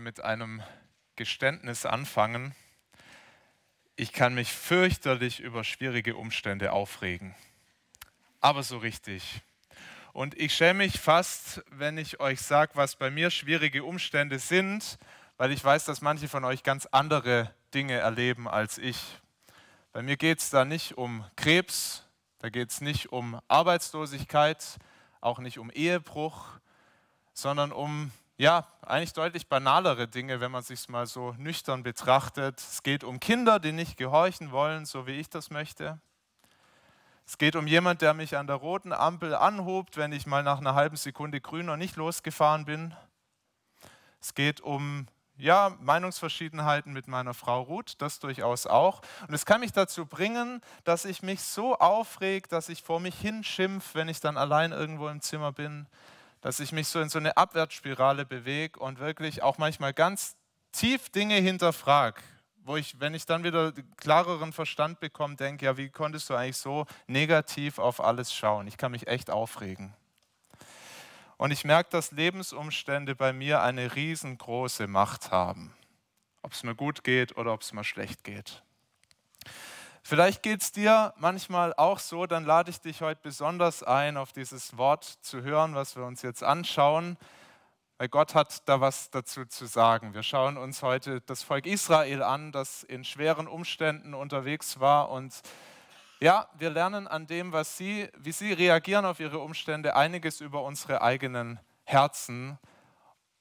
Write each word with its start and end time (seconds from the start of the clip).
mit 0.00 0.24
einem 0.24 0.62
Geständnis 1.16 1.84
anfangen. 1.84 2.54
Ich 3.94 4.14
kann 4.14 4.32
mich 4.32 4.50
fürchterlich 4.50 5.40
über 5.40 5.64
schwierige 5.64 6.16
Umstände 6.16 6.72
aufregen, 6.72 7.34
aber 8.40 8.62
so 8.62 8.78
richtig. 8.78 9.42
Und 10.14 10.34
ich 10.38 10.54
schäme 10.54 10.84
mich 10.84 10.98
fast, 10.98 11.62
wenn 11.70 11.98
ich 11.98 12.20
euch 12.20 12.40
sage, 12.40 12.72
was 12.74 12.96
bei 12.96 13.10
mir 13.10 13.30
schwierige 13.30 13.84
Umstände 13.84 14.38
sind, 14.38 14.98
weil 15.36 15.52
ich 15.52 15.62
weiß, 15.62 15.84
dass 15.84 16.00
manche 16.00 16.26
von 16.26 16.46
euch 16.46 16.62
ganz 16.62 16.86
andere 16.86 17.54
Dinge 17.74 17.98
erleben 17.98 18.48
als 18.48 18.78
ich. 18.78 19.20
Bei 19.92 20.00
mir 20.00 20.16
geht 20.16 20.38
es 20.38 20.48
da 20.48 20.64
nicht 20.64 20.96
um 20.96 21.26
Krebs, 21.36 22.06
da 22.38 22.48
geht 22.48 22.70
es 22.70 22.80
nicht 22.80 23.12
um 23.12 23.38
Arbeitslosigkeit, 23.46 24.78
auch 25.20 25.38
nicht 25.38 25.58
um 25.58 25.70
Ehebruch, 25.70 26.48
sondern 27.34 27.72
um 27.72 28.10
ja, 28.36 28.66
eigentlich 28.82 29.12
deutlich 29.12 29.48
banalere 29.48 30.08
Dinge, 30.08 30.40
wenn 30.40 30.50
man 30.50 30.62
sich 30.62 30.88
mal 30.88 31.06
so 31.06 31.34
nüchtern 31.38 31.82
betrachtet. 31.82 32.58
Es 32.58 32.82
geht 32.82 33.04
um 33.04 33.20
Kinder, 33.20 33.60
die 33.60 33.72
nicht 33.72 33.96
gehorchen 33.96 34.50
wollen, 34.50 34.84
so 34.86 35.06
wie 35.06 35.12
ich 35.12 35.28
das 35.28 35.50
möchte. 35.50 36.00
Es 37.26 37.38
geht 37.38 37.56
um 37.56 37.66
jemanden, 37.66 38.00
der 38.00 38.14
mich 38.14 38.36
an 38.36 38.46
der 38.46 38.56
roten 38.56 38.92
Ampel 38.92 39.34
anhobt, 39.34 39.96
wenn 39.96 40.12
ich 40.12 40.26
mal 40.26 40.42
nach 40.42 40.58
einer 40.58 40.74
halben 40.74 40.96
Sekunde 40.96 41.40
grün 41.40 41.66
noch 41.66 41.76
nicht 41.76 41.96
losgefahren 41.96 42.64
bin. 42.64 42.94
Es 44.20 44.34
geht 44.34 44.60
um 44.60 45.06
ja, 45.36 45.76
Meinungsverschiedenheiten 45.80 46.92
mit 46.92 47.08
meiner 47.08 47.34
Frau 47.34 47.62
Ruth, 47.62 47.94
das 47.98 48.18
durchaus 48.18 48.66
auch. 48.66 49.02
Und 49.26 49.34
es 49.34 49.46
kann 49.46 49.60
mich 49.60 49.72
dazu 49.72 50.06
bringen, 50.06 50.60
dass 50.84 51.04
ich 51.04 51.22
mich 51.22 51.42
so 51.42 51.76
aufreg, 51.78 52.48
dass 52.48 52.68
ich 52.68 52.82
vor 52.82 53.00
mich 53.00 53.18
hinschimpf, 53.18 53.94
wenn 53.94 54.08
ich 54.08 54.20
dann 54.20 54.36
allein 54.36 54.72
irgendwo 54.72 55.08
im 55.08 55.20
Zimmer 55.20 55.52
bin, 55.52 55.86
dass 56.42 56.60
ich 56.60 56.72
mich 56.72 56.88
so 56.88 57.00
in 57.00 57.08
so 57.08 57.18
eine 57.18 57.36
Abwärtsspirale 57.36 58.26
bewege 58.26 58.78
und 58.78 58.98
wirklich 58.98 59.42
auch 59.42 59.58
manchmal 59.58 59.94
ganz 59.94 60.36
tief 60.72 61.08
Dinge 61.08 61.36
hinterfrage, 61.36 62.20
wo 62.64 62.76
ich, 62.76 63.00
wenn 63.00 63.14
ich 63.14 63.24
dann 63.26 63.44
wieder 63.44 63.72
klareren 63.96 64.52
Verstand 64.52 65.00
bekomme, 65.00 65.36
denke, 65.36 65.64
ja, 65.64 65.76
wie 65.76 65.88
konntest 65.88 66.28
du 66.28 66.34
eigentlich 66.34 66.56
so 66.56 66.86
negativ 67.06 67.78
auf 67.78 68.00
alles 68.00 68.34
schauen? 68.34 68.66
Ich 68.66 68.76
kann 68.76 68.92
mich 68.92 69.06
echt 69.06 69.30
aufregen. 69.30 69.94
Und 71.38 71.50
ich 71.50 71.64
merke, 71.64 71.90
dass 71.90 72.12
Lebensumstände 72.12 73.14
bei 73.16 73.32
mir 73.32 73.62
eine 73.62 73.94
riesengroße 73.94 74.86
Macht 74.86 75.30
haben. 75.30 75.72
Ob 76.42 76.52
es 76.52 76.62
mir 76.64 76.74
gut 76.74 77.04
geht 77.04 77.36
oder 77.36 77.52
ob 77.52 77.62
es 77.62 77.72
mir 77.72 77.84
schlecht 77.84 78.24
geht. 78.24 78.62
Vielleicht 80.04 80.42
geht 80.42 80.62
es 80.62 80.72
dir 80.72 81.14
manchmal 81.16 81.72
auch 81.74 82.00
so, 82.00 82.26
dann 82.26 82.44
lade 82.44 82.70
ich 82.70 82.80
dich 82.80 83.02
heute 83.02 83.20
besonders 83.22 83.84
ein, 83.84 84.16
auf 84.16 84.32
dieses 84.32 84.76
Wort 84.76 85.04
zu 85.04 85.42
hören, 85.42 85.76
was 85.76 85.94
wir 85.94 86.04
uns 86.04 86.22
jetzt 86.22 86.42
anschauen, 86.42 87.16
weil 87.98 88.08
Gott 88.08 88.34
hat 88.34 88.68
da 88.68 88.80
was 88.80 89.10
dazu 89.10 89.44
zu 89.44 89.66
sagen. 89.66 90.12
Wir 90.12 90.24
schauen 90.24 90.56
uns 90.56 90.82
heute 90.82 91.20
das 91.20 91.44
Volk 91.44 91.66
Israel 91.66 92.24
an, 92.24 92.50
das 92.50 92.82
in 92.82 93.04
schweren 93.04 93.46
Umständen 93.46 94.12
unterwegs 94.12 94.80
war 94.80 95.08
und 95.10 95.40
ja, 96.18 96.48
wir 96.58 96.70
lernen 96.70 97.06
an 97.06 97.28
dem, 97.28 97.52
was 97.52 97.76
sie, 97.76 98.08
wie 98.18 98.32
sie 98.32 98.52
reagieren 98.52 99.04
auf 99.04 99.20
ihre 99.20 99.38
Umstände, 99.38 99.94
einiges 99.94 100.40
über 100.40 100.64
unsere 100.64 101.02
eigenen 101.02 101.60
Herzen 101.84 102.58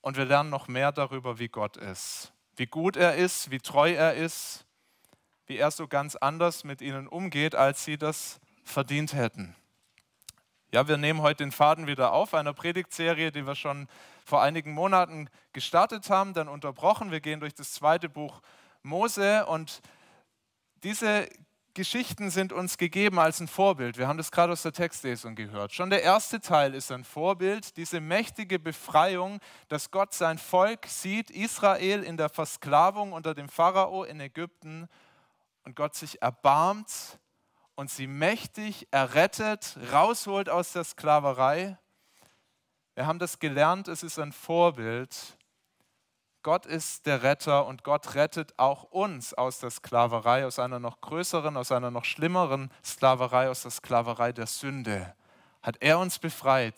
und 0.02 0.16
wir 0.16 0.26
lernen 0.26 0.52
noch 0.52 0.68
mehr 0.68 0.92
darüber, 0.92 1.40
wie 1.40 1.50
Gott 1.50 1.78
ist, 1.78 2.32
wie 2.56 2.68
gut 2.68 2.98
er 2.98 3.16
ist, 3.16 3.50
wie 3.50 3.60
treu 3.60 3.92
er 3.92 4.14
ist 4.14 4.66
wie 5.52 5.58
er 5.58 5.70
so 5.70 5.86
ganz 5.86 6.16
anders 6.16 6.64
mit 6.64 6.82
ihnen 6.82 7.10
umgeht, 7.10 7.56
als 7.56 7.84
sie 7.84 7.98
das 7.98 8.40
verdient 8.64 9.12
hätten. 9.12 9.54
Ja, 10.72 10.88
wir 10.88 10.96
nehmen 10.96 11.22
heute 11.22 11.44
den 11.44 11.52
Faden 11.52 11.88
wieder 11.88 12.14
auf, 12.14 12.34
einer 12.34 12.54
Predigtserie, 12.54 13.34
die 13.34 13.46
wir 13.46 13.56
schon 13.56 13.90
vor 14.24 14.42
einigen 14.42 14.72
Monaten 14.72 15.30
gestartet 15.52 16.10
haben, 16.10 16.34
dann 16.34 16.48
unterbrochen. 16.48 17.12
Wir 17.12 17.20
gehen 17.20 17.42
durch 17.42 17.54
das 17.54 17.74
zweite 17.74 18.08
Buch 18.08 18.42
Mose 18.82 19.46
und 19.46 19.82
diese 20.84 21.28
Geschichten 21.74 22.30
sind 22.30 22.54
uns 22.54 22.78
gegeben 22.78 23.20
als 23.20 23.42
ein 23.42 23.50
Vorbild. 23.50 23.98
Wir 23.98 24.08
haben 24.08 24.18
das 24.18 24.32
gerade 24.32 24.54
aus 24.54 24.62
der 24.62 24.72
Textlesung 24.72 25.36
gehört. 25.36 25.74
Schon 25.74 25.90
der 25.90 26.02
erste 26.02 26.40
Teil 26.40 26.74
ist 26.74 26.94
ein 26.94 27.04
Vorbild, 27.04 27.76
diese 27.76 28.00
mächtige 28.00 28.58
Befreiung, 28.58 29.42
dass 29.68 29.92
Gott 29.92 30.14
sein 30.14 30.38
Volk 30.38 30.86
sieht, 30.88 31.30
Israel 31.30 32.04
in 32.04 32.16
der 32.16 32.30
Versklavung 32.30 33.12
unter 33.12 33.34
dem 33.34 33.50
Pharao 33.50 34.06
in 34.06 34.22
Ägypten 34.22 34.88
und 35.64 35.76
Gott 35.76 35.96
sich 35.96 36.22
erbarmt 36.22 37.20
und 37.76 37.90
sie 37.90 38.08
mächtig 38.08 38.88
errettet, 38.92 39.78
rausholt 39.92 40.50
aus 40.50 40.74
der 40.74 40.84
Sklaverei. 40.84 41.78
Wir 42.96 43.08
haben 43.08 43.20
das 43.20 43.40
gelernt, 43.40 43.88
es 43.88 44.04
ist 44.04 44.20
ein 44.20 44.32
Vorbild. 44.32 45.38
Gott 46.44 46.66
ist 46.66 47.06
der 47.06 47.22
Retter 47.22 47.68
und 47.68 47.84
Gott 47.84 48.16
rettet 48.16 48.58
auch 48.58 48.84
uns 48.84 49.34
aus 49.34 49.60
der 49.60 49.70
Sklaverei, 49.70 50.46
aus 50.46 50.58
einer 50.60 50.80
noch 50.80 51.00
größeren, 51.02 51.56
aus 51.56 51.72
einer 51.72 51.92
noch 51.92 52.06
schlimmeren 52.06 52.72
Sklaverei, 52.84 53.50
aus 53.50 53.62
der 53.62 53.72
Sklaverei 53.72 54.32
der 54.32 54.48
Sünde. 54.48 55.16
Hat 55.62 55.78
er 55.82 56.00
uns 56.00 56.18
befreit 56.18 56.76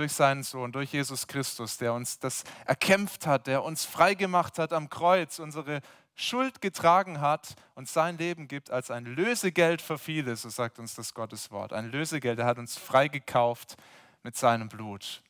durch 0.00 0.12
seinen 0.14 0.42
Sohn, 0.42 0.72
durch 0.72 0.94
Jesus 0.94 1.26
Christus, 1.26 1.76
der 1.76 1.92
uns 1.92 2.18
das 2.18 2.44
erkämpft 2.64 3.26
hat, 3.26 3.46
der 3.46 3.62
uns 3.62 3.84
freigemacht 3.84 4.58
hat 4.58 4.72
am 4.72 4.88
Kreuz, 4.88 5.38
unsere 5.38 5.82
Schuld 6.14 6.62
getragen 6.62 7.20
hat 7.20 7.54
und 7.74 7.86
sein 7.86 8.16
Leben 8.16 8.48
gibt 8.48 8.70
als 8.70 8.90
ein 8.90 9.04
Lösegeld 9.04 9.82
für 9.82 9.98
viele, 9.98 10.36
so 10.36 10.48
sagt 10.48 10.78
uns 10.78 10.94
das 10.94 11.12
Gotteswort. 11.12 11.74
Ein 11.74 11.90
Lösegeld, 11.90 12.38
er 12.38 12.46
hat 12.46 12.56
uns 12.56 12.78
freigekauft 12.78 13.76
mit 14.22 14.38
seinem 14.38 14.70
Blut. 14.70 15.22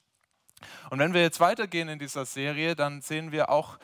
Und 0.90 1.00
wenn 1.00 1.14
wir 1.14 1.22
jetzt 1.22 1.40
weitergehen 1.40 1.88
in 1.88 1.98
dieser 1.98 2.24
Serie, 2.24 2.76
dann 2.76 3.02
sehen 3.02 3.32
wir 3.32 3.50
auch, 3.50 3.76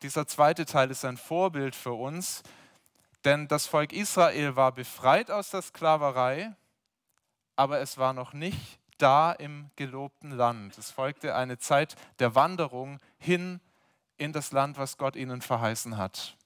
dieser 0.00 0.26
zweite 0.26 0.64
Teil 0.64 0.90
ist 0.90 1.04
ein 1.04 1.18
Vorbild 1.18 1.76
für 1.76 1.92
uns, 1.92 2.42
denn 3.26 3.48
das 3.48 3.66
Volk 3.66 3.92
Israel 3.92 4.56
war 4.56 4.72
befreit 4.72 5.30
aus 5.30 5.50
der 5.50 5.60
Sklaverei, 5.60 6.56
aber 7.54 7.80
es 7.80 7.98
war 7.98 8.14
noch 8.14 8.32
nicht 8.32 8.78
da 9.02 9.32
im 9.32 9.70
gelobten 9.76 10.30
Land. 10.30 10.78
Es 10.78 10.90
folgte 10.90 11.34
eine 11.34 11.58
Zeit 11.58 11.96
der 12.20 12.34
Wanderung 12.34 13.00
hin 13.18 13.60
in 14.16 14.32
das 14.32 14.52
Land, 14.52 14.78
was 14.78 14.96
Gott 14.96 15.16
ihnen 15.16 15.42
verheißen 15.42 15.96
hat. 15.96 16.36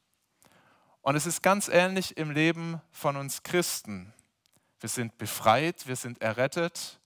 Und 1.03 1.15
es 1.15 1.27
ist 1.27 1.43
ganz 1.43 1.69
ähnlich 1.69 2.17
im 2.17 2.31
Leben 2.31 2.81
von 2.91 3.17
uns 3.17 3.43
Christen. 3.43 4.13
Wir 4.81 4.89
sind 4.89 5.19
befreit, 5.19 5.87
wir 5.87 5.97
sind 5.97 6.23
errettet 6.23 6.99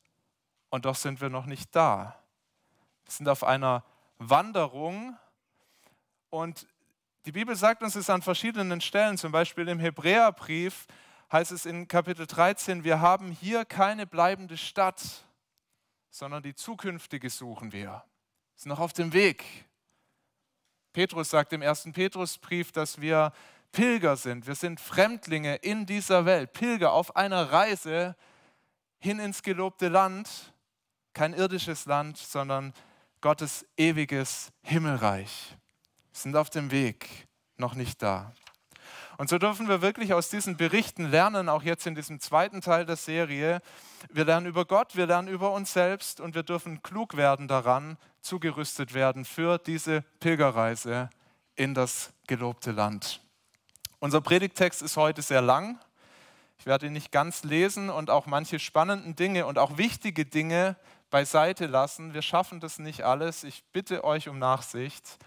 und 0.70 0.84
doch 0.84 0.94
sind 0.94 1.20
wir 1.20 1.28
noch 1.28 1.46
nicht 1.46 1.74
da. 1.74 2.16
Wir 3.04 3.12
sind 3.12 3.28
auf 3.28 3.44
einer 3.44 3.84
Wanderung 4.18 5.16
und 6.30 6.66
die 7.26 7.32
Bibel 7.32 7.56
sagt 7.56 7.82
uns 7.82 7.96
es 7.96 8.08
an 8.08 8.22
verschiedenen 8.22 8.80
Stellen, 8.80 9.18
zum 9.18 9.32
Beispiel 9.32 9.68
im 9.68 9.80
Hebräerbrief 9.80 10.86
heißt 11.30 11.52
es 11.52 11.66
in 11.66 11.86
Kapitel 11.86 12.26
13, 12.26 12.84
wir 12.84 13.00
haben 13.00 13.30
hier 13.30 13.64
keine 13.64 14.06
bleibende 14.06 14.56
Stadt, 14.56 15.24
sondern 16.10 16.42
die 16.42 16.54
zukünftige 16.54 17.30
suchen 17.30 17.72
wir. 17.72 18.04
Sind 18.56 18.70
noch 18.70 18.80
auf 18.80 18.92
dem 18.92 19.12
Weg. 19.12 19.44
Petrus 20.92 21.30
sagt 21.30 21.52
im 21.52 21.62
ersten 21.62 21.92
Petrusbrief, 21.92 22.72
dass 22.72 23.00
wir 23.00 23.32
Pilger 23.72 24.16
sind. 24.16 24.46
Wir 24.46 24.56
sind 24.56 24.80
Fremdlinge 24.80 25.56
in 25.56 25.86
dieser 25.86 26.26
Welt, 26.26 26.52
Pilger 26.52 26.92
auf 26.92 27.16
einer 27.16 27.52
Reise 27.52 28.16
hin 28.98 29.20
ins 29.20 29.42
gelobte 29.42 29.88
Land, 29.88 30.52
kein 31.12 31.32
irdisches 31.32 31.86
Land, 31.86 32.18
sondern 32.18 32.74
Gottes 33.20 33.66
ewiges 33.76 34.52
Himmelreich. 34.62 35.56
Wir 36.12 36.18
sind 36.18 36.36
auf 36.36 36.50
dem 36.50 36.70
Weg, 36.70 37.28
noch 37.56 37.74
nicht 37.74 38.02
da. 38.02 38.34
Und 39.20 39.28
so 39.28 39.36
dürfen 39.36 39.68
wir 39.68 39.82
wirklich 39.82 40.14
aus 40.14 40.30
diesen 40.30 40.56
Berichten 40.56 41.10
lernen, 41.10 41.50
auch 41.50 41.62
jetzt 41.62 41.86
in 41.86 41.94
diesem 41.94 42.20
zweiten 42.20 42.62
Teil 42.62 42.86
der 42.86 42.96
Serie. 42.96 43.60
Wir 44.10 44.24
lernen 44.24 44.46
über 44.46 44.64
Gott, 44.64 44.96
wir 44.96 45.06
lernen 45.06 45.28
über 45.28 45.52
uns 45.52 45.74
selbst 45.74 46.20
und 46.20 46.34
wir 46.34 46.42
dürfen 46.42 46.82
klug 46.82 47.18
werden 47.18 47.46
daran, 47.46 47.98
zugerüstet 48.22 48.94
werden 48.94 49.26
für 49.26 49.58
diese 49.58 50.00
Pilgerreise 50.20 51.10
in 51.54 51.74
das 51.74 52.14
gelobte 52.28 52.70
Land. 52.70 53.20
Unser 53.98 54.22
Predigtext 54.22 54.80
ist 54.80 54.96
heute 54.96 55.20
sehr 55.20 55.42
lang. 55.42 55.78
Ich 56.58 56.64
werde 56.64 56.86
ihn 56.86 56.94
nicht 56.94 57.12
ganz 57.12 57.44
lesen 57.44 57.90
und 57.90 58.08
auch 58.08 58.24
manche 58.24 58.58
spannenden 58.58 59.16
Dinge 59.16 59.44
und 59.44 59.58
auch 59.58 59.76
wichtige 59.76 60.24
Dinge 60.24 60.76
beiseite 61.10 61.66
lassen. 61.66 62.14
Wir 62.14 62.22
schaffen 62.22 62.58
das 62.58 62.78
nicht 62.78 63.02
alles. 63.02 63.44
Ich 63.44 63.64
bitte 63.70 64.02
euch 64.02 64.30
um 64.30 64.38
Nachsicht. 64.38 65.18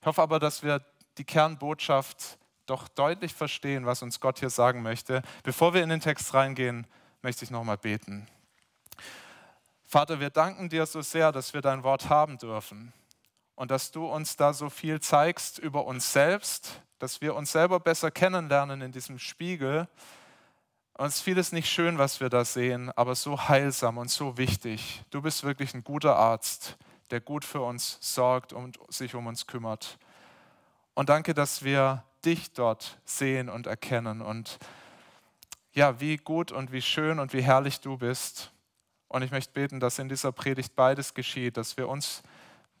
Ich 0.00 0.06
hoffe 0.06 0.22
aber, 0.22 0.38
dass 0.38 0.62
wir 0.62 0.80
die 1.18 1.24
Kernbotschaft 1.24 2.38
doch 2.66 2.88
deutlich 2.88 3.34
verstehen, 3.34 3.86
was 3.86 4.02
uns 4.02 4.20
Gott 4.20 4.38
hier 4.38 4.50
sagen 4.50 4.82
möchte. 4.82 5.22
Bevor 5.42 5.74
wir 5.74 5.82
in 5.82 5.88
den 5.88 6.00
Text 6.00 6.34
reingehen, 6.34 6.86
möchte 7.22 7.44
ich 7.44 7.50
nochmal 7.50 7.78
beten. 7.78 8.28
Vater, 9.84 10.20
wir 10.20 10.30
danken 10.30 10.68
dir 10.68 10.84
so 10.84 11.00
sehr, 11.00 11.32
dass 11.32 11.54
wir 11.54 11.60
dein 11.60 11.82
Wort 11.84 12.08
haben 12.08 12.38
dürfen 12.38 12.92
und 13.54 13.70
dass 13.70 13.90
du 13.90 14.06
uns 14.06 14.36
da 14.36 14.52
so 14.52 14.68
viel 14.68 15.00
zeigst 15.00 15.58
über 15.58 15.86
uns 15.86 16.12
selbst, 16.12 16.82
dass 16.98 17.20
wir 17.20 17.34
uns 17.34 17.52
selber 17.52 17.80
besser 17.80 18.10
kennenlernen 18.10 18.80
in 18.80 18.92
diesem 18.92 19.18
Spiegel. 19.18 19.88
Und 20.94 21.06
es 21.06 21.16
ist 21.16 21.22
vieles 21.22 21.52
nicht 21.52 21.70
schön, 21.70 21.98
was 21.98 22.20
wir 22.20 22.28
da 22.28 22.44
sehen, 22.44 22.90
aber 22.96 23.14
so 23.14 23.48
heilsam 23.48 23.98
und 23.98 24.10
so 24.10 24.38
wichtig. 24.38 25.02
Du 25.10 25.22
bist 25.22 25.44
wirklich 25.44 25.74
ein 25.74 25.84
guter 25.84 26.16
Arzt, 26.16 26.76
der 27.10 27.20
gut 27.20 27.44
für 27.44 27.60
uns 27.60 27.98
sorgt 28.00 28.52
und 28.52 28.78
sich 28.88 29.14
um 29.14 29.26
uns 29.26 29.46
kümmert. 29.46 29.98
Und 30.94 31.10
danke, 31.10 31.34
dass 31.34 31.62
wir 31.62 32.02
dich 32.26 32.52
dort 32.52 32.98
sehen 33.04 33.48
und 33.48 33.66
erkennen 33.66 34.20
und 34.20 34.58
ja, 35.72 36.00
wie 36.00 36.16
gut 36.16 36.52
und 36.52 36.72
wie 36.72 36.82
schön 36.82 37.18
und 37.18 37.32
wie 37.32 37.42
herrlich 37.42 37.80
du 37.80 37.98
bist. 37.98 38.50
Und 39.08 39.22
ich 39.22 39.30
möchte 39.30 39.52
beten, 39.52 39.78
dass 39.78 39.98
in 39.98 40.08
dieser 40.08 40.32
Predigt 40.32 40.74
beides 40.74 41.14
geschieht, 41.14 41.56
dass 41.56 41.76
wir 41.76 41.88
uns 41.88 42.22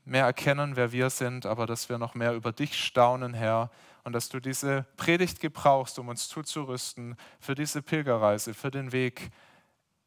mehr 0.04 0.24
erkennen, 0.24 0.76
wer 0.76 0.92
wir 0.92 1.10
sind, 1.10 1.46
aber 1.46 1.66
dass 1.66 1.88
wir 1.88 1.98
noch 1.98 2.14
mehr 2.14 2.34
über 2.34 2.52
dich 2.52 2.82
staunen, 2.82 3.34
Herr, 3.34 3.70
und 4.04 4.12
dass 4.12 4.28
du 4.28 4.40
diese 4.40 4.86
Predigt 4.96 5.40
gebrauchst, 5.40 5.98
um 5.98 6.08
uns 6.08 6.28
zuzurüsten 6.28 7.16
für 7.40 7.54
diese 7.54 7.82
Pilgerreise, 7.82 8.54
für 8.54 8.70
den 8.70 8.92
Weg 8.92 9.30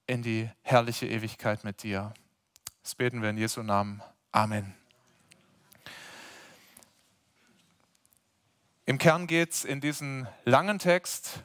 in 0.08 0.24
die 0.24 0.50
herrliche 0.62 1.06
Ewigkeit 1.06 1.64
mit 1.64 1.84
dir. 1.84 2.14
Das 2.82 2.96
beten 2.96 3.22
wir 3.22 3.30
in 3.30 3.38
Jesu 3.38 3.62
Namen. 3.62 4.02
Amen. 4.32 4.79
Im 8.90 8.98
Kern 8.98 9.28
geht 9.28 9.52
es 9.52 9.66
in 9.66 9.82
diesem 9.82 10.26
langen 10.46 10.80
Text 10.80 11.44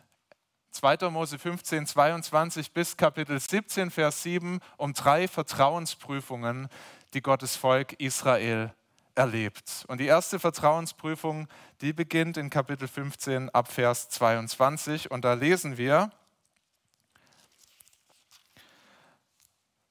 2. 0.71 1.11
Mose 1.11 1.39
15, 1.39 1.87
22 1.87 2.73
bis 2.73 2.97
Kapitel 2.97 3.39
17, 3.39 3.91
Vers 3.91 4.23
7 4.23 4.61
um 4.79 4.95
drei 4.95 5.29
Vertrauensprüfungen, 5.29 6.69
die 7.13 7.21
Gottes 7.21 7.55
Volk 7.55 8.01
Israel 8.01 8.73
erlebt. 9.15 9.85
Und 9.89 9.99
die 10.01 10.07
erste 10.07 10.39
Vertrauensprüfung, 10.39 11.47
die 11.83 11.93
beginnt 11.93 12.39
in 12.39 12.49
Kapitel 12.49 12.89
15 12.89 13.51
ab 13.51 13.71
Vers 13.71 14.09
22 14.09 15.11
und 15.11 15.23
da 15.23 15.35
lesen 15.35 15.77
wir, 15.77 16.11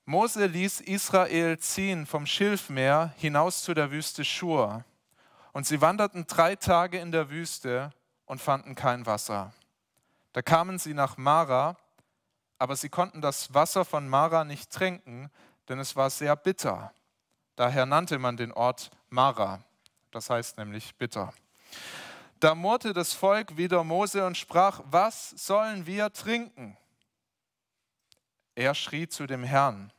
Mose 0.05 0.47
ließ 0.47 0.81
Israel 0.81 1.59
ziehen 1.59 2.07
vom 2.07 2.25
Schilfmeer 2.25 3.13
hinaus 3.17 3.61
zu 3.61 3.75
der 3.75 3.91
Wüste 3.91 4.25
Schur. 4.25 4.83
Und 5.53 5.65
sie 5.65 5.81
wanderten 5.81 6.27
drei 6.27 6.55
Tage 6.55 6.99
in 6.99 7.11
der 7.11 7.29
Wüste 7.29 7.93
und 8.25 8.41
fanden 8.41 8.75
kein 8.75 9.05
Wasser. 9.05 9.53
Da 10.33 10.41
kamen 10.41 10.79
sie 10.79 10.93
nach 10.95 11.17
Mara, 11.17 11.77
aber 12.57 12.75
sie 12.75 12.89
konnten 12.89 13.21
das 13.21 13.53
Wasser 13.53 13.85
von 13.85 14.09
Mara 14.09 14.43
nicht 14.43 14.71
trinken, 14.71 15.29
denn 15.69 15.79
es 15.79 15.95
war 15.95 16.09
sehr 16.09 16.35
bitter. 16.35 16.93
Daher 17.55 17.85
nannte 17.85 18.17
man 18.17 18.35
den 18.35 18.51
Ort 18.51 18.89
Mara, 19.09 19.63
das 20.11 20.29
heißt 20.29 20.57
nämlich 20.57 20.95
bitter. 20.95 21.31
Da 22.39 22.55
murrte 22.55 22.93
das 22.93 23.13
Volk 23.13 23.55
wieder 23.55 23.83
Mose 23.83 24.25
und 24.25 24.37
sprach, 24.37 24.81
was 24.85 25.29
sollen 25.29 25.85
wir 25.85 26.11
trinken? 26.11 26.75
Er 28.55 28.73
schrie 28.75 29.07
zu 29.07 29.27
dem 29.27 29.43
Herrn. 29.43 29.91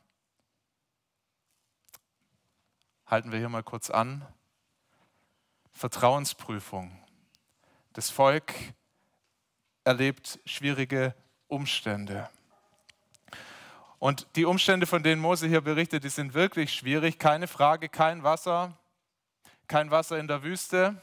Halten 3.07 3.31
wir 3.31 3.39
hier 3.39 3.49
mal 3.49 3.63
kurz 3.63 3.89
an. 3.89 4.27
Vertrauensprüfung. 5.75 6.97
Das 7.91 8.09
Volk 8.09 8.53
erlebt 9.83 10.39
schwierige 10.45 11.13
Umstände. 11.47 12.29
Und 13.99 14.25
die 14.37 14.45
Umstände, 14.45 14.87
von 14.87 15.03
denen 15.03 15.21
Mose 15.21 15.47
hier 15.47 15.59
berichtet, 15.59 16.05
die 16.05 16.09
sind 16.09 16.33
wirklich 16.33 16.73
schwierig. 16.73 17.19
Keine 17.19 17.47
Frage, 17.47 17.89
kein 17.89 18.23
Wasser, 18.23 18.77
kein 19.67 19.91
Wasser 19.91 20.17
in 20.17 20.29
der 20.29 20.43
Wüste. 20.43 21.01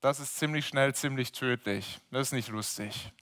Das 0.00 0.18
ist 0.18 0.36
ziemlich 0.36 0.66
schnell, 0.66 0.92
ziemlich 0.92 1.30
tödlich. 1.30 2.00
Das 2.10 2.28
ist 2.28 2.32
nicht 2.32 2.48
lustig. 2.48 3.12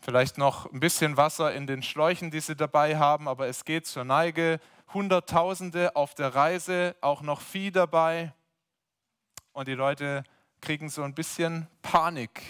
Vielleicht 0.00 0.36
noch 0.36 0.70
ein 0.70 0.80
bisschen 0.80 1.16
Wasser 1.16 1.54
in 1.54 1.66
den 1.66 1.82
Schläuchen, 1.82 2.30
die 2.30 2.40
sie 2.40 2.56
dabei 2.56 2.98
haben, 2.98 3.26
aber 3.26 3.46
es 3.46 3.64
geht 3.64 3.86
zur 3.86 4.04
Neige. 4.04 4.60
Hunderttausende 4.92 5.96
auf 5.96 6.14
der 6.14 6.34
Reise, 6.34 6.94
auch 7.00 7.22
noch 7.22 7.40
Vieh 7.40 7.70
dabei. 7.70 8.34
Und 9.52 9.68
die 9.68 9.74
Leute 9.74 10.24
kriegen 10.60 10.88
so 10.88 11.02
ein 11.02 11.14
bisschen 11.14 11.66
Panik 11.82 12.42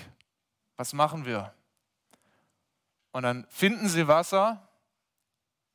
was 0.78 0.92
machen 0.92 1.26
wir? 1.26 1.52
Und 3.10 3.24
dann 3.24 3.46
finden 3.50 3.88
sie 3.88 4.06
Wasser 4.06 4.66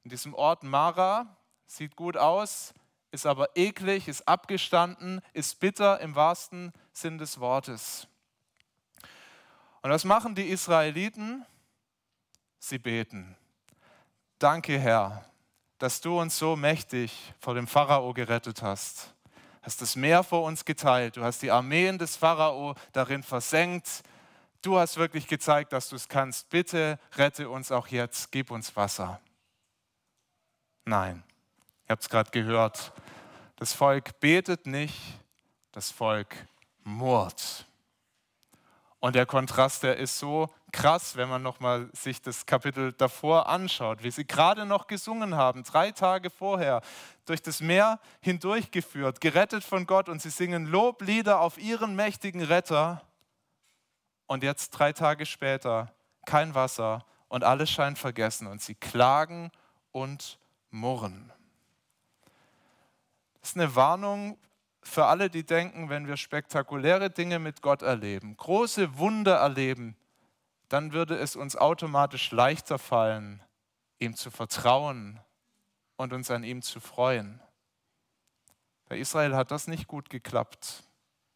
in 0.03 0.09
diesem 0.09 0.33
Ort 0.33 0.63
Mara, 0.63 1.37
sieht 1.67 1.95
gut 1.95 2.15
aus, 2.17 2.73
ist 3.11 3.25
aber 3.25 3.55
eklig, 3.55 4.07
ist 4.07 4.27
abgestanden, 4.27 5.21
ist 5.33 5.59
bitter 5.59 5.99
im 5.99 6.15
wahrsten 6.15 6.71
Sinn 6.93 7.17
des 7.17 7.39
Wortes. 7.39 8.07
Und 9.81 9.91
was 9.91 10.05
machen 10.05 10.35
die 10.35 10.47
Israeliten? 10.47 11.45
Sie 12.59 12.79
beten. 12.79 13.35
Danke, 14.39 14.79
Herr, 14.79 15.29
dass 15.79 15.99
du 15.99 16.19
uns 16.19 16.37
so 16.37 16.55
mächtig 16.55 17.33
vor 17.39 17.55
dem 17.55 17.67
Pharao 17.67 18.13
gerettet 18.13 18.61
hast. 18.61 19.13
Hast 19.63 19.81
das 19.81 19.95
Meer 19.95 20.24
vor 20.24 20.44
uns 20.44 20.63
geteilt. 20.63 21.18
Du 21.18 21.24
hast 21.24 21.42
die 21.42 21.51
Armeen 21.51 21.98
des 21.98 22.15
Pharao 22.15 22.75
darin 22.92 23.24
versenkt 23.24 24.04
du 24.63 24.80
hast 24.80 24.98
wirklich 24.98 25.27
gezeigt, 25.27 25.74
dass 25.74 25.89
du 25.89 25.95
es 25.95 26.07
kannst. 26.07 26.50
Bitte 26.50 26.98
rette 27.15 27.50
uns 27.50 27.71
auch 27.71 27.88
jetzt, 27.88 28.31
gib 28.31 28.50
uns 28.50 28.75
Wasser. 28.75 29.21
Nein, 30.86 31.24
ihr 31.86 31.89
habt 31.89 32.01
es 32.01 32.10
gerade 32.10 32.31
gehört. 32.31 32.92
Das 33.57 33.74
Volk 33.74 34.19
betet 34.19 34.65
nicht, 34.65 35.00
das 35.71 35.92
Volk 35.92 36.36
murrt. 36.83 37.66
Und 39.00 39.16
der 39.16 39.25
Kontrast, 39.25 39.83
der 39.83 39.98
ist 39.98 40.18
so 40.18 40.50
krass, 40.73 41.15
wenn 41.15 41.29
man 41.29 41.41
nochmal 41.41 41.89
sich 41.93 42.21
das 42.21 42.45
Kapitel 42.45 42.91
davor 42.91 43.47
anschaut, 43.47 44.03
wie 44.03 44.11
sie 44.11 44.25
gerade 44.25 44.65
noch 44.65 44.87
gesungen 44.87 45.35
haben, 45.35 45.63
drei 45.63 45.91
Tage 45.91 46.29
vorher, 46.29 46.81
durch 47.25 47.41
das 47.41 47.61
Meer 47.61 47.99
hindurchgeführt, 48.19 49.21
gerettet 49.21 49.63
von 49.63 49.85
Gott 49.85 50.09
und 50.09 50.21
sie 50.21 50.31
singen 50.31 50.65
Loblieder 50.65 51.39
auf 51.39 51.57
ihren 51.57 51.95
mächtigen 51.95 52.41
Retter. 52.41 53.01
Und 54.25 54.43
jetzt 54.43 54.71
drei 54.71 54.91
Tage 54.91 55.25
später 55.25 55.93
kein 56.25 56.55
Wasser 56.55 57.05
und 57.29 57.43
alles 57.43 57.69
scheint 57.69 57.97
vergessen 57.97 58.47
und 58.47 58.61
sie 58.61 58.75
klagen 58.75 59.51
und 59.91 60.39
murren. 60.71 61.31
Das 63.39 63.51
ist 63.51 63.57
eine 63.57 63.75
Warnung 63.75 64.37
für 64.81 65.05
alle, 65.05 65.29
die 65.29 65.45
denken, 65.45 65.89
wenn 65.89 66.07
wir 66.07 66.17
spektakuläre 66.17 67.09
Dinge 67.09 67.39
mit 67.39 67.61
Gott 67.61 67.83
erleben, 67.83 68.35
große 68.35 68.97
Wunder 68.97 69.35
erleben, 69.35 69.95
dann 70.73 70.91
würde 70.91 71.15
es 71.15 71.35
uns 71.35 71.55
automatisch 71.55 72.31
leichter 72.31 72.79
fallen, 72.79 73.43
ihm 73.99 74.15
zu 74.15 74.31
vertrauen 74.31 75.19
und 75.97 76.13
uns 76.13 76.31
an 76.31 76.43
ihm 76.43 76.63
zu 76.63 76.79
freuen. 76.79 77.39
Bei 78.89 78.97
Israel 78.97 79.35
hat 79.35 79.51
das 79.51 79.67
nicht 79.67 79.87
gut 79.87 80.09
geklappt. 80.09 80.83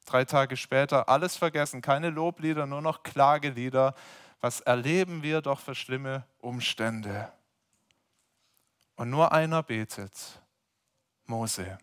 Drei 0.05 0.25
Tage 0.25 0.57
später 0.57 1.07
alles 1.07 1.37
vergessen, 1.37 1.83
keine 1.83 2.09
Loblieder, 2.09 2.65
nur 2.65 2.81
noch 2.81 3.03
Klagelieder. 3.03 3.93
Was 4.41 4.61
erleben 4.61 5.21
wir 5.21 5.41
doch 5.41 5.59
für 5.59 5.75
schlimme 5.75 6.25
Umstände? 6.39 7.31
Und 8.95 9.11
nur 9.11 9.33
einer 9.33 9.61
betet, 9.61 10.41
Mose. 11.27 11.77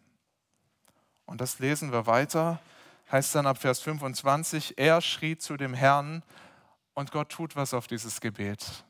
Und 1.24 1.40
das 1.40 1.60
lesen 1.60 1.92
wir 1.92 2.06
weiter, 2.06 2.58
heißt 3.12 3.32
dann 3.36 3.46
ab 3.46 3.58
Vers 3.58 3.78
25, 3.78 4.76
er 4.76 5.00
schrie 5.00 5.38
zu 5.38 5.56
dem 5.56 5.72
Herrn 5.72 6.24
und 6.94 7.10
Gott 7.10 7.30
tut 7.30 7.56
was 7.56 7.74
auf 7.74 7.86
dieses 7.86 8.20
Gebet. 8.20 8.84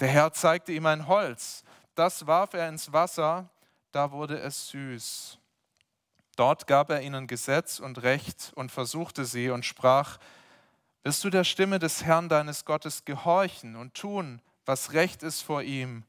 Der 0.00 0.08
Herr 0.08 0.32
zeigte 0.32 0.72
ihm 0.72 0.86
ein 0.86 1.06
Holz, 1.06 1.64
das 1.94 2.26
warf 2.26 2.54
er 2.54 2.68
ins 2.68 2.92
Wasser, 2.92 3.48
da 3.92 4.12
wurde 4.12 4.38
es 4.38 4.68
süß. 4.68 5.38
Dort 6.36 6.66
gab 6.66 6.90
er 6.90 7.00
ihnen 7.00 7.26
Gesetz 7.26 7.80
und 7.80 8.02
Recht 8.02 8.52
und 8.54 8.70
versuchte 8.70 9.24
sie 9.24 9.48
und 9.50 9.64
sprach, 9.64 10.18
Wirst 11.02 11.22
du 11.22 11.30
der 11.30 11.44
Stimme 11.44 11.78
des 11.78 12.04
Herrn 12.04 12.28
deines 12.28 12.64
Gottes 12.64 13.04
gehorchen 13.04 13.76
und 13.76 13.94
tun, 13.94 14.42
was 14.64 14.92
recht 14.92 15.22
ist 15.22 15.40
vor 15.40 15.62
ihm, 15.62 16.04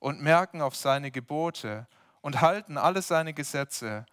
und 0.00 0.20
merken 0.20 0.60
auf 0.60 0.74
seine 0.74 1.12
Gebote 1.12 1.86
und 2.20 2.40
halten 2.40 2.76
alle 2.76 3.00
seine 3.00 3.32
Gesetze, 3.32 4.06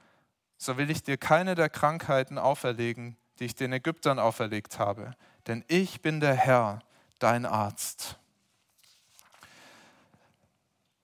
so 0.57 0.77
will 0.77 0.91
ich 0.91 1.01
dir 1.01 1.17
keine 1.17 1.55
der 1.55 1.69
Krankheiten 1.69 2.37
auferlegen, 2.37 3.17
die 3.39 3.45
ich 3.45 3.55
den 3.55 3.73
Ägyptern 3.73 4.19
auferlegt 4.19 4.79
habe, 4.79 5.15
denn 5.48 5.63
ich 5.68 6.01
bin 6.01 6.20
der 6.20 6.36
Herr, 6.36 6.82
dein 7.20 7.46
Arzt. 7.46 8.18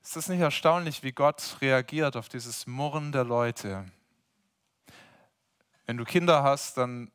Ist 0.03 0.17
es 0.17 0.27
nicht 0.27 0.41
erstaunlich, 0.41 1.01
wie 1.01 1.13
Gott 1.13 1.57
reagiert 1.61 2.15
auf 2.15 2.29
dieses 2.29 2.67
Murren 2.67 3.11
der 3.11 3.23
Leute? 3.23 3.85
Wenn 5.85 5.97
du 5.97 6.03
Kinder 6.03 6.43
hast, 6.43 6.77
dann 6.77 7.11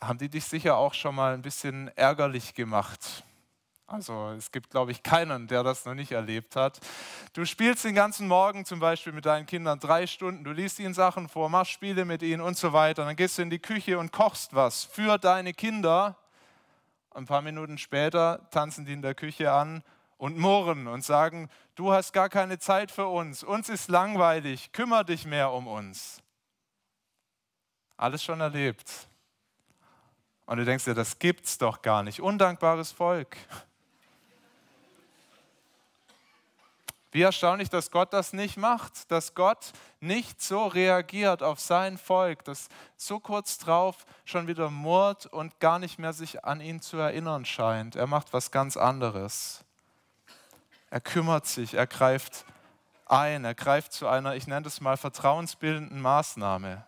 haben 0.00 0.18
die 0.18 0.28
dich 0.28 0.44
sicher 0.44 0.76
auch 0.76 0.94
schon 0.94 1.14
mal 1.14 1.34
ein 1.34 1.42
bisschen 1.42 1.88
ärgerlich 1.96 2.54
gemacht. 2.54 3.24
Also 3.94 4.30
es 4.36 4.50
gibt, 4.50 4.70
glaube 4.70 4.90
ich, 4.90 5.04
keinen, 5.04 5.46
der 5.46 5.62
das 5.62 5.84
noch 5.84 5.94
nicht 5.94 6.10
erlebt 6.10 6.56
hat. 6.56 6.80
Du 7.32 7.44
spielst 7.44 7.84
den 7.84 7.94
ganzen 7.94 8.26
Morgen 8.26 8.64
zum 8.64 8.80
Beispiel 8.80 9.12
mit 9.12 9.24
deinen 9.24 9.46
Kindern 9.46 9.78
drei 9.78 10.08
Stunden, 10.08 10.42
du 10.42 10.50
liest 10.50 10.80
ihnen 10.80 10.94
Sachen 10.94 11.28
vor, 11.28 11.48
machst 11.48 11.70
Spiele 11.70 12.04
mit 12.04 12.20
ihnen 12.20 12.42
und 12.42 12.56
so 12.56 12.72
weiter. 12.72 13.04
Dann 13.04 13.14
gehst 13.14 13.38
du 13.38 13.42
in 13.42 13.50
die 13.50 13.60
Küche 13.60 13.96
und 14.00 14.10
kochst 14.10 14.52
was 14.52 14.82
für 14.82 15.16
deine 15.16 15.54
Kinder. 15.54 16.16
Ein 17.12 17.24
paar 17.24 17.40
Minuten 17.40 17.78
später 17.78 18.50
tanzen 18.50 18.84
die 18.84 18.94
in 18.94 19.02
der 19.02 19.14
Küche 19.14 19.52
an 19.52 19.84
und 20.16 20.36
murren 20.38 20.88
und 20.88 21.04
sagen, 21.04 21.48
du 21.76 21.92
hast 21.92 22.12
gar 22.12 22.28
keine 22.28 22.58
Zeit 22.58 22.90
für 22.90 23.06
uns, 23.06 23.44
uns 23.44 23.68
ist 23.68 23.88
langweilig, 23.88 24.72
kümmere 24.72 25.04
dich 25.04 25.24
mehr 25.24 25.52
um 25.52 25.68
uns. 25.68 26.20
Alles 27.96 28.24
schon 28.24 28.40
erlebt. 28.40 28.90
Und 30.46 30.56
du 30.56 30.64
denkst 30.64 30.84
dir, 30.84 30.94
das 30.94 31.20
gibt's 31.20 31.58
doch 31.58 31.80
gar 31.80 32.02
nicht. 32.02 32.20
Undankbares 32.20 32.90
Volk. 32.90 33.36
Wie 37.14 37.22
erstaunlich, 37.22 37.70
dass 37.70 37.92
Gott 37.92 38.12
das 38.12 38.32
nicht 38.32 38.56
macht, 38.56 39.08
dass 39.12 39.36
Gott 39.36 39.70
nicht 40.00 40.42
so 40.42 40.66
reagiert 40.66 41.44
auf 41.44 41.60
sein 41.60 41.96
Volk, 41.96 42.42
das 42.42 42.66
so 42.96 43.20
kurz 43.20 43.56
drauf 43.58 44.04
schon 44.24 44.48
wieder 44.48 44.68
murrt 44.68 45.26
und 45.26 45.60
gar 45.60 45.78
nicht 45.78 46.00
mehr 46.00 46.12
sich 46.12 46.44
an 46.44 46.60
ihn 46.60 46.80
zu 46.80 46.96
erinnern 46.96 47.44
scheint. 47.44 47.94
Er 47.94 48.08
macht 48.08 48.32
was 48.32 48.50
ganz 48.50 48.76
anderes. 48.76 49.64
Er 50.90 51.00
kümmert 51.00 51.46
sich, 51.46 51.74
er 51.74 51.86
greift 51.86 52.44
ein, 53.06 53.44
er 53.44 53.54
greift 53.54 53.92
zu 53.92 54.08
einer, 54.08 54.34
ich 54.34 54.48
nenne 54.48 54.66
es 54.66 54.80
mal, 54.80 54.96
vertrauensbildenden 54.96 56.00
Maßnahme. 56.00 56.84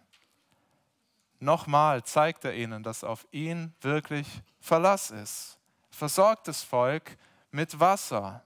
Nochmal 1.39 2.03
zeigt 2.03 2.45
er 2.45 2.55
ihnen, 2.57 2.83
dass 2.83 3.05
auf 3.05 3.29
ihn 3.31 3.77
wirklich 3.81 4.27
Verlass 4.59 5.13
ist. 5.13 5.57
Versorgt 5.89 6.49
das 6.49 6.65
Volk 6.65 7.17
mit 7.53 7.79
Wasser. 7.79 8.43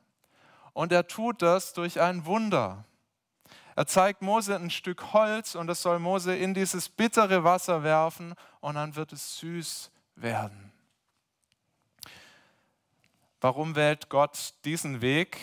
Und 0.72 0.92
er 0.92 1.06
tut 1.06 1.42
das 1.42 1.72
durch 1.72 2.00
ein 2.00 2.24
Wunder. 2.24 2.84
Er 3.76 3.86
zeigt 3.86 4.22
Mose 4.22 4.56
ein 4.56 4.70
Stück 4.70 5.12
Holz 5.12 5.54
und 5.54 5.66
das 5.66 5.82
soll 5.82 5.98
Mose 5.98 6.36
in 6.36 6.54
dieses 6.54 6.88
bittere 6.88 7.44
Wasser 7.44 7.82
werfen 7.82 8.34
und 8.60 8.74
dann 8.74 8.94
wird 8.96 9.12
es 9.12 9.38
süß 9.38 9.90
werden. 10.16 10.72
Warum 13.40 13.74
wählt 13.74 14.10
Gott 14.10 14.52
diesen 14.64 15.00
Weg? 15.00 15.38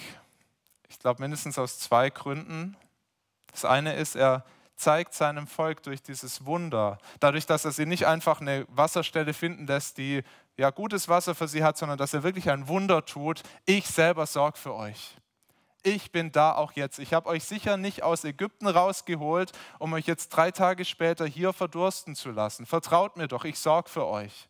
Ich 0.88 1.00
glaube 1.00 1.22
mindestens 1.22 1.57
aus 1.57 1.79
zwei 1.79 2.12
Gründen. 2.12 2.77
Das 3.51 3.65
eine 3.65 3.96
ist, 3.96 4.15
er 4.15 4.46
zeigt 4.77 5.13
seinem 5.13 5.48
Volk 5.48 5.84
durch 5.84 6.01
dieses 6.01 6.46
Wunder, 6.46 7.00
dadurch, 7.19 7.46
dass 7.46 7.65
er 7.65 7.72
sie 7.72 7.86
nicht 7.86 8.07
einfach 8.07 8.39
eine 8.39 8.65
Wasserstelle 8.69 9.34
finden 9.34 9.67
lässt, 9.67 9.98
die 9.98 10.24
ja 10.55 10.69
gutes 10.69 11.10
Wasser 11.10 11.36
für 11.36 11.48
sie 11.48 11.63
hat, 11.63 11.77
sondern 11.77 11.98
dass 11.98 12.13
er 12.13 12.24
wirklich 12.24 12.50
ein 12.50 12.67
Wunder 12.67 13.05
tut. 13.05 13.43
Ich 13.65 13.88
selber 13.88 14.25
sorge 14.25 14.57
für 14.57 14.74
euch. 14.74 15.17
Ich 15.84 16.12
bin 16.12 16.31
da 16.31 16.53
auch 16.53 16.74
jetzt. 16.74 17.00
Ich 17.00 17.13
habe 17.13 17.29
euch 17.29 17.43
sicher 17.43 17.77
nicht 17.77 18.03
aus 18.03 18.24
Ägypten 18.24 18.67
rausgeholt, 18.67 19.51
um 19.79 19.93
euch 19.93 20.05
jetzt 20.05 20.29
drei 20.29 20.51
Tage 20.51 20.86
später 20.86 21.25
hier 21.25 21.53
verdursten 21.53 22.15
zu 22.15 22.31
lassen. 22.31 22.65
Vertraut 22.65 23.17
mir 23.17 23.27
doch, 23.27 23.46
ich 23.46 23.57
sorge 23.60 23.89
für 23.89 24.05
euch. 24.05 24.50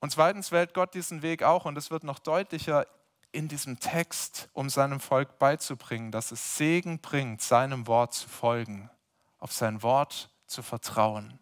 Und 0.00 0.10
zweitens 0.10 0.52
wählt 0.52 0.74
Gott 0.74 0.94
diesen 0.94 1.22
Weg 1.22 1.42
auch, 1.42 1.64
und 1.64 1.78
es 1.78 1.90
wird 1.90 2.04
noch 2.04 2.18
deutlicher 2.18 2.86
in 3.34 3.48
diesem 3.48 3.80
Text, 3.80 4.48
um 4.52 4.70
seinem 4.70 5.00
Volk 5.00 5.38
beizubringen, 5.38 6.12
dass 6.12 6.30
es 6.30 6.56
Segen 6.56 7.00
bringt, 7.00 7.42
seinem 7.42 7.86
Wort 7.86 8.14
zu 8.14 8.28
folgen, 8.28 8.90
auf 9.38 9.52
sein 9.52 9.82
Wort 9.82 10.30
zu 10.46 10.62
vertrauen. 10.62 11.38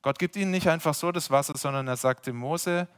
Gott 0.00 0.18
gibt 0.18 0.36
ihnen 0.36 0.52
nicht 0.52 0.68
einfach 0.68 0.94
so 0.94 1.12
das 1.12 1.30
Wasser, 1.30 1.56
sondern 1.56 1.88
er 1.88 1.96
sagte 1.96 2.32
Mose, 2.32 2.88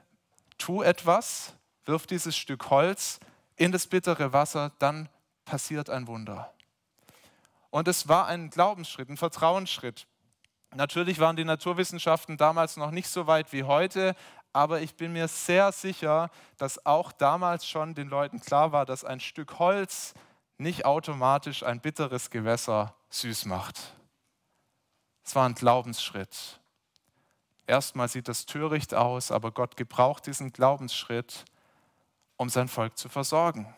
tu 0.58 0.82
etwas, 0.82 1.54
wirf 1.86 2.06
dieses 2.06 2.36
Stück 2.36 2.70
Holz 2.70 3.20
in 3.56 3.72
das 3.72 3.86
bittere 3.86 4.32
Wasser, 4.32 4.72
dann 4.78 5.08
passiert 5.44 5.88
ein 5.90 6.06
Wunder. 6.06 6.52
Und 7.70 7.88
es 7.88 8.06
war 8.06 8.26
ein 8.26 8.50
Glaubensschritt, 8.50 9.08
ein 9.08 9.16
Vertrauensschritt. 9.16 10.06
Natürlich 10.74 11.20
waren 11.20 11.36
die 11.36 11.44
Naturwissenschaften 11.44 12.36
damals 12.36 12.76
noch 12.76 12.90
nicht 12.90 13.08
so 13.08 13.26
weit 13.26 13.52
wie 13.52 13.64
heute, 13.64 14.14
aber 14.54 14.80
ich 14.80 14.94
bin 14.94 15.12
mir 15.12 15.26
sehr 15.26 15.72
sicher, 15.72 16.30
dass 16.56 16.86
auch 16.86 17.10
damals 17.12 17.66
schon 17.66 17.94
den 17.94 18.08
Leuten 18.08 18.40
klar 18.40 18.70
war, 18.70 18.86
dass 18.86 19.04
ein 19.04 19.18
Stück 19.18 19.58
Holz 19.58 20.14
nicht 20.58 20.84
automatisch 20.84 21.64
ein 21.64 21.80
bitteres 21.80 22.30
Gewässer 22.30 22.94
süß 23.10 23.46
macht. 23.46 23.94
Es 25.24 25.34
war 25.34 25.48
ein 25.48 25.54
Glaubensschritt. 25.54 26.60
Erstmal 27.66 28.08
sieht 28.08 28.28
das 28.28 28.46
töricht 28.46 28.94
aus, 28.94 29.32
aber 29.32 29.50
Gott 29.50 29.76
gebraucht 29.76 30.26
diesen 30.26 30.52
Glaubensschritt, 30.52 31.44
um 32.36 32.48
sein 32.48 32.68
Volk 32.68 32.96
zu 32.96 33.08
versorgen. 33.08 33.74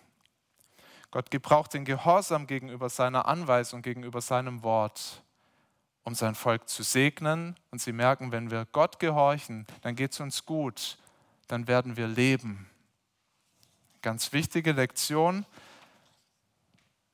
Gott 1.10 1.30
gebraucht 1.30 1.72
den 1.72 1.86
Gehorsam 1.86 2.46
gegenüber 2.46 2.90
seiner 2.90 3.26
Anweisung, 3.26 3.80
gegenüber 3.80 4.20
seinem 4.20 4.62
Wort, 4.62 5.22
um 6.06 6.14
sein 6.14 6.36
Volk 6.36 6.68
zu 6.68 6.84
segnen. 6.84 7.56
Und 7.72 7.80
sie 7.80 7.92
merken, 7.92 8.30
wenn 8.30 8.50
wir 8.50 8.64
Gott 8.70 9.00
gehorchen, 9.00 9.66
dann 9.82 9.96
geht 9.96 10.12
es 10.12 10.20
uns 10.20 10.46
gut, 10.46 10.98
dann 11.48 11.66
werden 11.66 11.96
wir 11.96 12.06
leben. 12.06 12.70
Ganz 14.02 14.32
wichtige 14.32 14.70
Lektion, 14.70 15.44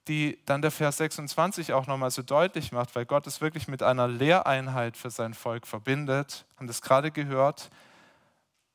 die 0.08 0.38
dann 0.44 0.60
der 0.60 0.70
Vers 0.70 0.98
26 0.98 1.72
auch 1.72 1.86
nochmal 1.86 2.10
so 2.10 2.20
deutlich 2.20 2.70
macht, 2.70 2.94
weil 2.94 3.06
Gott 3.06 3.26
es 3.26 3.40
wirklich 3.40 3.66
mit 3.66 3.82
einer 3.82 4.08
Lehreinheit 4.08 4.98
für 4.98 5.10
sein 5.10 5.32
Volk 5.32 5.66
verbindet. 5.66 6.44
Haben 6.56 6.66
das 6.66 6.82
gerade 6.82 7.10
gehört. 7.10 7.70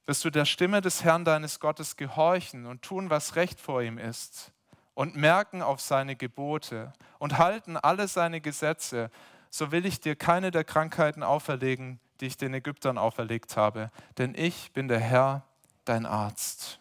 Wirst 0.07 0.25
du 0.25 0.31
der 0.31 0.45
Stimme 0.45 0.81
des 0.81 1.03
Herrn 1.03 1.25
deines 1.25 1.59
Gottes 1.59 1.95
gehorchen 1.95 2.65
und 2.65 2.81
tun, 2.81 3.11
was 3.11 3.35
recht 3.35 3.59
vor 3.59 3.83
ihm 3.83 3.99
ist 3.99 4.51
und 4.95 5.15
merken 5.15 5.61
auf 5.61 5.79
seine 5.79 6.15
Gebote 6.15 6.91
und 7.19 7.37
halten 7.37 7.77
alle 7.77 8.07
seine 8.07 8.41
Gesetze 8.41 9.11
so 9.49 9.71
will 9.71 9.85
ich 9.85 9.99
dir 9.99 10.15
keine 10.15 10.51
der 10.51 10.63
Krankheiten 10.63 11.23
auferlegen, 11.23 11.99
die 12.19 12.27
ich 12.27 12.37
den 12.37 12.53
Ägyptern 12.53 12.97
auferlegt 12.97 13.57
habe, 13.57 13.91
denn 14.17 14.33
ich 14.35 14.71
bin 14.73 14.87
der 14.87 14.99
Herr, 14.99 15.43
dein 15.85 16.05
Arzt. 16.05 16.79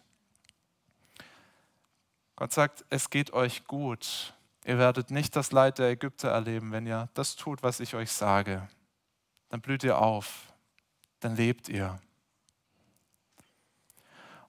Gott 2.35 2.51
sagt, 2.51 2.85
es 2.89 3.09
geht 3.09 3.33
euch 3.33 3.65
gut. 3.65 4.33
Ihr 4.65 4.77
werdet 4.77 5.11
nicht 5.11 5.35
das 5.35 5.51
Leid 5.51 5.79
der 5.79 5.89
Ägypter 5.89 6.29
erleben, 6.29 6.71
wenn 6.71 6.85
ihr 6.85 7.09
das 7.13 7.35
tut, 7.35 7.63
was 7.63 7.79
ich 7.79 7.95
euch 7.95 8.11
sage. 8.11 8.67
Dann 9.49 9.61
blüht 9.61 9.83
ihr 9.83 9.99
auf, 9.99 10.53
dann 11.19 11.35
lebt 11.35 11.69
ihr. 11.69 11.99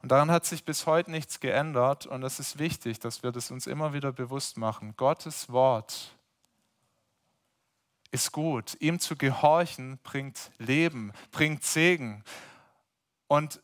Und 0.03 0.13
daran 0.13 0.31
hat 0.31 0.45
sich 0.45 0.65
bis 0.65 0.87
heute 0.87 1.11
nichts 1.11 1.41
geändert 1.41 2.07
und 2.07 2.23
es 2.23 2.39
ist 2.39 2.59
wichtig, 2.59 3.01
dass 3.01 3.23
wir 3.23 3.33
das 3.33 3.51
uns 3.51 3.67
immer 3.67 3.93
wieder 3.93 4.13
bewusst 4.13 4.57
machen. 4.57 4.95
Gottes 4.97 5.51
Wort 5.51 6.18
ist 8.11 8.33
gut. 8.33 8.77
Ihm 8.81 8.99
zu 8.99 9.17
gehorchen 9.17 9.99
bringt 10.03 10.51
Leben, 10.59 11.13
bringt 11.31 11.65
Segen. 11.65 12.25
Und 13.27 13.61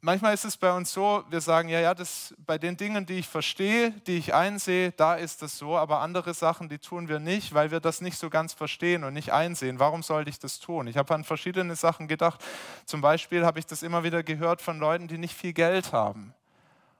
manchmal 0.00 0.34
ist 0.34 0.44
es 0.44 0.56
bei 0.56 0.72
uns 0.72 0.92
so, 0.92 1.24
wir 1.30 1.40
sagen, 1.40 1.68
ja, 1.68 1.80
ja, 1.80 1.94
das, 1.94 2.34
bei 2.38 2.58
den 2.58 2.76
Dingen, 2.76 3.06
die 3.06 3.14
ich 3.14 3.28
verstehe, 3.28 3.92
die 4.06 4.16
ich 4.16 4.34
einsehe, 4.34 4.92
da 4.92 5.14
ist 5.14 5.42
das 5.42 5.56
so, 5.56 5.76
aber 5.76 6.00
andere 6.00 6.34
Sachen, 6.34 6.68
die 6.68 6.78
tun 6.78 7.08
wir 7.08 7.20
nicht, 7.20 7.54
weil 7.54 7.70
wir 7.70 7.80
das 7.80 8.00
nicht 8.00 8.18
so 8.18 8.28
ganz 8.30 8.52
verstehen 8.52 9.04
und 9.04 9.14
nicht 9.14 9.32
einsehen. 9.32 9.78
Warum 9.78 10.02
sollte 10.02 10.30
ich 10.30 10.38
das 10.38 10.58
tun? 10.58 10.86
Ich 10.86 10.96
habe 10.96 11.14
an 11.14 11.24
verschiedene 11.24 11.76
Sachen 11.76 12.08
gedacht. 12.08 12.44
Zum 12.84 13.00
Beispiel 13.00 13.46
habe 13.46 13.58
ich 13.58 13.66
das 13.66 13.82
immer 13.82 14.04
wieder 14.04 14.22
gehört 14.22 14.62
von 14.62 14.78
Leuten, 14.78 15.08
die 15.08 15.18
nicht 15.18 15.34
viel 15.34 15.52
Geld 15.52 15.92
haben 15.92 16.34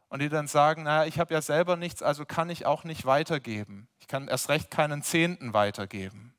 und 0.09 0.21
die 0.21 0.29
dann 0.29 0.47
sagen, 0.47 0.85
naja, 0.85 1.07
ich 1.07 1.19
habe 1.19 1.35
ja 1.35 1.43
selber 1.43 1.77
nichts, 1.77 2.03
also 2.03 2.25
kann 2.25 2.49
ich 2.49 2.67
auch 2.67 2.85
nicht 2.85 3.05
weitergeben. 3.05 3.89
Ich 3.99 4.07
kann 4.07 4.29
erst 4.29 4.49
recht 4.49 4.71
keinen 4.71 5.03
Zehnten 5.03 5.53
weitergeben. 5.55 6.34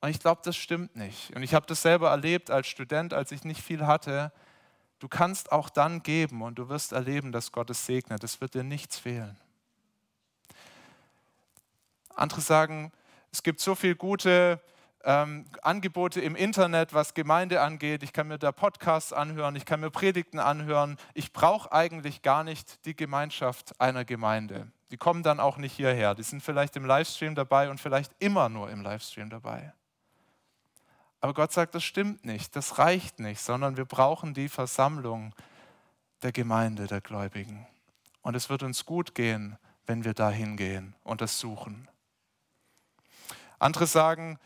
Und 0.00 0.10
ich 0.10 0.20
glaube, 0.20 0.40
das 0.44 0.56
stimmt 0.56 0.94
nicht. 0.94 1.34
Und 1.34 1.42
ich 1.42 1.54
habe 1.54 1.66
das 1.66 1.82
selber 1.82 2.10
erlebt 2.10 2.50
als 2.50 2.68
Student, 2.68 3.12
als 3.12 3.32
ich 3.32 3.44
nicht 3.44 3.62
viel 3.62 3.86
hatte. 3.86 4.32
Du 5.00 5.08
kannst 5.08 5.52
auch 5.52 5.68
dann 5.70 6.02
geben 6.02 6.42
und 6.42 6.56
du 6.58 6.68
wirst 6.68 6.92
erleben, 6.92 7.32
dass 7.32 7.52
Gott 7.52 7.70
es 7.70 7.84
segnet. 7.84 8.22
Es 8.22 8.40
wird 8.40 8.54
dir 8.54 8.64
nichts 8.64 8.98
fehlen. 8.98 9.36
Andere 12.14 12.40
sagen, 12.40 12.92
es 13.32 13.42
gibt 13.42 13.60
so 13.60 13.74
viele 13.74 13.96
gute 13.96 14.60
ähm, 15.04 15.46
Angebote 15.62 16.20
im 16.20 16.34
Internet, 16.34 16.94
was 16.94 17.14
Gemeinde 17.14 17.60
angeht. 17.60 18.02
Ich 18.02 18.12
kann 18.12 18.28
mir 18.28 18.38
da 18.38 18.52
Podcasts 18.52 19.12
anhören, 19.12 19.54
ich 19.56 19.64
kann 19.64 19.80
mir 19.80 19.90
Predigten 19.90 20.38
anhören. 20.38 20.96
Ich 21.14 21.32
brauche 21.32 21.70
eigentlich 21.72 22.22
gar 22.22 22.44
nicht 22.44 22.84
die 22.84 22.96
Gemeinschaft 22.96 23.80
einer 23.80 24.04
Gemeinde. 24.04 24.70
Die 24.90 24.96
kommen 24.96 25.22
dann 25.22 25.38
auch 25.38 25.58
nicht 25.58 25.74
hierher. 25.74 26.14
Die 26.14 26.22
sind 26.22 26.42
vielleicht 26.42 26.76
im 26.76 26.84
Livestream 26.84 27.34
dabei 27.34 27.70
und 27.70 27.80
vielleicht 27.80 28.12
immer 28.18 28.48
nur 28.48 28.70
im 28.70 28.82
Livestream 28.82 29.30
dabei. 29.30 29.72
Aber 31.20 31.34
Gott 31.34 31.52
sagt, 31.52 31.74
das 31.74 31.84
stimmt 31.84 32.24
nicht, 32.24 32.54
das 32.54 32.78
reicht 32.78 33.18
nicht, 33.18 33.40
sondern 33.40 33.76
wir 33.76 33.84
brauchen 33.84 34.34
die 34.34 34.48
Versammlung 34.48 35.34
der 36.22 36.32
Gemeinde 36.32 36.86
der 36.86 37.00
Gläubigen. 37.00 37.66
Und 38.22 38.34
es 38.36 38.50
wird 38.50 38.62
uns 38.62 38.86
gut 38.86 39.14
gehen, 39.14 39.58
wenn 39.86 40.04
wir 40.04 40.14
da 40.14 40.30
hingehen 40.30 40.94
und 41.02 41.20
das 41.20 41.38
suchen. 41.38 41.88
Andere 43.58 43.86
sagen, 43.86 44.38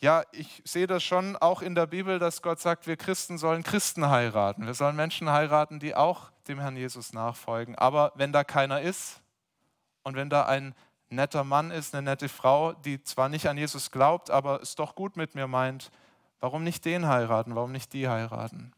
ja, 0.00 0.24
ich 0.32 0.62
sehe 0.64 0.86
das 0.86 1.02
schon 1.02 1.36
auch 1.36 1.62
in 1.62 1.74
der 1.74 1.86
Bibel, 1.86 2.18
dass 2.18 2.42
Gott 2.42 2.60
sagt, 2.60 2.86
wir 2.86 2.96
Christen 2.96 3.38
sollen 3.38 3.62
Christen 3.62 4.08
heiraten. 4.08 4.66
Wir 4.66 4.74
sollen 4.74 4.96
Menschen 4.96 5.30
heiraten, 5.30 5.78
die 5.78 5.94
auch 5.94 6.30
dem 6.48 6.60
Herrn 6.60 6.76
Jesus 6.76 7.12
nachfolgen. 7.12 7.76
Aber 7.76 8.12
wenn 8.14 8.32
da 8.32 8.44
keiner 8.44 8.80
ist 8.80 9.20
und 10.02 10.16
wenn 10.16 10.28
da 10.28 10.46
ein 10.46 10.74
netter 11.08 11.44
Mann 11.44 11.70
ist, 11.70 11.94
eine 11.94 12.02
nette 12.02 12.28
Frau, 12.28 12.72
die 12.72 13.02
zwar 13.02 13.28
nicht 13.28 13.48
an 13.48 13.56
Jesus 13.56 13.90
glaubt, 13.90 14.30
aber 14.30 14.60
es 14.60 14.74
doch 14.74 14.94
gut 14.94 15.16
mit 15.16 15.34
mir 15.34 15.46
meint, 15.46 15.90
Warum 16.40 16.64
nicht 16.64 16.84
den 16.84 17.06
heiraten? 17.06 17.54
Warum 17.54 17.72
nicht 17.72 17.92
die 17.92 18.08
heiraten? 18.08 18.72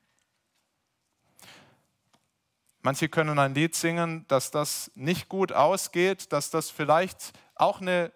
Manche 2.81 3.09
können 3.09 3.39
ein 3.39 3.55
Lied 3.55 3.75
singen, 3.75 4.25
dass 4.29 4.51
das 4.51 4.91
nicht 4.95 5.29
gut 5.29 5.53
ausgeht, 5.53 6.33
dass 6.33 6.51
das 6.51 6.71
vielleicht 6.71 7.33
auch 7.55 7.81
eine 7.81 8.13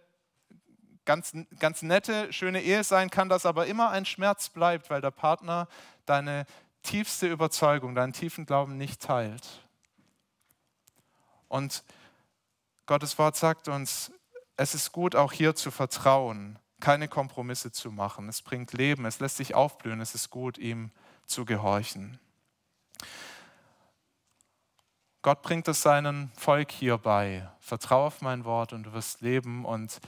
ganz, 1.05 1.33
ganz 1.59 1.83
nette, 1.83 2.33
schöne 2.33 2.63
Ehe 2.63 2.85
sein 2.85 3.11
kann, 3.11 3.29
dass 3.29 3.45
aber 3.45 3.67
immer 3.67 3.91
ein 3.91 4.05
Schmerz 4.05 4.49
bleibt, 4.49 4.89
weil 4.89 5.01
der 5.01 5.11
Partner 5.11 5.69
deine 6.07 6.47
tiefste 6.83 7.27
Überzeugung, 7.27 7.95
deinen 7.95 8.13
tiefen 8.13 8.47
Glauben 8.47 8.77
nicht 8.77 9.03
teilt. 9.03 9.47
Und 11.49 11.85
Gottes 12.87 13.19
Wort 13.19 13.37
sagt 13.37 13.69
uns, 13.69 14.13
es 14.57 14.75
ist 14.75 14.93
gut, 14.93 15.17
auch 15.17 15.33
hier 15.33 15.55
zu 15.55 15.71
vertrauen, 15.71 16.59
keine 16.83 17.09
Kompromisse 17.09 17.73
zu 17.73 17.91
machen. 17.91 18.29
Es 18.29 18.43
bringt 18.43 18.75
Leben, 18.75 19.07
es 19.07 19.21
lässt 19.21 19.37
sich 19.37 19.55
aufblühen, 19.55 20.01
es 20.01 20.15
ist 20.15 20.29
gut, 20.29 20.59
ihm 20.59 20.91
zu 21.27 21.47
gehorchen. 21.47 22.19
Gott 25.23 25.43
bringt 25.43 25.69
es 25.69 25.81
seinem 25.81 26.33
Volk 26.37 26.73
hier 26.73 26.99
bei. 26.99 27.49
Vertrau 27.61 28.07
auf 28.07 28.21
mein 28.21 28.45
Wort 28.45 28.73
und 28.73 28.83
du 28.83 28.93
wirst 28.93 29.21
leben. 29.21 29.65
Und 29.65 30.01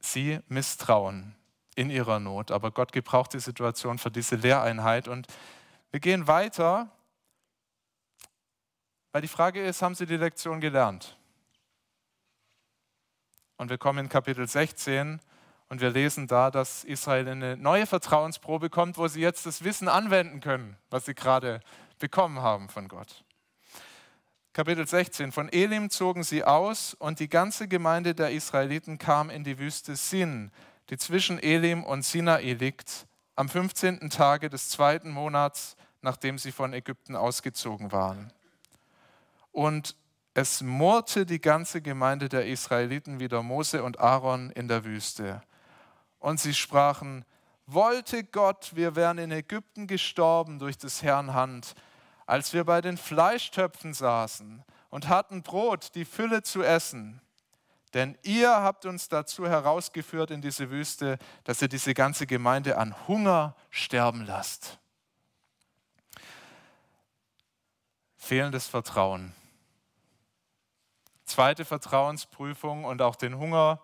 sie 0.00 0.40
misstrauen 0.48 1.36
in 1.76 1.90
ihrer 1.90 2.18
Not. 2.18 2.50
Aber 2.50 2.72
Gott 2.72 2.90
gebraucht 2.90 3.32
die 3.34 3.40
Situation 3.40 3.98
für 3.98 4.10
diese 4.10 4.34
Lehreinheit. 4.34 5.06
Und 5.06 5.28
wir 5.92 6.00
gehen 6.00 6.26
weiter, 6.26 6.90
weil 9.12 9.22
die 9.22 9.28
Frage 9.28 9.64
ist, 9.64 9.80
haben 9.80 9.94
sie 9.94 10.06
die 10.06 10.16
Lektion 10.16 10.60
gelernt? 10.60 11.16
Und 13.56 13.70
wir 13.70 13.78
kommen 13.78 14.00
in 14.00 14.08
Kapitel 14.08 14.48
16 14.48 15.20
und 15.68 15.80
wir 15.80 15.90
lesen 15.90 16.26
da, 16.26 16.50
dass 16.50 16.84
Israel 16.84 17.28
eine 17.28 17.56
neue 17.56 17.86
Vertrauensprobe 17.86 18.70
kommt, 18.70 18.96
wo 18.96 19.06
sie 19.08 19.20
jetzt 19.20 19.44
das 19.46 19.64
Wissen 19.64 19.88
anwenden 19.88 20.40
können, 20.40 20.76
was 20.90 21.04
sie 21.04 21.14
gerade 21.14 21.60
bekommen 21.98 22.40
haben 22.40 22.68
von 22.68 22.88
Gott. 22.88 23.24
Kapitel 24.54 24.86
16. 24.86 25.30
Von 25.30 25.48
Elim 25.50 25.90
zogen 25.90 26.24
sie 26.24 26.42
aus 26.42 26.94
und 26.94 27.20
die 27.20 27.28
ganze 27.28 27.68
Gemeinde 27.68 28.14
der 28.14 28.32
Israeliten 28.32 28.98
kam 28.98 29.30
in 29.30 29.44
die 29.44 29.58
Wüste 29.58 29.94
Sin, 29.94 30.50
die 30.90 30.96
zwischen 30.96 31.38
Elim 31.38 31.84
und 31.84 32.04
Sinai 32.04 32.54
liegt, 32.54 33.06
am 33.36 33.48
15. 33.48 34.10
Tage 34.10 34.50
des 34.50 34.70
zweiten 34.70 35.10
Monats, 35.10 35.76
nachdem 36.02 36.38
sie 36.38 36.50
von 36.50 36.72
Ägypten 36.72 37.14
ausgezogen 37.14 37.92
waren. 37.92 38.32
Und 39.52 39.94
es 40.34 40.60
murrte 40.62 41.26
die 41.26 41.40
ganze 41.40 41.80
Gemeinde 41.80 42.28
der 42.28 42.46
Israeliten 42.46 43.20
wieder 43.20 43.42
Mose 43.42 43.84
und 43.84 44.00
Aaron 44.00 44.50
in 44.50 44.66
der 44.66 44.84
Wüste. 44.84 45.42
Und 46.18 46.40
sie 46.40 46.54
sprachen, 46.54 47.24
wollte 47.66 48.24
Gott, 48.24 48.74
wir 48.74 48.96
wären 48.96 49.18
in 49.18 49.30
Ägypten 49.30 49.86
gestorben 49.86 50.58
durch 50.58 50.78
des 50.78 51.02
Herrn 51.02 51.34
Hand, 51.34 51.74
als 52.26 52.52
wir 52.52 52.64
bei 52.64 52.80
den 52.80 52.96
Fleischtöpfen 52.96 53.94
saßen 53.94 54.64
und 54.90 55.08
hatten 55.08 55.42
Brot, 55.42 55.94
die 55.94 56.04
Fülle 56.04 56.42
zu 56.42 56.62
essen. 56.62 57.20
Denn 57.94 58.18
ihr 58.22 58.50
habt 58.50 58.84
uns 58.84 59.08
dazu 59.08 59.46
herausgeführt 59.46 60.30
in 60.30 60.42
diese 60.42 60.70
Wüste, 60.70 61.18
dass 61.44 61.62
ihr 61.62 61.68
diese 61.68 61.94
ganze 61.94 62.26
Gemeinde 62.26 62.76
an 62.76 62.94
Hunger 63.08 63.56
sterben 63.70 64.26
lasst. 64.26 64.78
Fehlendes 68.16 68.66
Vertrauen. 68.66 69.32
Zweite 71.24 71.64
Vertrauensprüfung 71.64 72.84
und 72.84 73.00
auch 73.00 73.16
den 73.16 73.38
Hunger 73.38 73.80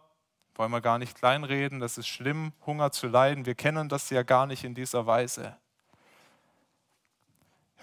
wollen 0.54 0.70
wir 0.70 0.80
gar 0.80 0.98
nicht 0.98 1.16
kleinreden. 1.16 1.80
Das 1.80 1.98
ist 1.98 2.08
schlimm, 2.08 2.52
Hunger 2.66 2.92
zu 2.92 3.06
leiden. 3.06 3.46
Wir 3.46 3.54
kennen 3.54 3.88
das 3.88 4.10
ja 4.10 4.22
gar 4.22 4.46
nicht 4.46 4.64
in 4.64 4.74
dieser 4.74 5.06
Weise 5.06 5.56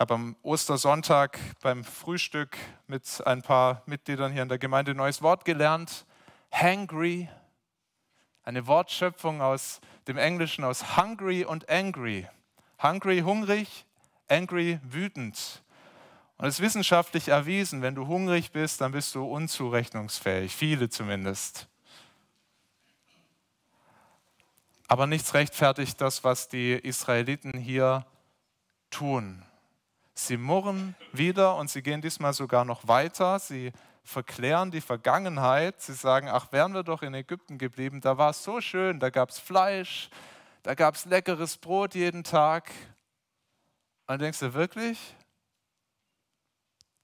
habe 0.02 0.16
am 0.16 0.36
Ostersonntag 0.42 1.38
beim 1.62 1.84
Frühstück 1.84 2.58
mit 2.88 3.22
ein 3.28 3.44
paar 3.44 3.84
Mitgliedern 3.86 4.32
hier 4.32 4.42
in 4.42 4.50
der 4.50 4.58
Gemeinde 4.58 4.92
ein 4.92 4.98
neues 4.98 5.22
Wort 5.22 5.46
gelernt. 5.46 6.08
Hangry, 6.52 7.30
eine 8.44 8.66
Wortschöpfung 8.66 9.44
aus 9.44 9.80
dem 10.08 10.18
Englischen 10.18 10.64
aus 10.64 10.98
hungry 10.98 11.46
und 11.46 11.70
angry. 11.70 12.28
Hungry, 12.82 13.20
hungrig, 13.20 13.86
angry, 14.28 14.80
wütend. 14.82 15.62
Und 16.38 16.48
es 16.48 16.56
ist 16.56 16.62
wissenschaftlich 16.62 17.28
erwiesen, 17.28 17.84
wenn 17.84 17.94
du 17.94 18.08
hungrig 18.08 18.52
bist, 18.52 18.82
dann 18.82 18.94
bist 18.94 19.14
du 19.14 19.24
unzurechnungsfähig, 19.24 20.56
viele 20.56 20.90
zumindest. 20.90 21.68
Aber 24.92 25.08
nichts 25.08 25.34
rechtfertigt 25.34 26.02
das, 26.02 26.26
was 26.26 26.50
die 26.50 26.74
Israeliten 26.74 27.58
hier 27.58 28.06
tun. 28.90 29.42
Sie 30.14 30.36
murren 30.36 30.98
wieder 31.14 31.56
und 31.56 31.70
sie 31.70 31.82
gehen 31.82 32.02
diesmal 32.02 32.34
sogar 32.34 32.66
noch 32.66 32.90
weiter. 32.90 33.40
Sie 33.40 33.72
verklären 34.04 34.70
die 34.70 34.82
Vergangenheit. 34.82 35.82
Sie 35.82 35.94
sagen, 35.94 36.28
ach, 36.28 36.52
wären 36.52 36.74
wir 36.74 36.84
doch 36.84 37.04
in 37.04 37.14
Ägypten 37.14 37.58
geblieben, 37.58 38.02
da 38.02 38.18
war 38.18 38.32
es 38.32 38.44
so 38.44 38.60
schön, 38.60 39.00
da 39.00 39.10
gab 39.10 39.30
es 39.30 39.40
Fleisch, 39.40 40.10
da 40.62 40.76
gab 40.76 40.96
es 40.96 41.06
leckeres 41.06 41.56
Brot 41.56 41.96
jeden 41.96 42.26
Tag. 42.26 42.70
Und 44.08 44.20
denkst 44.20 44.40
du 44.40 44.54
wirklich? 44.54 45.16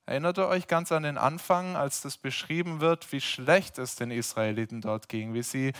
Erinnert 0.06 0.38
ihr 0.40 0.50
euch 0.50 0.68
ganz 0.68 0.92
an 0.92 1.04
den 1.04 1.18
Anfang, 1.18 1.78
als 1.78 2.02
das 2.02 2.18
beschrieben 2.18 2.82
wird, 2.82 3.10
wie 3.14 3.22
schlecht 3.22 3.78
es 3.78 3.96
den 3.96 4.12
Israeliten 4.12 4.82
dort 4.82 5.08
ging, 5.08 5.34
wie 5.34 5.44
sie 5.44 5.72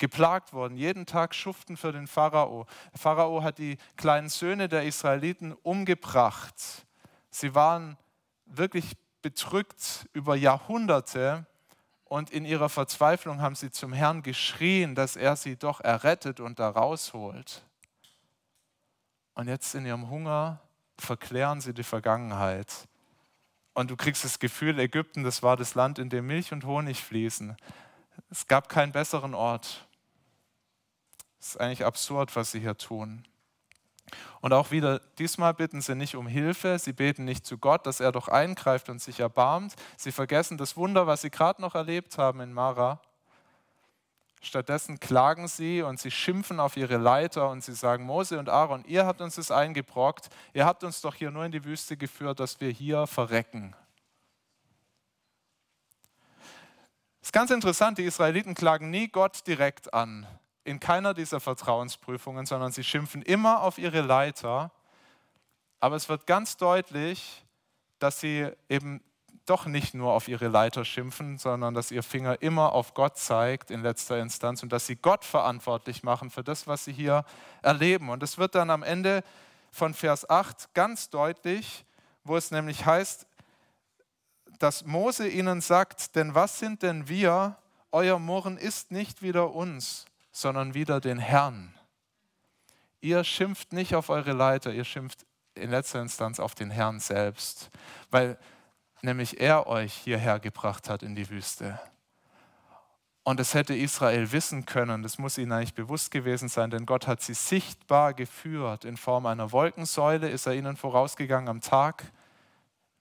geplagt 0.00 0.52
worden, 0.52 0.76
jeden 0.76 1.06
Tag 1.06 1.34
schuften 1.34 1.76
für 1.76 1.92
den 1.92 2.08
Pharao. 2.08 2.66
Der 2.92 2.98
Pharao 2.98 3.44
hat 3.44 3.58
die 3.58 3.78
kleinen 3.96 4.28
Söhne 4.28 4.68
der 4.68 4.82
Israeliten 4.82 5.52
umgebracht. 5.52 6.54
Sie 7.30 7.54
waren 7.54 7.96
wirklich 8.46 8.96
bedrückt 9.22 10.08
über 10.12 10.34
Jahrhunderte 10.34 11.46
und 12.04 12.30
in 12.30 12.44
ihrer 12.44 12.68
Verzweiflung 12.68 13.40
haben 13.40 13.54
sie 13.54 13.70
zum 13.70 13.92
Herrn 13.92 14.22
geschrien, 14.22 14.96
dass 14.96 15.14
er 15.14 15.36
sie 15.36 15.56
doch 15.56 15.80
errettet 15.80 16.40
und 16.40 16.58
da 16.58 16.70
rausholt. 16.70 17.64
Und 19.34 19.46
jetzt 19.46 19.74
in 19.76 19.86
ihrem 19.86 20.10
Hunger 20.10 20.60
verklären 20.98 21.60
sie 21.60 21.72
die 21.72 21.84
Vergangenheit. 21.84 22.88
Und 23.74 23.90
du 23.90 23.96
kriegst 23.96 24.24
das 24.24 24.38
Gefühl, 24.38 24.78
Ägypten, 24.78 25.22
das 25.22 25.42
war 25.42 25.56
das 25.56 25.74
Land, 25.74 25.98
in 25.98 26.10
dem 26.10 26.26
Milch 26.26 26.52
und 26.52 26.64
Honig 26.64 27.02
fließen. 27.02 27.56
Es 28.28 28.46
gab 28.46 28.68
keinen 28.68 28.92
besseren 28.92 29.34
Ort. 29.34 29.86
Es 31.40 31.48
ist 31.48 31.60
eigentlich 31.60 31.84
absurd, 31.86 32.36
was 32.36 32.52
sie 32.52 32.60
hier 32.60 32.76
tun. 32.76 33.24
Und 34.40 34.52
auch 34.52 34.70
wieder, 34.70 35.00
diesmal 35.18 35.54
bitten 35.54 35.80
sie 35.80 35.94
nicht 35.94 36.16
um 36.16 36.26
Hilfe, 36.26 36.78
sie 36.78 36.92
beten 36.92 37.24
nicht 37.24 37.46
zu 37.46 37.58
Gott, 37.58 37.86
dass 37.86 38.00
er 38.00 38.12
doch 38.12 38.28
eingreift 38.28 38.88
und 38.88 39.00
sich 39.00 39.20
erbarmt. 39.20 39.74
Sie 39.96 40.12
vergessen 40.12 40.58
das 40.58 40.76
Wunder, 40.76 41.06
was 41.06 41.22
sie 41.22 41.30
gerade 41.30 41.60
noch 41.62 41.74
erlebt 41.74 42.18
haben 42.18 42.40
in 42.40 42.52
Mara. 42.52 43.00
Stattdessen 44.42 45.00
klagen 45.00 45.48
sie 45.48 45.82
und 45.82 46.00
sie 46.00 46.10
schimpfen 46.10 46.60
auf 46.60 46.76
ihre 46.76 46.96
Leiter 46.96 47.50
und 47.50 47.62
sie 47.62 47.74
sagen, 47.74 48.04
Mose 48.04 48.38
und 48.38 48.48
Aaron, 48.48 48.84
ihr 48.86 49.06
habt 49.06 49.20
uns 49.20 49.34
das 49.34 49.50
eingebrockt, 49.50 50.30
ihr 50.54 50.64
habt 50.64 50.82
uns 50.82 51.02
doch 51.02 51.14
hier 51.14 51.30
nur 51.30 51.44
in 51.44 51.52
die 51.52 51.64
Wüste 51.64 51.96
geführt, 51.98 52.40
dass 52.40 52.60
wir 52.60 52.70
hier 52.70 53.06
verrecken. 53.06 53.76
Es 57.20 57.28
ist 57.28 57.32
ganz 57.32 57.50
interessant, 57.50 57.98
die 57.98 58.04
Israeliten 58.04 58.54
klagen 58.54 58.90
nie 58.90 59.08
Gott 59.08 59.46
direkt 59.46 59.92
an 59.92 60.26
in 60.64 60.80
keiner 60.80 61.14
dieser 61.14 61.40
Vertrauensprüfungen, 61.40 62.46
sondern 62.46 62.72
sie 62.72 62.84
schimpfen 62.84 63.22
immer 63.22 63.62
auf 63.62 63.78
ihre 63.78 64.00
Leiter. 64.00 64.70
Aber 65.80 65.96
es 65.96 66.08
wird 66.08 66.26
ganz 66.26 66.56
deutlich, 66.56 67.44
dass 67.98 68.20
sie 68.20 68.50
eben 68.68 69.02
doch 69.46 69.66
nicht 69.66 69.94
nur 69.94 70.12
auf 70.12 70.28
ihre 70.28 70.48
Leiter 70.48 70.84
schimpfen, 70.84 71.38
sondern 71.38 71.74
dass 71.74 71.90
ihr 71.90 72.02
Finger 72.02 72.40
immer 72.40 72.72
auf 72.72 72.94
Gott 72.94 73.18
zeigt 73.18 73.70
in 73.70 73.82
letzter 73.82 74.20
Instanz 74.20 74.62
und 74.62 74.70
dass 74.70 74.86
sie 74.86 74.96
Gott 74.96 75.24
verantwortlich 75.24 76.02
machen 76.02 76.30
für 76.30 76.44
das, 76.44 76.66
was 76.66 76.84
sie 76.84 76.92
hier 76.92 77.24
erleben. 77.62 78.10
Und 78.10 78.22
es 78.22 78.38
wird 78.38 78.54
dann 78.54 78.70
am 78.70 78.82
Ende 78.82 79.24
von 79.72 79.94
Vers 79.94 80.28
8 80.28 80.74
ganz 80.74 81.10
deutlich, 81.10 81.84
wo 82.22 82.36
es 82.36 82.50
nämlich 82.50 82.86
heißt, 82.86 83.26
dass 84.58 84.84
Mose 84.84 85.26
ihnen 85.26 85.60
sagt, 85.60 86.14
denn 86.16 86.34
was 86.34 86.58
sind 86.58 86.82
denn 86.82 87.08
wir? 87.08 87.56
Euer 87.92 88.18
Murren 88.18 88.56
ist 88.56 88.92
nicht 88.92 89.22
wieder 89.22 89.52
uns, 89.52 90.04
sondern 90.40 90.74
wieder 90.74 91.00
den 91.00 91.18
Herrn. 91.18 91.74
Ihr 93.00 93.24
schimpft 93.24 93.72
nicht 93.72 93.94
auf 93.94 94.10
eure 94.10 94.32
Leiter, 94.32 94.72
ihr 94.72 94.84
schimpft 94.84 95.26
in 95.54 95.70
letzter 95.70 96.00
Instanz 96.00 96.40
auf 96.40 96.54
den 96.54 96.70
Herrn 96.70 97.00
selbst, 97.00 97.70
weil 98.10 98.38
nämlich 99.02 99.40
er 99.40 99.66
euch 99.66 99.94
hierher 99.94 100.38
gebracht 100.38 100.88
hat 100.88 101.02
in 101.02 101.14
die 101.14 101.28
Wüste. 101.30 101.80
Und 103.22 103.38
das 103.38 103.54
hätte 103.54 103.74
Israel 103.74 104.32
wissen 104.32 104.64
können, 104.64 105.02
das 105.02 105.18
muss 105.18 105.38
ihnen 105.38 105.52
eigentlich 105.52 105.74
bewusst 105.74 106.10
gewesen 106.10 106.48
sein, 106.48 106.70
denn 106.70 106.86
Gott 106.86 107.06
hat 107.06 107.20
sie 107.20 107.34
sichtbar 107.34 108.14
geführt. 108.14 108.84
In 108.84 108.96
Form 108.96 109.26
einer 109.26 109.52
Wolkensäule 109.52 110.28
ist 110.28 110.46
er 110.46 110.54
ihnen 110.54 110.76
vorausgegangen 110.76 111.48
am 111.48 111.60
Tag, 111.60 112.02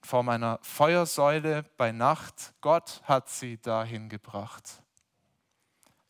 in 0.02 0.08
Form 0.08 0.30
einer 0.30 0.60
Feuersäule 0.62 1.64
bei 1.78 1.92
Nacht. 1.92 2.54
Gott 2.62 3.02
hat 3.06 3.30
sie 3.30 3.58
dahin 3.62 4.10
gebracht. 4.10 4.84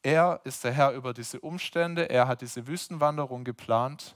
Er 0.01 0.39
ist 0.43 0.63
der 0.63 0.71
Herr 0.71 0.93
über 0.93 1.13
diese 1.13 1.39
Umstände, 1.41 2.09
er 2.09 2.27
hat 2.27 2.41
diese 2.41 2.67
Wüstenwanderung 2.67 3.43
geplant 3.43 4.15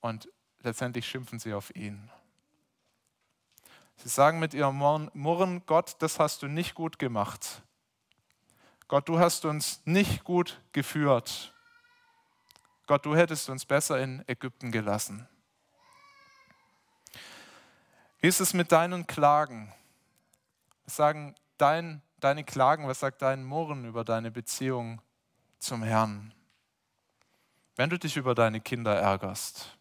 und 0.00 0.28
letztendlich 0.60 1.06
schimpfen 1.06 1.38
sie 1.38 1.52
auf 1.52 1.74
ihn. 1.76 2.10
Sie 3.96 4.08
sagen 4.08 4.38
mit 4.38 4.54
ihrem 4.54 4.76
Murren, 4.76 5.62
Gott, 5.66 5.96
das 5.98 6.18
hast 6.18 6.42
du 6.42 6.46
nicht 6.46 6.74
gut 6.74 6.98
gemacht. 6.98 7.62
Gott, 8.86 9.08
du 9.08 9.18
hast 9.18 9.44
uns 9.44 9.82
nicht 9.84 10.24
gut 10.24 10.62
geführt. 10.72 11.52
Gott, 12.86 13.04
du 13.04 13.14
hättest 13.14 13.50
uns 13.50 13.66
besser 13.66 14.00
in 14.00 14.24
Ägypten 14.26 14.72
gelassen. 14.72 15.28
Wie 18.20 18.28
ist 18.28 18.40
es 18.40 18.54
mit 18.54 18.72
deinen 18.72 19.06
Klagen? 19.06 19.74
Was 20.84 20.96
sagen 20.96 21.34
dein, 21.58 22.00
deine 22.20 22.44
Klagen, 22.44 22.86
was 22.86 23.00
sagt 23.00 23.22
dein 23.22 23.44
Murren 23.44 23.84
über 23.84 24.04
deine 24.04 24.30
Beziehung 24.30 25.00
zum 25.58 25.82
Herrn? 25.82 26.32
Wenn 27.76 27.90
du 27.90 27.98
dich 27.98 28.16
über 28.16 28.34
deine 28.34 28.60
Kinder 28.60 28.96
ärgerst, 28.96 29.78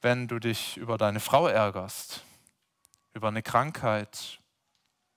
wenn 0.00 0.28
du 0.28 0.38
dich 0.38 0.76
über 0.76 0.98
deine 0.98 1.20
Frau 1.20 1.46
ärgerst, 1.46 2.24
über 3.14 3.28
eine 3.28 3.42
Krankheit, 3.42 4.40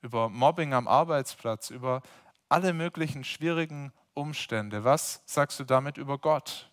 über 0.02 0.30
Mobbing 0.30 0.74
am 0.74 0.88
Arbeitsplatz, 0.88 1.70
über 1.70 2.02
alle 2.50 2.74
möglichen 2.74 3.24
schwierigen 3.24 3.94
Umstände. 4.14 4.84
Was 4.84 5.22
sagst 5.26 5.60
du 5.60 5.64
damit 5.64 5.98
über 5.98 6.18
Gott? 6.18 6.71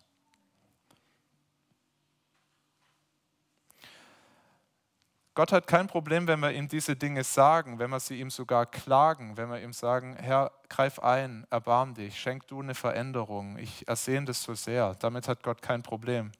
Gott 5.39 5.53
hat 5.53 5.67
kein 5.67 5.87
Problem, 5.87 6.27
wenn 6.27 6.41
wir 6.41 6.51
ihm 6.51 6.67
diese 6.67 6.97
Dinge 6.97 7.23
sagen, 7.23 7.79
wenn 7.79 7.91
wir 7.91 8.01
sie 8.01 8.19
ihm 8.19 8.29
sogar 8.29 8.65
klagen, 8.65 9.37
wenn 9.37 9.49
wir 9.49 9.61
ihm 9.61 9.71
sagen, 9.71 10.17
Herr, 10.17 10.51
greif 10.67 10.99
ein, 10.99 11.47
erbarm 11.49 11.93
dich, 11.93 12.19
schenk 12.19 12.45
du 12.49 12.59
eine 12.59 12.75
Veränderung. 12.75 13.57
Ich 13.57 13.87
ersehne 13.87 14.25
das 14.25 14.43
so 14.43 14.53
sehr. 14.53 14.95
Damit 14.95 15.29
hat 15.29 15.41
Gott 15.41 15.61
kein 15.61 15.81
Problem. 15.81 16.33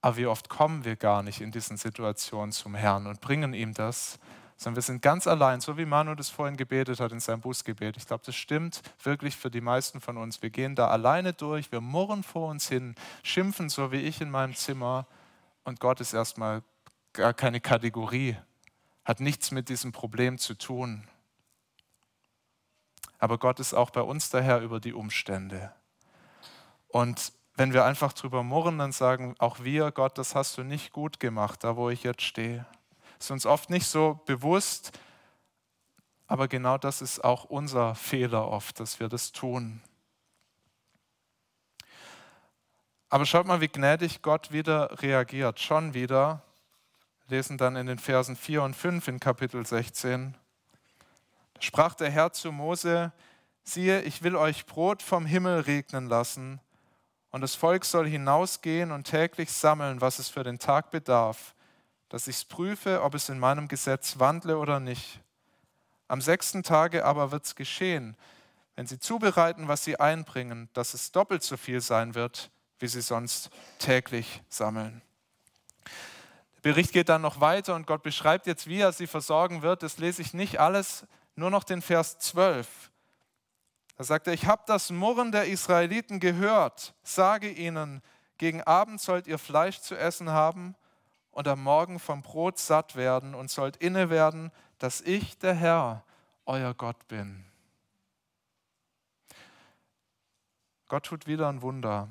Aber 0.00 0.16
wie 0.16 0.26
oft 0.26 0.48
kommen 0.48 0.84
wir 0.84 0.94
gar 0.94 1.24
nicht 1.24 1.40
in 1.40 1.50
diesen 1.50 1.76
Situationen 1.76 2.52
zum 2.52 2.76
Herrn 2.76 3.08
und 3.08 3.20
bringen 3.20 3.52
ihm 3.52 3.74
das, 3.74 4.20
sondern 4.56 4.76
wir 4.76 4.82
sind 4.82 5.02
ganz 5.02 5.26
allein, 5.26 5.60
so 5.60 5.76
wie 5.76 5.84
Manu 5.84 6.14
das 6.14 6.30
vorhin 6.30 6.56
gebetet 6.56 7.00
hat 7.00 7.10
in 7.10 7.18
seinem 7.18 7.40
Bußgebet. 7.40 7.96
Ich 7.96 8.06
glaube, 8.06 8.22
das 8.24 8.36
stimmt 8.36 8.80
wirklich 9.02 9.36
für 9.36 9.50
die 9.50 9.60
meisten 9.60 10.00
von 10.00 10.18
uns. 10.18 10.40
Wir 10.40 10.50
gehen 10.50 10.76
da 10.76 10.86
alleine 10.86 11.32
durch, 11.32 11.72
wir 11.72 11.80
murren 11.80 12.22
vor 12.22 12.48
uns 12.48 12.68
hin, 12.68 12.94
schimpfen 13.24 13.68
so 13.68 13.90
wie 13.90 14.02
ich 14.02 14.20
in 14.20 14.30
meinem 14.30 14.54
Zimmer 14.54 15.08
und 15.64 15.80
Gott 15.80 16.00
ist 16.00 16.12
erstmal 16.12 16.62
gar 17.12 17.34
keine 17.34 17.60
Kategorie, 17.60 18.36
hat 19.04 19.20
nichts 19.20 19.50
mit 19.50 19.68
diesem 19.68 19.92
Problem 19.92 20.38
zu 20.38 20.54
tun. 20.54 21.08
Aber 23.18 23.38
Gott 23.38 23.60
ist 23.60 23.74
auch 23.74 23.90
bei 23.90 24.02
uns 24.02 24.30
daher 24.30 24.60
über 24.60 24.80
die 24.80 24.92
Umstände. 24.92 25.72
Und 26.88 27.32
wenn 27.54 27.72
wir 27.72 27.84
einfach 27.84 28.12
drüber 28.12 28.42
murren, 28.42 28.78
dann 28.78 28.92
sagen 28.92 29.34
auch 29.38 29.60
wir, 29.60 29.90
Gott, 29.92 30.18
das 30.18 30.34
hast 30.34 30.58
du 30.58 30.62
nicht 30.62 30.92
gut 30.92 31.20
gemacht, 31.20 31.64
da 31.64 31.76
wo 31.76 31.90
ich 31.90 32.02
jetzt 32.02 32.22
stehe 32.22 32.66
ist 33.22 33.30
uns 33.30 33.46
oft 33.46 33.70
nicht 33.70 33.86
so 33.86 34.20
bewusst, 34.26 34.98
aber 36.26 36.48
genau 36.48 36.76
das 36.76 37.00
ist 37.00 37.22
auch 37.22 37.44
unser 37.44 37.94
Fehler 37.94 38.48
oft, 38.48 38.80
dass 38.80 38.98
wir 38.98 39.08
das 39.08 39.30
tun. 39.30 39.80
Aber 43.08 43.24
schaut 43.24 43.46
mal, 43.46 43.60
wie 43.60 43.68
gnädig 43.68 44.22
Gott 44.22 44.50
wieder 44.50 45.00
reagiert. 45.02 45.60
Schon 45.60 45.94
wieder, 45.94 46.42
lesen 47.28 47.58
dann 47.58 47.76
in 47.76 47.86
den 47.86 47.98
Versen 47.98 48.36
4 48.36 48.62
und 48.62 48.74
5 48.74 49.08
in 49.08 49.20
Kapitel 49.20 49.64
16. 49.64 50.36
Da 51.54 51.62
sprach 51.62 51.94
der 51.94 52.10
Herr 52.10 52.32
zu 52.32 52.52
Mose, 52.52 53.12
siehe, 53.64 54.02
ich 54.02 54.22
will 54.22 54.36
euch 54.36 54.66
Brot 54.66 55.02
vom 55.02 55.26
Himmel 55.26 55.60
regnen 55.60 56.08
lassen, 56.08 56.60
und 57.30 57.40
das 57.40 57.54
Volk 57.54 57.86
soll 57.86 58.06
hinausgehen 58.06 58.92
und 58.92 59.04
täglich 59.04 59.50
sammeln, 59.50 60.02
was 60.02 60.18
es 60.18 60.28
für 60.28 60.42
den 60.42 60.58
Tag 60.58 60.90
bedarf 60.90 61.54
dass 62.12 62.28
ich 62.28 62.36
es 62.36 62.44
prüfe, 62.44 63.02
ob 63.02 63.14
es 63.14 63.30
in 63.30 63.38
meinem 63.38 63.68
Gesetz 63.68 64.18
wandle 64.18 64.58
oder 64.58 64.80
nicht. 64.80 65.20
Am 66.08 66.20
sechsten 66.20 66.62
Tage 66.62 67.06
aber 67.06 67.32
wird 67.32 67.46
es 67.46 67.54
geschehen, 67.54 68.18
wenn 68.76 68.86
sie 68.86 68.98
zubereiten, 68.98 69.66
was 69.66 69.82
sie 69.82 69.98
einbringen, 69.98 70.68
dass 70.74 70.92
es 70.92 71.10
doppelt 71.10 71.42
so 71.42 71.56
viel 71.56 71.80
sein 71.80 72.14
wird, 72.14 72.50
wie 72.78 72.86
sie 72.86 73.00
sonst 73.00 73.48
täglich 73.78 74.42
sammeln. 74.50 75.00
Bericht 76.62 76.92
geht 76.92 77.08
dann 77.08 77.22
noch 77.22 77.40
weiter 77.40 77.74
und 77.74 77.86
Gott 77.86 78.02
beschreibt 78.02 78.46
jetzt, 78.46 78.68
wie 78.68 78.78
er 78.78 78.92
sie 78.92 79.08
versorgen 79.08 79.62
wird. 79.62 79.82
Das 79.82 79.98
lese 79.98 80.22
ich 80.22 80.32
nicht 80.32 80.60
alles, 80.60 81.04
nur 81.34 81.50
noch 81.50 81.64
den 81.64 81.82
Vers 81.82 82.18
12. 82.18 82.90
Da 83.96 84.04
sagt 84.04 84.28
er, 84.28 84.32
ich 84.32 84.46
habe 84.46 84.62
das 84.66 84.90
Murren 84.90 85.32
der 85.32 85.46
Israeliten 85.46 86.20
gehört, 86.20 86.94
sage 87.02 87.50
ihnen, 87.50 88.00
gegen 88.38 88.62
Abend 88.62 89.00
sollt 89.00 89.26
ihr 89.26 89.38
Fleisch 89.38 89.80
zu 89.80 89.96
essen 89.96 90.30
haben 90.30 90.74
und 91.30 91.48
am 91.48 91.62
Morgen 91.62 91.98
vom 91.98 92.22
Brot 92.22 92.58
satt 92.58 92.96
werden 92.96 93.34
und 93.34 93.50
sollt 93.50 93.76
inne 93.76 94.08
werden, 94.10 94.50
dass 94.78 95.00
ich, 95.00 95.38
der 95.38 95.54
Herr, 95.54 96.04
euer 96.46 96.74
Gott 96.74 97.08
bin. 97.08 97.44
Gott 100.88 101.06
tut 101.06 101.26
wieder 101.26 101.48
ein 101.48 101.62
Wunder. 101.62 102.08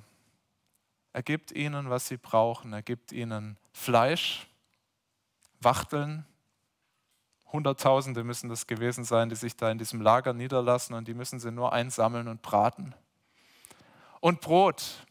Er 1.13 1.23
gibt 1.23 1.51
ihnen, 1.51 1.89
was 1.89 2.07
sie 2.07 2.17
brauchen. 2.17 2.73
Er 2.73 2.81
gibt 2.81 3.11
ihnen 3.11 3.57
Fleisch, 3.73 4.47
Wachteln. 5.59 6.25
Hunderttausende 7.51 8.23
müssen 8.23 8.49
das 8.49 8.65
gewesen 8.65 9.03
sein, 9.03 9.29
die 9.29 9.35
sich 9.35 9.57
da 9.57 9.69
in 9.71 9.77
diesem 9.77 10.01
Lager 10.01 10.31
niederlassen 10.33 10.93
und 10.93 11.07
die 11.07 11.13
müssen 11.13 11.39
sie 11.39 11.51
nur 11.51 11.73
einsammeln 11.73 12.29
und 12.29 12.41
braten. 12.41 12.95
Und 14.21 14.39
Brot. 14.39 15.05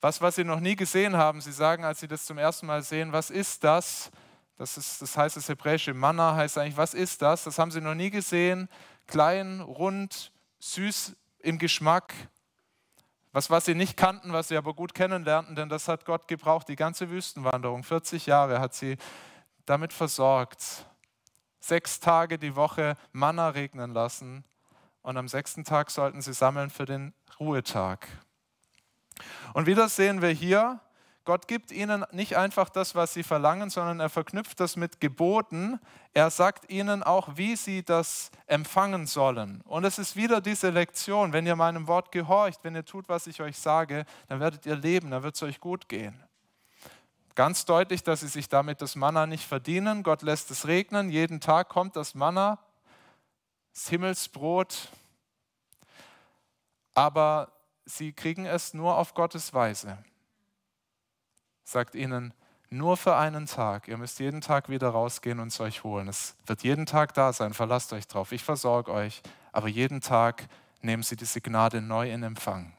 Was, 0.00 0.20
was 0.20 0.34
sie 0.34 0.44
noch 0.44 0.60
nie 0.60 0.76
gesehen 0.76 1.16
haben, 1.16 1.40
sie 1.40 1.52
sagen, 1.52 1.84
als 1.84 2.00
sie 2.00 2.08
das 2.08 2.26
zum 2.26 2.38
ersten 2.38 2.66
Mal 2.66 2.82
sehen, 2.82 3.12
was 3.12 3.30
ist 3.30 3.62
das? 3.62 4.10
Das, 4.56 4.76
ist, 4.76 5.02
das 5.02 5.16
heißt 5.16 5.36
das 5.36 5.48
hebräische 5.48 5.94
Manna, 5.94 6.34
heißt 6.34 6.58
eigentlich, 6.58 6.76
was 6.76 6.94
ist 6.94 7.22
das? 7.22 7.44
Das 7.44 7.58
haben 7.58 7.70
sie 7.70 7.80
noch 7.80 7.94
nie 7.94 8.10
gesehen. 8.10 8.68
Klein, 9.06 9.60
rund, 9.60 10.32
süß 10.58 11.14
im 11.40 11.58
Geschmack. 11.58 12.14
Was, 13.36 13.50
was 13.50 13.66
sie 13.66 13.74
nicht 13.74 13.98
kannten, 13.98 14.32
was 14.32 14.48
sie 14.48 14.56
aber 14.56 14.72
gut 14.72 14.94
kennenlernten, 14.94 15.56
denn 15.56 15.68
das 15.68 15.88
hat 15.88 16.06
Gott 16.06 16.26
gebraucht. 16.26 16.70
Die 16.70 16.74
ganze 16.74 17.10
Wüstenwanderung, 17.10 17.84
40 17.84 18.24
Jahre, 18.24 18.60
hat 18.60 18.72
sie 18.72 18.96
damit 19.66 19.92
versorgt. 19.92 20.86
Sechs 21.60 22.00
Tage 22.00 22.38
die 22.38 22.56
Woche 22.56 22.96
Manna 23.12 23.50
regnen 23.50 23.92
lassen 23.92 24.42
und 25.02 25.18
am 25.18 25.28
sechsten 25.28 25.64
Tag 25.64 25.90
sollten 25.90 26.22
sie 26.22 26.32
sammeln 26.32 26.70
für 26.70 26.86
den 26.86 27.12
Ruhetag. 27.38 28.08
Und 29.52 29.66
wieder 29.66 29.90
sehen 29.90 30.22
wir 30.22 30.30
hier, 30.30 30.80
Gott 31.26 31.48
gibt 31.48 31.72
ihnen 31.72 32.04
nicht 32.12 32.36
einfach 32.36 32.68
das, 32.68 32.94
was 32.94 33.12
sie 33.12 33.24
verlangen, 33.24 33.68
sondern 33.68 33.98
er 33.98 34.08
verknüpft 34.08 34.60
das 34.60 34.76
mit 34.76 35.00
Geboten. 35.00 35.80
Er 36.14 36.30
sagt 36.30 36.70
ihnen 36.70 37.02
auch, 37.02 37.30
wie 37.34 37.56
sie 37.56 37.82
das 37.82 38.30
empfangen 38.46 39.06
sollen. 39.06 39.60
Und 39.62 39.84
es 39.84 39.98
ist 39.98 40.14
wieder 40.14 40.40
diese 40.40 40.70
Lektion, 40.70 41.32
wenn 41.32 41.44
ihr 41.44 41.56
meinem 41.56 41.88
Wort 41.88 42.12
gehorcht, 42.12 42.60
wenn 42.62 42.76
ihr 42.76 42.84
tut, 42.84 43.08
was 43.08 43.26
ich 43.26 43.42
euch 43.42 43.58
sage, 43.58 44.06
dann 44.28 44.38
werdet 44.38 44.64
ihr 44.66 44.76
leben, 44.76 45.10
dann 45.10 45.24
wird 45.24 45.34
es 45.34 45.42
euch 45.42 45.60
gut 45.60 45.88
gehen. 45.88 46.22
Ganz 47.34 47.64
deutlich, 47.64 48.04
dass 48.04 48.20
sie 48.20 48.28
sich 48.28 48.48
damit 48.48 48.80
das 48.80 48.94
Manna 48.94 49.26
nicht 49.26 49.44
verdienen. 49.44 50.04
Gott 50.04 50.22
lässt 50.22 50.50
es 50.52 50.66
regnen, 50.66 51.10
jeden 51.10 51.40
Tag 51.40 51.68
kommt 51.68 51.96
das 51.96 52.14
Manna, 52.14 52.58
das 53.74 53.88
Himmelsbrot. 53.88 54.88
Aber 56.94 57.50
sie 57.84 58.12
kriegen 58.12 58.46
es 58.46 58.72
nur 58.72 58.96
auf 58.96 59.12
Gottes 59.12 59.52
Weise. 59.52 59.98
Sagt 61.68 61.96
ihnen, 61.96 62.32
nur 62.70 62.96
für 62.96 63.16
einen 63.16 63.46
Tag. 63.46 63.88
Ihr 63.88 63.96
müsst 63.96 64.20
jeden 64.20 64.40
Tag 64.40 64.68
wieder 64.68 64.90
rausgehen 64.90 65.40
und 65.40 65.48
es 65.48 65.58
euch 65.58 65.82
holen. 65.82 66.06
Es 66.06 66.36
wird 66.46 66.62
jeden 66.62 66.86
Tag 66.86 67.12
da 67.14 67.32
sein, 67.32 67.54
verlasst 67.54 67.92
euch 67.92 68.06
drauf. 68.06 68.30
Ich 68.30 68.44
versorge 68.44 68.92
euch, 68.92 69.20
aber 69.50 69.66
jeden 69.66 70.00
Tag 70.00 70.46
nehmen 70.80 71.02
sie 71.02 71.16
diese 71.16 71.40
Gnade 71.40 71.82
neu 71.82 72.08
in 72.08 72.22
Empfang. 72.22 72.72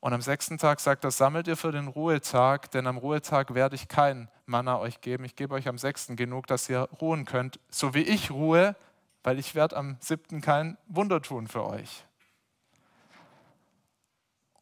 Und 0.00 0.12
am 0.12 0.20
sechsten 0.20 0.58
Tag 0.58 0.80
sagt 0.80 1.04
er, 1.04 1.10
sammelt 1.10 1.48
ihr 1.48 1.56
für 1.56 1.72
den 1.72 1.88
Ruhetag, 1.88 2.70
denn 2.72 2.86
am 2.86 2.98
Ruhetag 2.98 3.54
werde 3.54 3.74
ich 3.74 3.88
kein 3.88 4.28
Manna 4.44 4.78
euch 4.78 5.00
geben. 5.00 5.24
Ich 5.24 5.34
gebe 5.34 5.54
euch 5.54 5.66
am 5.66 5.78
sechsten 5.78 6.14
genug, 6.14 6.46
dass 6.46 6.68
ihr 6.68 6.90
ruhen 7.00 7.24
könnt, 7.24 7.58
so 7.70 7.94
wie 7.94 8.02
ich 8.02 8.30
ruhe, 8.30 8.76
weil 9.22 9.38
ich 9.38 9.54
werde 9.54 9.78
am 9.78 9.96
siebten 10.00 10.42
kein 10.42 10.76
Wunder 10.88 11.22
tun 11.22 11.48
für 11.48 11.64
euch. 11.64 12.04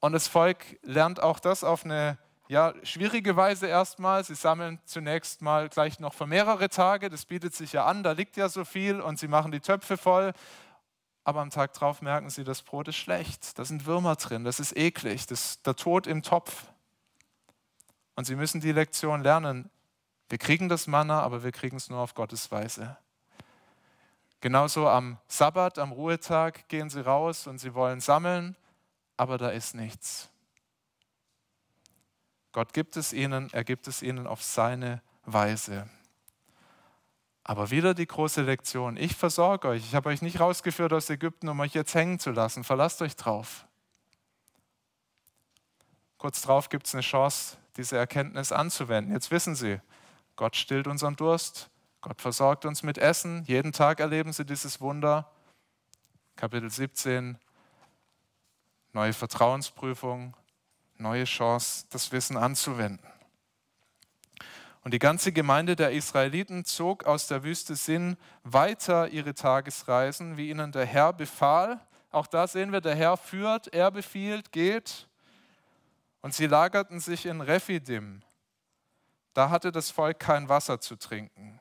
Und 0.06 0.12
das 0.12 0.28
Volk 0.28 0.78
lernt 0.82 1.20
auch 1.20 1.40
das 1.40 1.64
auf 1.64 1.84
eine 1.84 2.16
ja, 2.46 2.74
schwierige 2.84 3.34
Weise 3.34 3.66
erstmal. 3.66 4.22
Sie 4.22 4.36
sammeln 4.36 4.78
zunächst 4.84 5.42
mal 5.42 5.68
gleich 5.68 5.98
noch 5.98 6.14
für 6.14 6.28
mehrere 6.28 6.68
Tage. 6.68 7.10
Das 7.10 7.24
bietet 7.24 7.56
sich 7.56 7.72
ja 7.72 7.86
an, 7.86 8.04
da 8.04 8.12
liegt 8.12 8.36
ja 8.36 8.48
so 8.48 8.64
viel 8.64 9.00
und 9.00 9.18
sie 9.18 9.26
machen 9.26 9.50
die 9.50 9.58
Töpfe 9.58 9.96
voll. 9.96 10.32
Aber 11.24 11.40
am 11.40 11.50
Tag 11.50 11.72
drauf 11.72 12.02
merken 12.02 12.30
sie, 12.30 12.44
das 12.44 12.62
Brot 12.62 12.86
ist 12.86 12.94
schlecht. 12.94 13.58
Da 13.58 13.64
sind 13.64 13.84
Würmer 13.84 14.14
drin, 14.14 14.44
das 14.44 14.60
ist 14.60 14.76
eklig, 14.76 15.26
das 15.26 15.44
ist 15.44 15.66
der 15.66 15.74
Tod 15.74 16.06
im 16.06 16.22
Topf. 16.22 16.66
Und 18.14 18.26
sie 18.26 18.36
müssen 18.36 18.60
die 18.60 18.70
Lektion 18.70 19.24
lernen. 19.24 19.70
Wir 20.28 20.38
kriegen 20.38 20.68
das 20.68 20.86
Manna, 20.86 21.20
aber 21.20 21.42
wir 21.42 21.50
kriegen 21.50 21.78
es 21.78 21.90
nur 21.90 21.98
auf 21.98 22.14
Gottes 22.14 22.52
Weise. 22.52 22.96
Genauso 24.40 24.86
am 24.86 25.18
Sabbat, 25.26 25.80
am 25.80 25.90
Ruhetag 25.90 26.68
gehen 26.68 26.90
sie 26.90 27.04
raus 27.04 27.48
und 27.48 27.58
sie 27.58 27.74
wollen 27.74 27.98
sammeln 27.98 28.54
aber 29.16 29.38
da 29.38 29.50
ist 29.50 29.74
nichts. 29.74 30.28
Gott 32.52 32.72
gibt 32.72 32.96
es 32.96 33.12
ihnen, 33.12 33.52
er 33.52 33.64
gibt 33.64 33.86
es 33.86 34.02
ihnen 34.02 34.26
auf 34.26 34.42
seine 34.42 35.02
Weise. 35.24 35.88
Aber 37.44 37.70
wieder 37.70 37.94
die 37.94 38.06
große 38.06 38.42
Lektion. 38.42 38.96
Ich 38.96 39.14
versorge 39.14 39.68
euch. 39.68 39.84
Ich 39.84 39.94
habe 39.94 40.08
euch 40.08 40.20
nicht 40.20 40.40
rausgeführt 40.40 40.92
aus 40.92 41.10
Ägypten, 41.10 41.48
um 41.48 41.60
euch 41.60 41.74
jetzt 41.74 41.94
hängen 41.94 42.18
zu 42.18 42.30
lassen. 42.30 42.64
Verlasst 42.64 43.02
euch 43.02 43.14
drauf. 43.14 43.66
Kurz 46.18 46.40
darauf 46.40 46.68
gibt 46.68 46.86
es 46.86 46.94
eine 46.94 47.02
Chance, 47.02 47.56
diese 47.76 47.96
Erkenntnis 47.96 48.50
anzuwenden. 48.50 49.12
Jetzt 49.12 49.30
wissen 49.30 49.54
Sie, 49.54 49.80
Gott 50.34 50.56
stillt 50.56 50.86
unseren 50.86 51.14
Durst. 51.14 51.70
Gott 52.00 52.20
versorgt 52.20 52.64
uns 52.64 52.82
mit 52.82 52.98
Essen. 52.98 53.44
Jeden 53.44 53.72
Tag 53.72 54.00
erleben 54.00 54.32
Sie 54.32 54.44
dieses 54.44 54.80
Wunder. 54.80 55.30
Kapitel 56.36 56.70
17, 56.70 57.38
neue 58.96 59.12
Vertrauensprüfung, 59.12 60.34
neue 60.96 61.24
Chance, 61.24 61.84
das 61.90 62.12
Wissen 62.12 62.38
anzuwenden. 62.38 63.06
Und 64.82 64.94
die 64.94 64.98
ganze 64.98 65.32
Gemeinde 65.32 65.76
der 65.76 65.90
Israeliten 65.90 66.64
zog 66.64 67.04
aus 67.04 67.26
der 67.26 67.42
Wüste 67.42 67.76
Sinn 67.76 68.16
weiter 68.42 69.08
ihre 69.08 69.34
Tagesreisen, 69.34 70.38
wie 70.38 70.48
ihnen 70.48 70.72
der 70.72 70.86
Herr 70.86 71.12
befahl. 71.12 71.78
Auch 72.10 72.26
da 72.26 72.46
sehen 72.46 72.72
wir, 72.72 72.80
der 72.80 72.94
Herr 72.94 73.18
führt, 73.18 73.68
er 73.74 73.90
befiehlt, 73.90 74.50
geht. 74.50 75.06
Und 76.22 76.32
sie 76.32 76.46
lagerten 76.46 76.98
sich 76.98 77.26
in 77.26 77.42
Rephidim. 77.42 78.22
Da 79.34 79.50
hatte 79.50 79.72
das 79.72 79.90
Volk 79.90 80.20
kein 80.20 80.48
Wasser 80.48 80.80
zu 80.80 80.96
trinken. 80.96 81.60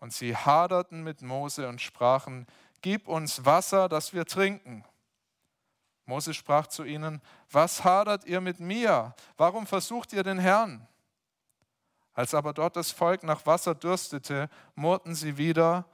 Und 0.00 0.12
sie 0.12 0.36
haderten 0.36 1.02
mit 1.02 1.22
Mose 1.22 1.66
und 1.66 1.80
sprachen, 1.80 2.46
gib 2.82 3.08
uns 3.08 3.46
Wasser, 3.46 3.88
das 3.88 4.12
wir 4.12 4.26
trinken. 4.26 4.84
Mose 6.10 6.34
sprach 6.34 6.66
zu 6.66 6.82
ihnen, 6.82 7.22
was 7.52 7.84
hadert 7.84 8.24
ihr 8.24 8.40
mit 8.40 8.58
mir? 8.58 9.14
Warum 9.36 9.64
versucht 9.64 10.12
ihr 10.12 10.24
den 10.24 10.38
Herrn? 10.38 10.86
Als 12.14 12.34
aber 12.34 12.52
dort 12.52 12.74
das 12.74 12.90
Volk 12.90 13.22
nach 13.22 13.46
Wasser 13.46 13.76
dürstete, 13.76 14.50
murrten 14.74 15.14
sie 15.14 15.38
wieder 15.38 15.86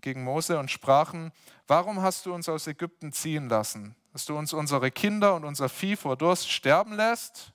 gegen 0.00 0.24
Mose 0.24 0.58
und 0.58 0.68
sprachen, 0.68 1.30
warum 1.68 2.02
hast 2.02 2.26
du 2.26 2.34
uns 2.34 2.48
aus 2.48 2.66
Ägypten 2.66 3.12
ziehen 3.12 3.48
lassen, 3.48 3.94
dass 4.12 4.24
du 4.24 4.36
uns 4.36 4.52
unsere 4.52 4.90
Kinder 4.90 5.36
und 5.36 5.44
unser 5.44 5.68
Vieh 5.68 5.94
vor 5.94 6.16
Durst 6.16 6.50
sterben 6.50 6.94
lässt? 6.94 7.52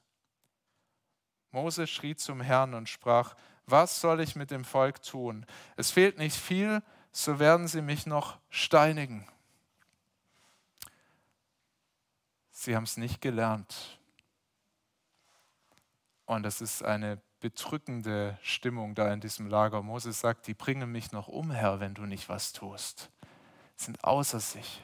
Mose 1.52 1.88
schrie 1.88 2.16
zum 2.16 2.40
Herrn 2.40 2.74
und 2.74 2.88
sprach, 2.88 3.36
was 3.66 4.00
soll 4.00 4.22
ich 4.22 4.38
mit 4.38 4.50
dem 4.50 4.64
Volk 4.64 5.04
tun? 5.04 5.46
Es 5.76 5.92
fehlt 5.92 6.18
nicht 6.18 6.38
viel, 6.38 6.82
so 7.12 7.38
werden 7.38 7.68
sie 7.68 7.82
mich 7.82 8.06
noch 8.06 8.38
steinigen. 8.50 9.28
Sie 12.68 12.76
haben 12.76 12.84
es 12.84 12.98
nicht 12.98 13.22
gelernt. 13.22 13.98
Und 16.26 16.46
es 16.46 16.60
ist 16.60 16.84
eine 16.84 17.22
bedrückende 17.40 18.38
Stimmung 18.42 18.94
da 18.94 19.14
in 19.14 19.22
diesem 19.22 19.48
Lager. 19.48 19.82
Moses 19.82 20.20
sagt, 20.20 20.48
die 20.48 20.54
bringen 20.54 20.92
mich 20.92 21.14
noch 21.14 21.30
um, 21.30 21.50
Herr, 21.50 21.80
wenn 21.80 21.94
du 21.94 22.02
nicht 22.02 22.28
was 22.28 22.52
tust. 22.52 23.10
Sie 23.78 23.86
sind 23.86 24.04
außer 24.04 24.42
sich. 24.42 24.84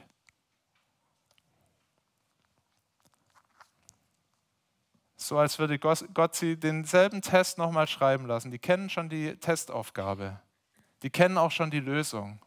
So 5.16 5.36
als 5.36 5.58
würde 5.58 5.78
Gott 5.78 6.34
sie 6.34 6.58
denselben 6.58 7.20
Test 7.20 7.58
nochmal 7.58 7.86
schreiben 7.86 8.24
lassen. 8.24 8.50
Die 8.50 8.58
kennen 8.58 8.88
schon 8.88 9.10
die 9.10 9.36
Testaufgabe. 9.36 10.40
Die 11.02 11.10
kennen 11.10 11.36
auch 11.36 11.50
schon 11.50 11.70
die 11.70 11.80
Lösung. 11.80 12.40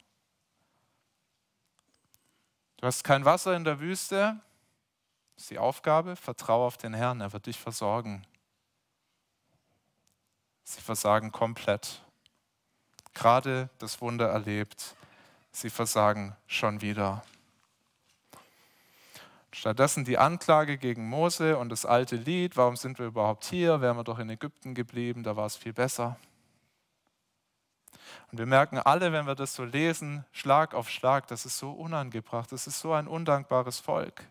Du 2.78 2.88
hast 2.88 3.04
kein 3.04 3.24
Wasser 3.24 3.54
in 3.54 3.62
der 3.62 3.78
Wüste. 3.78 4.40
Ist 5.38 5.50
die 5.50 5.58
Aufgabe. 5.58 6.16
Vertraue 6.16 6.66
auf 6.66 6.76
den 6.78 6.92
Herrn. 6.92 7.20
Er 7.20 7.32
wird 7.32 7.46
dich 7.46 7.58
versorgen. 7.58 8.26
Sie 10.64 10.80
versagen 10.80 11.30
komplett. 11.30 12.02
Gerade 13.14 13.70
das 13.78 14.00
Wunder 14.00 14.28
erlebt. 14.28 14.96
Sie 15.52 15.70
versagen 15.70 16.36
schon 16.48 16.80
wieder. 16.80 17.22
Stattdessen 19.52 20.04
die 20.04 20.18
Anklage 20.18 20.76
gegen 20.76 21.08
Mose 21.08 21.56
und 21.56 21.68
das 21.68 21.86
alte 21.86 22.16
Lied, 22.16 22.56
warum 22.56 22.74
sind 22.74 22.98
wir 22.98 23.06
überhaupt 23.06 23.44
hier? 23.44 23.80
Wären 23.80 23.96
wir 23.96 24.04
doch 24.04 24.18
in 24.18 24.30
Ägypten 24.30 24.74
geblieben, 24.74 25.22
da 25.22 25.36
war 25.36 25.46
es 25.46 25.56
viel 25.56 25.72
besser. 25.72 26.16
Und 28.30 28.38
wir 28.38 28.46
merken 28.46 28.78
alle, 28.78 29.12
wenn 29.12 29.26
wir 29.26 29.36
das 29.36 29.54
so 29.54 29.64
lesen, 29.64 30.24
Schlag 30.32 30.74
auf 30.74 30.90
Schlag, 30.90 31.28
das 31.28 31.46
ist 31.46 31.58
so 31.58 31.70
unangebracht, 31.70 32.50
das 32.52 32.66
ist 32.66 32.80
so 32.80 32.92
ein 32.92 33.06
undankbares 33.06 33.78
Volk. 33.78 34.24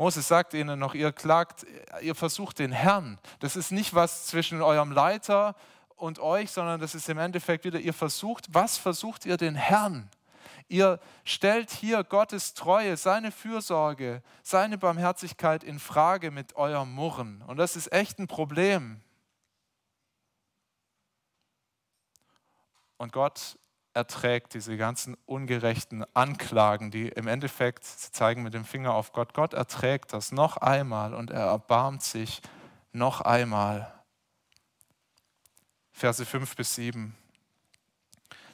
Moses 0.00 0.28
sagt 0.28 0.54
ihnen 0.54 0.78
noch, 0.78 0.94
ihr 0.94 1.12
klagt, 1.12 1.66
ihr 2.00 2.14
versucht 2.14 2.58
den 2.58 2.72
Herrn. 2.72 3.18
Das 3.40 3.54
ist 3.54 3.70
nicht 3.70 3.92
was 3.92 4.28
zwischen 4.28 4.62
eurem 4.62 4.92
Leiter 4.92 5.54
und 5.94 6.20
euch, 6.20 6.52
sondern 6.52 6.80
das 6.80 6.94
ist 6.94 7.10
im 7.10 7.18
Endeffekt 7.18 7.66
wieder, 7.66 7.78
ihr 7.78 7.92
versucht, 7.92 8.46
was 8.48 8.78
versucht 8.78 9.26
ihr 9.26 9.36
den 9.36 9.56
Herrn? 9.56 10.08
Ihr 10.68 11.00
stellt 11.24 11.70
hier 11.70 12.02
Gottes 12.02 12.54
Treue, 12.54 12.96
seine 12.96 13.30
Fürsorge, 13.30 14.22
seine 14.42 14.78
Barmherzigkeit 14.78 15.62
in 15.62 15.78
Frage 15.78 16.30
mit 16.30 16.56
eurem 16.56 16.94
Murren. 16.94 17.44
Und 17.46 17.58
das 17.58 17.76
ist 17.76 17.92
echt 17.92 18.18
ein 18.20 18.26
Problem. 18.26 19.02
Und 22.96 23.12
Gott 23.12 23.58
erträgt 23.92 24.54
diese 24.54 24.76
ganzen 24.76 25.16
ungerechten 25.26 26.04
Anklagen, 26.14 26.90
die 26.90 27.08
im 27.08 27.26
Endeffekt 27.26 27.84
zeigen 27.84 28.42
mit 28.42 28.54
dem 28.54 28.64
Finger 28.64 28.94
auf 28.94 29.12
Gott. 29.12 29.34
Gott 29.34 29.52
erträgt 29.54 30.12
das 30.12 30.32
noch 30.32 30.56
einmal 30.56 31.14
und 31.14 31.30
er 31.30 31.46
erbarmt 31.46 32.02
sich 32.02 32.40
noch 32.92 33.20
einmal. 33.20 33.92
Verse 35.92 36.24
5 36.24 36.56
bis 36.56 36.74
7. 36.76 37.16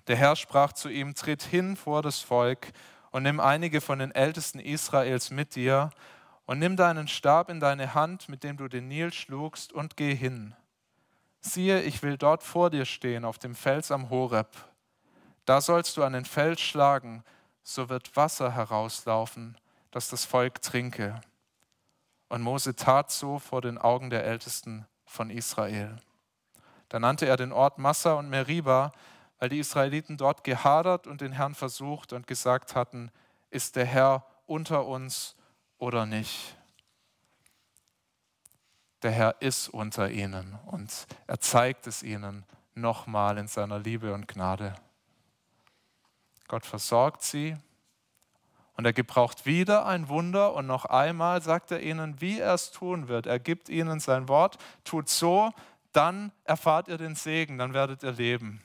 Der 0.07 0.17
Herr 0.17 0.37
sprach 0.37 0.73
zu 0.73 0.89
ihm, 0.89 1.15
tritt 1.15 1.43
hin 1.43 1.77
vor 1.77 2.03
das 2.03 2.21
Volk 2.21 2.73
und 3.11 3.23
nimm 3.23 3.41
einige 3.41 3.81
von 3.81 3.99
den 3.99 4.13
Ältesten 4.13 4.59
Israels 4.59 5.31
mit 5.31 5.55
dir 5.55 5.91
und 6.47 6.59
nimm 6.59 6.77
deinen 6.77 7.09
Stab 7.09 7.51
in 7.51 7.61
deine 7.61 7.95
Hand, 7.95 8.29
mit 8.29 8.45
dem 8.45 8.57
du 8.57 8.69
den 8.69 8.89
Nil 8.89 9.13
schlugst, 9.13 9.73
und 9.73 9.97
geh 9.97 10.15
hin. 10.15 10.55
Siehe, 11.41 11.83
ich 11.83 12.03
will 12.03 12.17
dort 12.17 12.43
vor 12.43 12.71
dir 12.71 12.85
stehen, 12.85 13.25
auf 13.25 13.39
dem 13.39 13.55
Fels 13.55 13.91
am 13.91 14.11
Horeb 14.11 14.49
da 15.47 15.61
sollst 15.61 15.97
du 15.97 16.05
an 16.05 16.13
den 16.13 16.25
Fels 16.25 16.61
schlagen, 16.61 17.25
so 17.63 17.89
wird 17.89 18.15
Wasser 18.17 18.53
herauslaufen, 18.53 19.57
dass 19.91 20.09
das 20.09 20.25
Volk 20.25 20.61
trinke. 20.61 21.21
Und 22.29 22.43
Mose 22.43 22.77
tat 22.77 23.11
so 23.11 23.39
vor 23.39 23.63
den 23.63 23.79
Augen 23.79 24.11
der 24.11 24.25
Ältesten 24.25 24.87
von 25.05 25.31
Israel. 25.31 25.97
Da 26.89 26.99
nannte 26.99 27.27
er 27.27 27.37
den 27.37 27.53
Ort 27.53 27.79
Massa 27.79 28.15
und 28.15 28.29
Meriba, 28.29 28.93
weil 29.39 29.49
die 29.49 29.59
Israeliten 29.59 30.17
dort 30.17 30.45
gehadert 30.45 31.07
und 31.07 31.21
den 31.21 31.33
Herrn 31.33 31.55
versucht 31.55 32.13
und 32.13 32.27
gesagt 32.27 32.75
hatten, 32.75 33.11
ist 33.51 33.77
der 33.77 33.87
Herr 33.87 34.27
unter 34.47 34.87
uns 34.87 35.37
oder 35.79 36.07
nicht? 36.07 36.57
Der 39.03 39.11
Herr 39.13 39.37
ist 39.41 39.69
unter 39.69 40.11
ihnen 40.11 40.59
und 40.67 41.07
er 41.27 41.39
zeigt 41.39 41.87
es 41.87 42.03
ihnen 42.03 42.45
nochmal 42.75 43.39
in 43.39 43.47
seiner 43.47 43.79
Liebe 43.79 44.13
und 44.13 44.27
Gnade. 44.27 44.75
Gott 46.49 46.65
versorgt 46.65 47.23
sie 47.23 47.57
und 48.77 48.85
er 48.85 48.93
gebraucht 48.93 49.47
wieder 49.47 49.87
ein 49.87 50.09
Wunder 50.09 50.55
und 50.55 50.67
noch 50.67 50.85
einmal 50.85 51.43
sagt 51.43 51.71
er 51.71 51.83
ihnen, 51.83 52.21
wie 52.21 52.39
er 52.39 52.55
es 52.55 52.71
tun 52.71 53.09
wird. 53.09 53.27
Er 53.27 53.39
gibt 53.39 53.69
ihnen 53.69 54.01
sein 54.01 54.29
Wort, 54.29 54.59
tut 54.85 55.09
so, 55.09 55.51
dann 55.93 56.31
erfahrt 56.45 56.89
ihr 56.89 56.99
den 56.99 57.15
Segen, 57.15 57.59
dann 57.59 57.73
werdet 57.73 58.03
ihr 58.03 58.13
leben. 58.13 58.63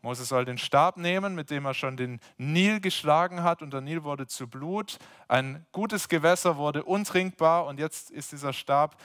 Mose 0.00 0.24
soll 0.24 0.44
den 0.44 0.56
Stab 0.56 0.96
nehmen, 0.96 1.34
mit 1.34 1.50
dem 1.50 1.66
er 1.66 1.74
schon 1.74 1.96
den 1.96 2.20
Nil 2.38 2.80
geschlagen 2.80 3.42
hat 3.42 3.60
und 3.60 3.72
der 3.72 3.80
Nil 3.80 4.04
wurde 4.04 4.26
zu 4.26 4.48
Blut. 4.48 4.98
Ein 5.28 5.66
gutes 5.72 6.08
Gewässer 6.08 6.56
wurde 6.56 6.84
untrinkbar 6.84 7.66
und 7.66 7.78
jetzt 7.78 8.10
ist 8.10 8.32
dieser 8.32 8.52
Stab 8.52 8.96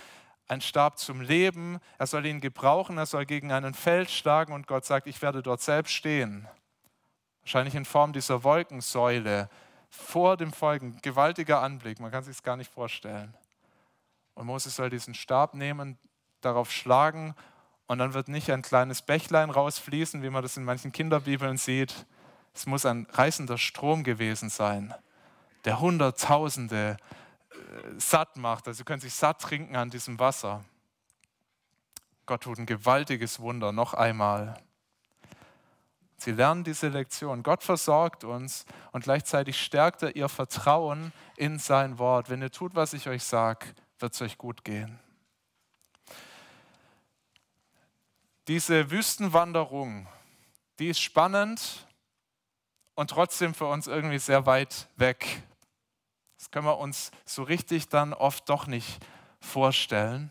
ein 0.47 0.61
Stab 0.61 0.99
zum 0.99 1.21
Leben. 1.21 1.79
Er 1.97 2.07
soll 2.07 2.25
ihn 2.25 2.39
gebrauchen, 2.39 2.97
er 2.97 3.07
soll 3.07 3.25
gegen 3.25 3.51
einen 3.51 3.73
Feld 3.73 4.11
schlagen 4.11 4.53
und 4.53 4.67
Gott 4.67 4.85
sagt, 4.85 5.07
ich 5.07 5.21
werde 5.21 5.41
dort 5.41 5.61
selbst 5.61 5.93
stehen 5.93 6.47
wahrscheinlich 7.41 7.75
in 7.75 7.85
Form 7.85 8.13
dieser 8.13 8.43
Wolkensäule 8.43 9.49
vor 9.89 10.37
dem 10.37 10.53
Folgen. 10.53 10.97
Gewaltiger 11.01 11.61
Anblick, 11.61 11.99
man 11.99 12.11
kann 12.11 12.23
sich 12.23 12.37
es 12.37 12.43
gar 12.43 12.57
nicht 12.57 12.71
vorstellen. 12.71 13.33
Und 14.33 14.45
Moses 14.47 14.75
soll 14.75 14.89
diesen 14.89 15.13
Stab 15.13 15.53
nehmen, 15.53 15.97
darauf 16.41 16.71
schlagen 16.71 17.35
und 17.87 17.99
dann 17.99 18.13
wird 18.13 18.29
nicht 18.29 18.49
ein 18.49 18.61
kleines 18.61 19.01
Bächlein 19.01 19.49
rausfließen, 19.49 20.23
wie 20.23 20.29
man 20.29 20.41
das 20.41 20.57
in 20.57 20.63
manchen 20.63 20.91
Kinderbibeln 20.91 21.57
sieht. 21.57 22.05
Es 22.53 22.65
muss 22.65 22.85
ein 22.85 23.07
reißender 23.11 23.57
Strom 23.57 24.03
gewesen 24.03 24.49
sein, 24.49 24.93
der 25.65 25.79
Hunderttausende 25.79 26.97
äh, 27.49 27.55
satt 27.99 28.37
macht. 28.37 28.67
Also 28.67 28.79
sie 28.79 28.83
können 28.83 29.01
sich 29.01 29.13
satt 29.13 29.41
trinken 29.41 29.75
an 29.75 29.89
diesem 29.89 30.19
Wasser. 30.19 30.63
Gott 32.25 32.43
tut 32.43 32.59
ein 32.59 32.65
gewaltiges 32.65 33.39
Wunder 33.39 33.71
noch 33.71 33.93
einmal. 33.93 34.57
Sie 36.23 36.33
lernen 36.33 36.63
diese 36.63 36.89
Lektion. 36.89 37.41
Gott 37.41 37.63
versorgt 37.63 38.23
uns 38.23 38.65
und 38.91 39.05
gleichzeitig 39.05 39.59
stärkt 39.59 40.03
er 40.03 40.15
ihr 40.15 40.29
Vertrauen 40.29 41.13
in 41.35 41.57
sein 41.57 41.97
Wort. 41.97 42.29
Wenn 42.29 42.43
ihr 42.43 42.51
tut, 42.51 42.75
was 42.75 42.93
ich 42.93 43.09
euch 43.09 43.23
sage, 43.23 43.65
wird 43.97 44.13
es 44.13 44.21
euch 44.21 44.37
gut 44.37 44.63
gehen. 44.63 44.99
Diese 48.47 48.91
Wüstenwanderung, 48.91 50.07
die 50.77 50.89
ist 50.89 51.01
spannend 51.01 51.87
und 52.93 53.09
trotzdem 53.09 53.55
für 53.55 53.65
uns 53.65 53.87
irgendwie 53.87 54.19
sehr 54.19 54.45
weit 54.45 54.89
weg. 54.97 55.41
Das 56.37 56.51
können 56.51 56.67
wir 56.67 56.77
uns 56.77 57.09
so 57.25 57.41
richtig 57.41 57.89
dann 57.89 58.13
oft 58.13 58.47
doch 58.47 58.67
nicht 58.67 59.03
vorstellen. 59.39 60.29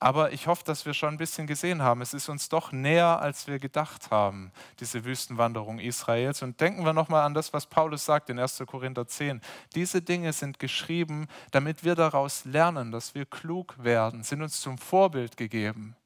Aber 0.00 0.32
ich 0.32 0.46
hoffe, 0.46 0.62
dass 0.64 0.86
wir 0.86 0.94
schon 0.94 1.14
ein 1.14 1.18
bisschen 1.18 1.48
gesehen 1.48 1.82
haben. 1.82 2.02
Es 2.02 2.14
ist 2.14 2.28
uns 2.28 2.48
doch 2.48 2.70
näher, 2.70 3.20
als 3.20 3.48
wir 3.48 3.58
gedacht 3.58 4.12
haben, 4.12 4.52
diese 4.78 5.04
Wüstenwanderung 5.04 5.80
Israels. 5.80 6.42
Und 6.42 6.60
denken 6.60 6.84
wir 6.84 6.92
nochmal 6.92 7.24
an 7.24 7.34
das, 7.34 7.52
was 7.52 7.66
Paulus 7.66 8.04
sagt 8.04 8.30
in 8.30 8.38
1. 8.38 8.62
Korinther 8.66 9.08
10. 9.08 9.40
Diese 9.74 10.00
Dinge 10.00 10.32
sind 10.32 10.60
geschrieben, 10.60 11.26
damit 11.50 11.82
wir 11.82 11.96
daraus 11.96 12.44
lernen, 12.44 12.92
dass 12.92 13.16
wir 13.16 13.26
klug 13.26 13.74
werden, 13.82 14.22
sind 14.22 14.40
uns 14.40 14.60
zum 14.60 14.78
Vorbild 14.78 15.36
gegeben, 15.36 15.96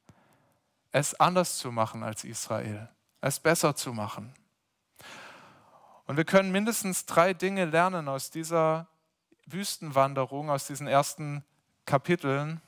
es 0.91 1.19
anders 1.21 1.59
zu 1.59 1.71
machen 1.71 2.03
als 2.03 2.25
Israel, 2.25 2.89
es 3.21 3.41
besser 3.41 3.77
zu 3.77 3.93
machen. 3.93 4.33
Und 6.07 6.17
wir 6.17 6.25
können 6.25 6.51
mindestens 6.51 7.05
drei 7.05 7.35
Dinge 7.35 7.67
lernen 7.67 8.09
aus 8.09 8.31
dieser 8.31 8.89
Wüstenwanderung, 9.47 10.49
aus 10.51 10.67
diesen 10.67 10.87
ersten 10.87 11.45
Kapiteln 11.85 12.63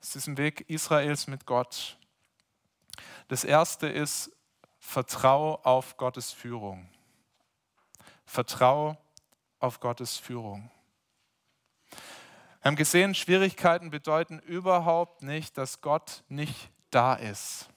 es 0.00 0.16
ist 0.16 0.26
ein 0.26 0.38
Weg 0.38 0.68
Israels 0.68 1.26
mit 1.26 1.46
Gott. 1.46 1.98
Das 3.28 3.44
erste 3.44 3.86
ist, 3.86 4.30
vertrau 4.78 5.56
auf 5.62 5.96
Gottes 5.96 6.32
Führung. 6.32 6.88
Vertrau 8.24 8.96
auf 9.58 9.80
Gottes 9.80 10.16
Führung. 10.16 10.70
Wir 11.90 12.70
haben 12.70 12.76
gesehen, 12.76 13.14
Schwierigkeiten 13.14 13.90
bedeuten 13.90 14.38
überhaupt 14.40 15.22
nicht, 15.22 15.56
dass 15.56 15.80
Gott 15.80 16.24
nicht 16.28 16.70
da 16.90 17.14
ist. 17.14 17.68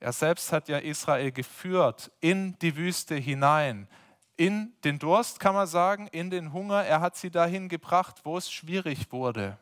Er 0.00 0.12
selbst 0.12 0.52
hat 0.52 0.68
ja 0.68 0.78
Israel 0.78 1.30
geführt 1.30 2.10
in 2.20 2.58
die 2.58 2.76
Wüste 2.76 3.14
hinein, 3.14 3.88
in 4.36 4.72
den 4.82 4.98
Durst 4.98 5.38
kann 5.38 5.54
man 5.54 5.66
sagen, 5.66 6.08
in 6.08 6.30
den 6.30 6.52
Hunger. 6.52 6.82
Er 6.82 7.00
hat 7.00 7.16
sie 7.16 7.30
dahin 7.30 7.68
gebracht, 7.68 8.22
wo 8.24 8.36
es 8.36 8.50
schwierig 8.50 9.12
wurde. 9.12 9.58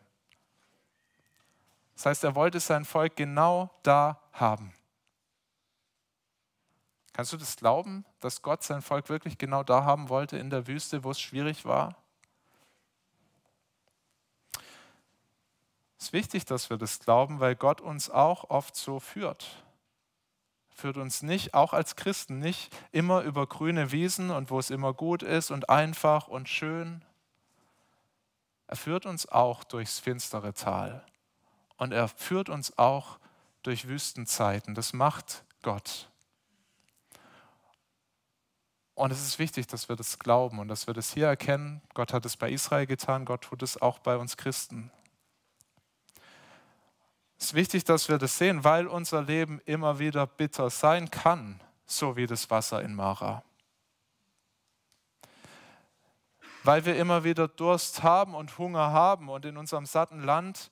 Das 2.00 2.06
heißt, 2.06 2.24
er 2.24 2.34
wollte 2.34 2.60
sein 2.60 2.86
Volk 2.86 3.14
genau 3.14 3.68
da 3.82 4.18
haben. 4.32 4.72
Kannst 7.12 7.34
du 7.34 7.36
das 7.36 7.56
glauben, 7.56 8.06
dass 8.20 8.40
Gott 8.40 8.62
sein 8.62 8.80
Volk 8.80 9.10
wirklich 9.10 9.36
genau 9.36 9.62
da 9.62 9.84
haben 9.84 10.08
wollte 10.08 10.38
in 10.38 10.48
der 10.48 10.66
Wüste, 10.66 11.04
wo 11.04 11.10
es 11.10 11.20
schwierig 11.20 11.66
war? 11.66 11.94
Es 15.98 16.06
ist 16.06 16.12
wichtig, 16.14 16.46
dass 16.46 16.70
wir 16.70 16.78
das 16.78 17.00
glauben, 17.00 17.38
weil 17.38 17.54
Gott 17.54 17.82
uns 17.82 18.08
auch 18.08 18.48
oft 18.48 18.76
so 18.76 18.98
führt. 18.98 19.62
Führt 20.74 20.96
uns 20.96 21.20
nicht, 21.20 21.52
auch 21.52 21.74
als 21.74 21.96
Christen, 21.96 22.38
nicht 22.38 22.74
immer 22.92 23.20
über 23.20 23.46
grüne 23.46 23.92
Wiesen 23.92 24.30
und 24.30 24.50
wo 24.50 24.58
es 24.58 24.70
immer 24.70 24.94
gut 24.94 25.22
ist 25.22 25.50
und 25.50 25.68
einfach 25.68 26.28
und 26.28 26.48
schön. 26.48 27.04
Er 28.68 28.76
führt 28.76 29.04
uns 29.04 29.28
auch 29.28 29.64
durchs 29.64 29.98
finstere 29.98 30.54
Tal 30.54 31.04
und 31.80 31.92
er 31.92 32.08
führt 32.08 32.50
uns 32.50 32.76
auch 32.76 33.18
durch 33.62 33.88
Wüstenzeiten. 33.88 34.74
Das 34.74 34.92
macht 34.92 35.44
Gott. 35.62 36.10
Und 38.94 39.10
es 39.12 39.26
ist 39.26 39.38
wichtig, 39.38 39.66
dass 39.66 39.88
wir 39.88 39.96
das 39.96 40.18
glauben 40.18 40.58
und 40.58 40.68
dass 40.68 40.86
wir 40.86 40.92
das 40.92 41.14
hier 41.14 41.26
erkennen. 41.26 41.80
Gott 41.94 42.12
hat 42.12 42.26
es 42.26 42.36
bei 42.36 42.50
Israel 42.50 42.84
getan, 42.84 43.24
Gott 43.24 43.40
tut 43.40 43.62
es 43.62 43.80
auch 43.80 43.98
bei 43.98 44.18
uns 44.18 44.36
Christen. 44.36 44.90
Es 47.38 47.46
ist 47.46 47.54
wichtig, 47.54 47.84
dass 47.84 48.10
wir 48.10 48.18
das 48.18 48.36
sehen, 48.36 48.62
weil 48.62 48.86
unser 48.86 49.22
Leben 49.22 49.58
immer 49.64 49.98
wieder 49.98 50.26
bitter 50.26 50.68
sein 50.68 51.10
kann, 51.10 51.62
so 51.86 52.14
wie 52.14 52.26
das 52.26 52.50
Wasser 52.50 52.82
in 52.82 52.94
Mara. 52.94 53.42
Weil 56.62 56.84
wir 56.84 56.96
immer 56.96 57.24
wieder 57.24 57.48
Durst 57.48 58.02
haben 58.02 58.34
und 58.34 58.58
Hunger 58.58 58.92
haben 58.92 59.30
und 59.30 59.46
in 59.46 59.56
unserem 59.56 59.86
satten 59.86 60.22
Land 60.22 60.70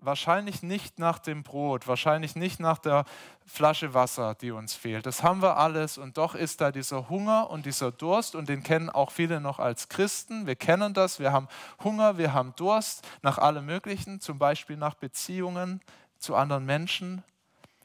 wahrscheinlich 0.00 0.62
nicht 0.62 0.98
nach 0.98 1.18
dem 1.18 1.42
Brot, 1.42 1.86
wahrscheinlich 1.86 2.36
nicht 2.36 2.60
nach 2.60 2.78
der 2.78 3.04
Flasche 3.44 3.94
Wasser, 3.94 4.34
die 4.34 4.50
uns 4.50 4.74
fehlt. 4.74 5.06
Das 5.06 5.22
haben 5.22 5.42
wir 5.42 5.56
alles 5.56 5.98
und 5.98 6.16
doch 6.16 6.34
ist 6.34 6.60
da 6.60 6.72
dieser 6.72 7.08
Hunger 7.08 7.50
und 7.50 7.66
dieser 7.66 7.92
Durst 7.92 8.34
und 8.34 8.48
den 8.48 8.62
kennen 8.62 8.90
auch 8.90 9.10
viele 9.10 9.40
noch 9.40 9.58
als 9.58 9.88
Christen. 9.88 10.46
Wir 10.46 10.56
kennen 10.56 10.94
das, 10.94 11.18
wir 11.18 11.32
haben 11.32 11.48
Hunger, 11.82 12.18
wir 12.18 12.32
haben 12.32 12.54
Durst 12.56 13.06
nach 13.22 13.38
allem 13.38 13.66
Möglichen, 13.66 14.20
zum 14.20 14.38
Beispiel 14.38 14.76
nach 14.76 14.94
Beziehungen 14.94 15.80
zu 16.18 16.34
anderen 16.34 16.66
Menschen, 16.66 17.24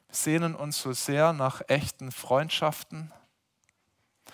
wir 0.07 0.15
sehnen 0.15 0.55
uns 0.55 0.81
so 0.81 0.93
sehr 0.93 1.33
nach 1.33 1.61
echten 1.67 2.11
Freundschaften, 2.11 3.11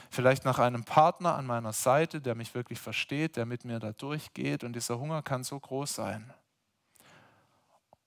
vielleicht 0.09 0.45
nach 0.45 0.59
einem 0.59 0.83
Partner 0.83 1.35
an 1.35 1.45
meiner 1.45 1.73
Seite, 1.73 2.21
der 2.21 2.35
mich 2.35 2.53
wirklich 2.53 2.79
versteht, 2.79 3.35
der 3.35 3.45
mit 3.45 3.65
mir 3.65 3.79
da 3.79 3.91
durchgeht 3.91 4.63
und 4.63 4.73
dieser 4.73 4.99
Hunger 4.99 5.21
kann 5.21 5.43
so 5.43 5.59
groß 5.59 5.95
sein. 5.95 6.33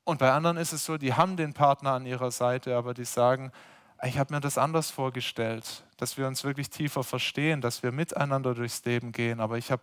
Und 0.05 0.19
bei 0.19 0.31
anderen 0.31 0.59
ist 0.59 0.73
es 0.73 0.85
so, 0.85 0.99
die 0.99 1.15
haben 1.15 1.37
den 1.37 1.55
Partner 1.55 1.93
an 1.93 2.05
ihrer 2.05 2.31
Seite, 2.31 2.77
aber 2.77 2.93
die 2.93 3.07
sagen, 3.07 3.53
ich 4.03 4.19
habe 4.19 4.35
mir 4.35 4.41
das 4.41 4.59
anders 4.59 4.91
vorgestellt, 4.91 5.85
dass 5.97 6.19
wir 6.19 6.27
uns 6.27 6.45
wirklich 6.45 6.69
tiefer 6.69 7.03
verstehen, 7.03 7.63
dass 7.63 7.83
wir 7.83 7.91
miteinander 7.91 8.55
durchs 8.55 8.85
Leben 8.85 9.13
gehen, 9.13 9.41
aber 9.41 9.57
ich 9.57 9.71
habe, 9.71 9.83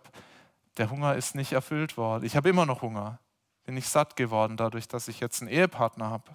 der 0.76 0.90
Hunger 0.90 1.16
ist 1.16 1.34
nicht 1.34 1.52
erfüllt 1.52 1.96
worden. 1.96 2.24
Ich 2.24 2.36
habe 2.36 2.48
immer 2.48 2.66
noch 2.66 2.82
Hunger. 2.82 3.18
Bin 3.64 3.76
ich 3.76 3.88
satt 3.88 4.16
geworden 4.16 4.56
dadurch, 4.56 4.86
dass 4.86 5.08
ich 5.08 5.20
jetzt 5.20 5.42
einen 5.42 5.50
Ehepartner 5.50 6.10
habe. 6.10 6.30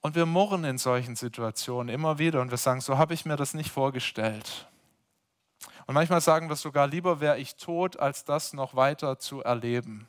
Und 0.00 0.14
wir 0.14 0.26
murren 0.26 0.64
in 0.64 0.78
solchen 0.78 1.16
Situationen 1.16 1.92
immer 1.92 2.18
wieder 2.18 2.40
und 2.40 2.50
wir 2.50 2.58
sagen, 2.58 2.80
so 2.80 2.96
habe 2.96 3.14
ich 3.14 3.24
mir 3.24 3.36
das 3.36 3.54
nicht 3.54 3.70
vorgestellt. 3.70 4.68
Und 5.86 5.94
manchmal 5.94 6.20
sagen 6.20 6.48
wir 6.48 6.56
sogar, 6.56 6.86
lieber 6.86 7.20
wäre 7.20 7.38
ich 7.38 7.56
tot, 7.56 7.98
als 7.98 8.24
das 8.24 8.52
noch 8.52 8.76
weiter 8.76 9.18
zu 9.18 9.42
erleben. 9.42 10.08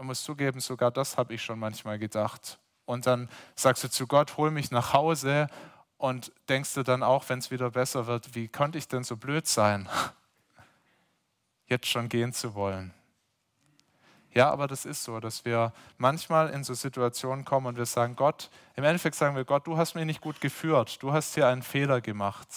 Man 0.00 0.06
muss 0.06 0.22
zugeben, 0.22 0.60
sogar 0.60 0.90
das 0.90 1.18
habe 1.18 1.34
ich 1.34 1.44
schon 1.44 1.58
manchmal 1.58 1.98
gedacht. 1.98 2.58
Und 2.86 3.06
dann 3.06 3.28
sagst 3.54 3.84
du 3.84 3.90
zu 3.90 4.06
Gott, 4.06 4.38
hol 4.38 4.50
mich 4.50 4.70
nach 4.70 4.94
Hause 4.94 5.46
und 5.98 6.32
denkst 6.48 6.72
du 6.72 6.82
dann 6.82 7.02
auch, 7.02 7.28
wenn 7.28 7.38
es 7.38 7.50
wieder 7.50 7.72
besser 7.72 8.06
wird, 8.06 8.34
wie 8.34 8.48
konnte 8.48 8.78
ich 8.78 8.88
denn 8.88 9.04
so 9.04 9.18
blöd 9.18 9.46
sein, 9.46 9.90
jetzt 11.66 11.86
schon 11.86 12.08
gehen 12.08 12.32
zu 12.32 12.54
wollen? 12.54 12.94
Ja, 14.32 14.50
aber 14.50 14.68
das 14.68 14.86
ist 14.86 15.04
so, 15.04 15.20
dass 15.20 15.44
wir 15.44 15.70
manchmal 15.98 16.48
in 16.48 16.64
so 16.64 16.72
Situationen 16.72 17.44
kommen 17.44 17.66
und 17.66 17.76
wir 17.76 17.84
sagen, 17.84 18.16
Gott, 18.16 18.48
im 18.76 18.84
Endeffekt 18.84 19.16
sagen 19.16 19.36
wir, 19.36 19.44
Gott, 19.44 19.66
du 19.66 19.76
hast 19.76 19.94
mich 19.96 20.06
nicht 20.06 20.22
gut 20.22 20.40
geführt, 20.40 21.02
du 21.02 21.12
hast 21.12 21.34
hier 21.34 21.46
einen 21.46 21.62
Fehler 21.62 22.00
gemacht. 22.00 22.48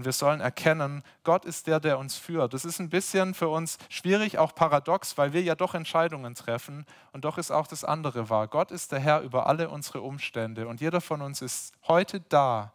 Und 0.00 0.06
wir 0.06 0.12
sollen 0.12 0.40
erkennen, 0.40 1.02
Gott 1.24 1.44
ist 1.44 1.66
der, 1.66 1.78
der 1.78 1.98
uns 1.98 2.16
führt. 2.16 2.54
Das 2.54 2.64
ist 2.64 2.78
ein 2.78 2.88
bisschen 2.88 3.34
für 3.34 3.50
uns 3.50 3.76
schwierig, 3.90 4.38
auch 4.38 4.54
paradox, 4.54 5.18
weil 5.18 5.34
wir 5.34 5.42
ja 5.42 5.54
doch 5.54 5.74
Entscheidungen 5.74 6.34
treffen 6.34 6.86
und 7.12 7.26
doch 7.26 7.36
ist 7.36 7.50
auch 7.50 7.66
das 7.66 7.84
andere 7.84 8.30
wahr. 8.30 8.48
Gott 8.48 8.70
ist 8.70 8.92
der 8.92 8.98
Herr 8.98 9.20
über 9.20 9.46
alle 9.46 9.68
unsere 9.68 10.00
Umstände 10.00 10.68
und 10.68 10.80
jeder 10.80 11.02
von 11.02 11.20
uns 11.20 11.42
ist 11.42 11.74
heute 11.86 12.22
da, 12.22 12.72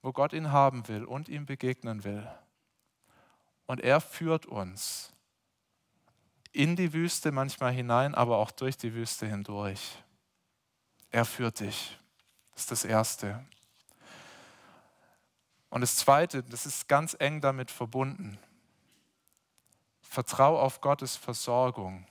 wo 0.00 0.12
Gott 0.12 0.32
ihn 0.32 0.52
haben 0.52 0.86
will 0.86 1.04
und 1.04 1.28
ihm 1.28 1.44
begegnen 1.44 2.04
will. 2.04 2.24
Und 3.66 3.80
er 3.80 4.00
führt 4.00 4.46
uns 4.46 5.12
in 6.52 6.76
die 6.76 6.92
Wüste 6.92 7.32
manchmal 7.32 7.72
hinein, 7.72 8.14
aber 8.14 8.38
auch 8.38 8.52
durch 8.52 8.76
die 8.76 8.94
Wüste 8.94 9.26
hindurch. 9.26 10.04
Er 11.10 11.24
führt 11.24 11.58
dich. 11.58 11.98
Das 12.52 12.60
ist 12.60 12.70
das 12.70 12.84
Erste. 12.84 13.44
Und 15.74 15.80
das 15.80 15.96
Zweite, 15.96 16.44
das 16.44 16.66
ist 16.66 16.86
ganz 16.86 17.16
eng 17.18 17.40
damit 17.40 17.68
verbunden. 17.68 18.38
Vertrau 20.00 20.56
auf 20.56 20.80
Gottes 20.80 21.16
Versorgung. 21.16 22.06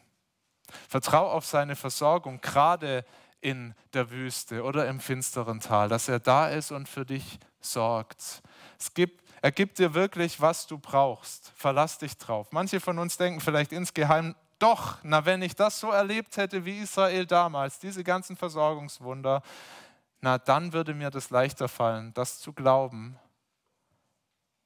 Vertrau 0.89 1.32
auf 1.32 1.45
seine 1.45 1.78
Versorgung, 1.78 2.41
gerade 2.41 3.05
in 3.39 3.74
der 3.93 4.11
Wüste 4.11 4.64
oder 4.64 4.89
im 4.89 4.99
finsteren 4.99 5.61
Tal, 5.61 5.88
dass 5.88 6.09
er 6.09 6.20
da 6.20 6.49
ist 6.49 6.72
und 6.72 6.89
für 6.89 7.05
dich 7.05 7.39
sorgt. 7.61 8.41
Es 8.78 8.93
gibt, 8.93 9.24
er 9.41 9.53
gibt 9.53 9.80
dir 9.80 9.93
wirklich, 9.93 10.41
was 10.41 10.68
du 10.68 10.78
brauchst. 10.78 11.53
Verlass 11.55 11.97
dich 11.97 12.18
drauf. 12.18 12.49
Manche 12.51 12.82
von 12.82 12.99
uns 12.99 13.16
denken 13.16 13.39
vielleicht 13.39 13.72
insgeheim, 13.72 14.36
doch, 14.59 14.97
na, 15.03 15.24
wenn 15.24 15.41
ich 15.41 15.55
das 15.55 15.80
so 15.80 15.89
erlebt 15.89 16.36
hätte 16.36 16.66
wie 16.66 16.80
Israel 16.80 17.26
damals, 17.26 17.80
diese 17.80 18.03
ganzen 18.03 18.36
Versorgungswunder, 18.36 19.41
na, 20.20 20.38
dann 20.38 20.74
würde 20.74 20.93
mir 20.93 21.11
das 21.11 21.30
leichter 21.30 21.70
fallen, 21.70 22.14
das 22.14 22.41
zu 22.41 22.51
glauben 22.51 23.18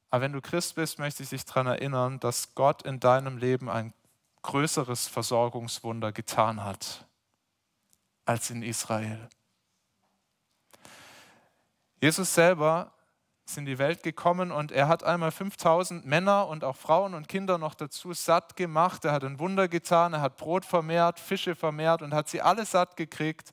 aber 0.10 0.22
wenn 0.22 0.34
du 0.34 0.42
Christ 0.42 0.76
bist, 0.76 1.00
möchte 1.00 1.24
ich 1.24 1.30
dich 1.30 1.46
daran 1.46 1.68
erinnern, 1.68 2.20
dass 2.20 2.56
Gott 2.56 2.84
in 2.84 3.00
deinem 3.00 3.38
Leben 3.38 3.70
ein 3.70 3.94
größeres 4.42 5.08
Versorgungswunder 5.08 6.12
getan 6.12 6.64
hat 6.64 7.06
als 8.26 8.50
in 8.50 8.64
Israel. 8.64 9.30
Jesus 12.02 12.34
selber 12.34 12.94
ist 13.46 13.58
in 13.58 13.66
die 13.66 13.80
Welt 13.80 14.04
gekommen 14.04 14.52
und 14.52 14.72
er 14.72 14.88
hat 14.88 15.04
einmal 15.04 15.32
5000 15.32 16.06
Männer 16.06 16.48
und 16.48 16.64
auch 16.64 16.76
Frauen 16.76 17.14
und 17.14 17.28
Kinder 17.28 17.58
noch 17.58 17.74
dazu 17.74 18.14
satt 18.14 18.56
gemacht. 18.56 19.06
Er 19.06 19.14
hat 19.14 19.24
ein 19.24 19.40
Wunder 19.40 19.68
getan, 19.68 20.14
er 20.14 20.22
hat 20.22 20.38
Brot 20.38 20.66
vermehrt, 20.66 21.20
Fische 21.20 21.56
vermehrt 21.56 22.02
und 22.02 22.14
hat 22.14 22.28
sie 22.28 22.42
alle 22.42 22.66
satt 22.66 22.98
gekriegt, 22.98 23.52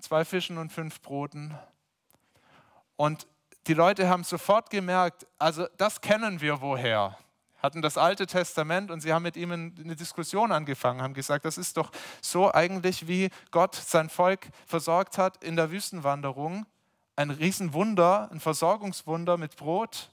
zwei 0.00 0.24
Fischen 0.24 0.58
und 0.58 0.72
fünf 0.72 1.00
Broten. 1.00 1.56
Und 2.96 3.26
die 3.66 3.74
Leute 3.74 4.08
haben 4.08 4.24
sofort 4.24 4.70
gemerkt, 4.70 5.26
also 5.38 5.66
das 5.76 6.00
kennen 6.00 6.40
wir 6.40 6.60
woher. 6.60 7.16
Hatten 7.62 7.82
das 7.82 7.98
Alte 7.98 8.26
Testament 8.26 8.90
und 8.90 9.00
sie 9.00 9.12
haben 9.12 9.22
mit 9.22 9.36
ihm 9.36 9.50
eine 9.50 9.96
Diskussion 9.96 10.52
angefangen, 10.52 11.02
haben 11.02 11.14
gesagt, 11.14 11.44
das 11.44 11.58
ist 11.58 11.76
doch 11.76 11.90
so 12.20 12.52
eigentlich, 12.52 13.08
wie 13.08 13.30
Gott 13.50 13.74
sein 13.74 14.08
Volk 14.08 14.48
versorgt 14.66 15.18
hat 15.18 15.42
in 15.42 15.56
der 15.56 15.70
Wüstenwanderung. 15.70 16.66
Ein 17.16 17.30
Riesenwunder, 17.30 18.28
ein 18.30 18.40
Versorgungswunder 18.40 19.36
mit 19.36 19.56
Brot. 19.56 20.10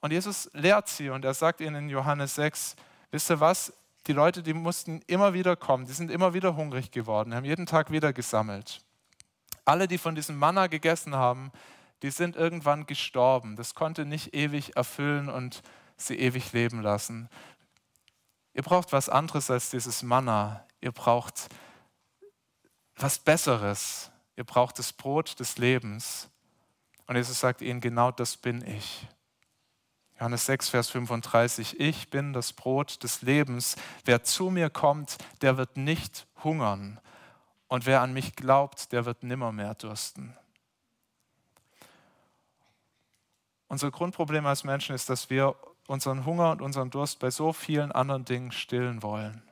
Und 0.00 0.12
Jesus 0.12 0.50
lehrt 0.52 0.88
sie 0.88 1.10
und 1.10 1.24
er 1.24 1.34
sagt 1.34 1.60
ihnen 1.60 1.76
in 1.76 1.88
Johannes 1.88 2.34
6, 2.34 2.76
wisst 3.10 3.30
ihr 3.30 3.40
was, 3.40 3.72
die 4.06 4.12
Leute, 4.12 4.42
die 4.42 4.52
mussten 4.52 5.00
immer 5.06 5.32
wieder 5.32 5.56
kommen, 5.56 5.86
die 5.86 5.92
sind 5.92 6.10
immer 6.10 6.34
wieder 6.34 6.56
hungrig 6.56 6.90
geworden, 6.90 7.34
haben 7.34 7.44
jeden 7.44 7.66
Tag 7.66 7.90
wieder 7.90 8.12
gesammelt. 8.12 8.82
Alle, 9.66 9.88
die 9.88 9.98
von 9.98 10.14
diesem 10.14 10.38
Manna 10.38 10.68
gegessen 10.68 11.14
haben, 11.14 11.52
die 12.02 12.10
sind 12.10 12.36
irgendwann 12.36 12.86
gestorben. 12.86 13.56
Das 13.56 13.74
konnte 13.74 14.06
nicht 14.06 14.34
ewig 14.34 14.76
erfüllen 14.76 15.28
und 15.28 15.62
sie 15.96 16.18
ewig 16.18 16.52
leben 16.52 16.80
lassen. 16.80 17.28
Ihr 18.54 18.62
braucht 18.62 18.92
was 18.92 19.08
anderes 19.08 19.50
als 19.50 19.70
dieses 19.70 20.02
Manna. 20.02 20.64
Ihr 20.80 20.92
braucht 20.92 21.48
was 22.96 23.18
Besseres. 23.18 24.10
Ihr 24.36 24.44
braucht 24.44 24.78
das 24.78 24.92
Brot 24.92 25.38
des 25.40 25.58
Lebens. 25.58 26.28
Und 27.06 27.16
Jesus 27.16 27.40
sagt 27.40 27.60
ihnen, 27.60 27.80
genau 27.80 28.10
das 28.10 28.36
bin 28.36 28.66
ich. 28.66 29.06
Johannes 30.18 30.46
6, 30.46 30.70
Vers 30.70 30.90
35, 30.90 31.78
ich 31.78 32.08
bin 32.08 32.32
das 32.32 32.52
Brot 32.52 33.02
des 33.02 33.20
Lebens. 33.20 33.76
Wer 34.04 34.22
zu 34.22 34.50
mir 34.50 34.70
kommt, 34.70 35.18
der 35.42 35.58
wird 35.58 35.76
nicht 35.76 36.26
hungern. 36.42 37.00
Und 37.68 37.86
wer 37.86 38.00
an 38.00 38.12
mich 38.12 38.36
glaubt, 38.36 38.92
der 38.92 39.04
wird 39.04 39.22
nimmermehr 39.22 39.74
dursten. 39.74 40.36
Unser 43.68 43.90
Grundproblem 43.90 44.46
als 44.46 44.62
Menschen 44.62 44.94
ist, 44.94 45.10
dass 45.10 45.28
wir 45.28 45.56
unseren 45.88 46.24
Hunger 46.24 46.52
und 46.52 46.62
unseren 46.62 46.90
Durst 46.90 47.18
bei 47.18 47.30
so 47.30 47.52
vielen 47.52 47.92
anderen 47.92 48.24
Dingen 48.24 48.52
stillen 48.52 49.02
wollen. 49.02 49.42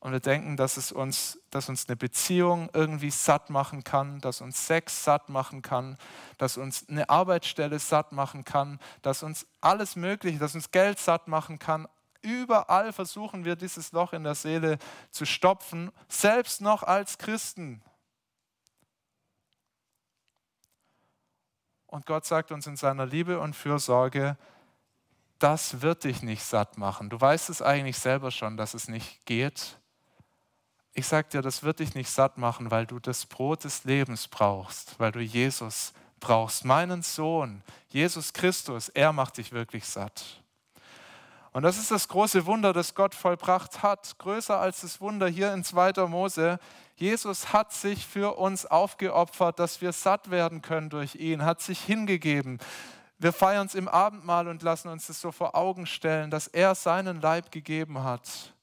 Und 0.00 0.12
wir 0.12 0.20
denken, 0.20 0.56
dass, 0.56 0.78
es 0.78 0.92
uns, 0.92 1.38
dass 1.50 1.68
uns 1.68 1.86
eine 1.86 1.96
Beziehung 1.96 2.70
irgendwie 2.72 3.10
satt 3.10 3.50
machen 3.50 3.84
kann, 3.84 4.20
dass 4.22 4.40
uns 4.40 4.66
Sex 4.66 5.04
satt 5.04 5.28
machen 5.28 5.60
kann, 5.60 5.98
dass 6.38 6.56
uns 6.56 6.88
eine 6.88 7.10
Arbeitsstelle 7.10 7.78
satt 7.78 8.10
machen 8.12 8.44
kann, 8.44 8.80
dass 9.02 9.22
uns 9.22 9.46
alles 9.60 9.96
Mögliche, 9.96 10.38
dass 10.38 10.54
uns 10.54 10.70
Geld 10.70 10.98
satt 10.98 11.28
machen 11.28 11.58
kann, 11.58 11.86
Überall 12.22 12.92
versuchen 12.92 13.44
wir 13.44 13.56
dieses 13.56 13.92
Loch 13.92 14.12
in 14.12 14.24
der 14.24 14.34
Seele 14.34 14.78
zu 15.10 15.24
stopfen, 15.24 15.90
selbst 16.08 16.60
noch 16.60 16.82
als 16.82 17.18
Christen. 17.18 17.82
Und 21.86 22.06
Gott 22.06 22.24
sagt 22.24 22.52
uns 22.52 22.66
in 22.66 22.76
seiner 22.76 23.06
Liebe 23.06 23.40
und 23.40 23.56
Fürsorge, 23.56 24.36
das 25.40 25.80
wird 25.80 26.04
dich 26.04 26.22
nicht 26.22 26.42
satt 26.44 26.78
machen. 26.78 27.08
Du 27.10 27.20
weißt 27.20 27.50
es 27.50 27.62
eigentlich 27.62 27.98
selber 27.98 28.30
schon, 28.30 28.56
dass 28.56 28.74
es 28.74 28.88
nicht 28.88 29.24
geht. 29.24 29.78
Ich 30.92 31.06
sage 31.06 31.28
dir, 31.30 31.42
das 31.42 31.62
wird 31.62 31.80
dich 31.80 31.94
nicht 31.94 32.10
satt 32.10 32.36
machen, 32.36 32.70
weil 32.70 32.86
du 32.86 32.98
das 32.98 33.26
Brot 33.26 33.64
des 33.64 33.84
Lebens 33.84 34.28
brauchst, 34.28 35.00
weil 35.00 35.12
du 35.12 35.20
Jesus 35.20 35.92
brauchst, 36.20 36.64
meinen 36.64 37.02
Sohn, 37.02 37.62
Jesus 37.88 38.32
Christus, 38.32 38.90
er 38.90 39.12
macht 39.12 39.38
dich 39.38 39.50
wirklich 39.50 39.86
satt. 39.86 40.39
Und 41.52 41.64
das 41.64 41.78
ist 41.78 41.90
das 41.90 42.06
große 42.06 42.46
Wunder, 42.46 42.72
das 42.72 42.94
Gott 42.94 43.14
vollbracht 43.14 43.82
hat, 43.82 44.16
größer 44.18 44.58
als 44.58 44.82
das 44.82 45.00
Wunder 45.00 45.26
hier 45.26 45.52
in 45.52 45.64
2. 45.64 46.06
Mose. 46.06 46.58
Jesus 46.94 47.52
hat 47.52 47.72
sich 47.72 48.06
für 48.06 48.38
uns 48.38 48.66
aufgeopfert, 48.66 49.58
dass 49.58 49.80
wir 49.80 49.92
satt 49.92 50.30
werden 50.30 50.62
können 50.62 50.90
durch 50.90 51.16
ihn, 51.16 51.44
hat 51.44 51.60
sich 51.60 51.80
hingegeben. 51.80 52.58
Wir 53.18 53.32
feiern 53.32 53.66
es 53.66 53.74
im 53.74 53.88
Abendmahl 53.88 54.46
und 54.48 54.62
lassen 54.62 54.88
uns 54.88 55.08
das 55.08 55.20
so 55.20 55.32
vor 55.32 55.54
Augen 55.56 55.86
stellen, 55.86 56.30
dass 56.30 56.46
er 56.46 56.74
seinen 56.74 57.20
Leib 57.20 57.50
gegeben 57.50 58.04
hat. 58.04 58.54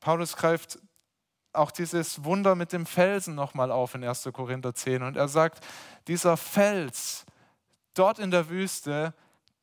Paulus 0.00 0.36
greift 0.36 0.78
auch 1.52 1.70
dieses 1.70 2.24
Wunder 2.24 2.54
mit 2.56 2.72
dem 2.72 2.84
Felsen 2.84 3.34
nochmal 3.34 3.70
auf 3.70 3.94
in 3.94 4.04
1. 4.04 4.28
Korinther 4.32 4.74
10 4.74 5.02
und 5.04 5.16
er 5.16 5.28
sagt, 5.28 5.64
dieser 6.08 6.36
Fels 6.36 7.24
dort 7.94 8.18
in 8.18 8.30
der 8.30 8.48
Wüste, 8.48 9.14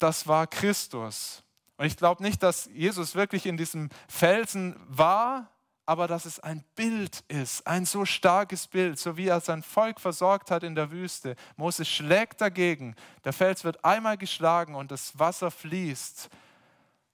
das 0.02 0.28
war 0.28 0.48
Christus. 0.48 1.44
Und 1.78 1.86
ich 1.86 1.98
glaube 1.98 2.24
nicht, 2.24 2.44
dass 2.44 2.70
Jesus 2.74 3.16
wirklich 3.16 3.46
in 3.46 3.58
diesem 3.58 3.90
Felsen 4.08 4.76
war, 4.88 5.50
aber 5.86 6.08
dass 6.08 6.26
es 6.26 6.40
ein 6.40 6.64
Bild 6.76 7.24
ist, 7.28 7.66
ein 7.68 7.86
so 7.86 8.06
starkes 8.06 8.68
Bild, 8.68 9.00
so 9.00 9.18
wie 9.18 9.28
er 9.28 9.42
sein 9.42 9.64
Volk 9.64 10.00
versorgt 10.00 10.52
hat 10.52 10.64
in 10.64 10.76
der 10.76 10.92
Wüste. 10.92 11.36
Moses 11.58 11.88
schlägt 11.88 12.40
dagegen, 12.40 12.96
der 13.26 13.34
Fels 13.34 13.64
wird 13.64 13.84
einmal 13.84 14.18
geschlagen 14.18 14.76
und 14.76 14.92
das 14.92 15.18
Wasser 15.18 15.52
fließt. 15.52 16.30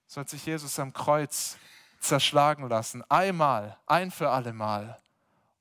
So 0.06 0.20
hat 0.20 0.28
sich 0.28 0.44
Jesus 0.46 0.78
am 0.78 0.92
Kreuz 0.92 1.56
zerschlagen 2.00 2.68
lassen, 2.68 3.02
einmal, 3.10 3.76
ein 3.86 4.10
für 4.10 4.30
alle 4.30 4.52
Mal. 4.52 4.98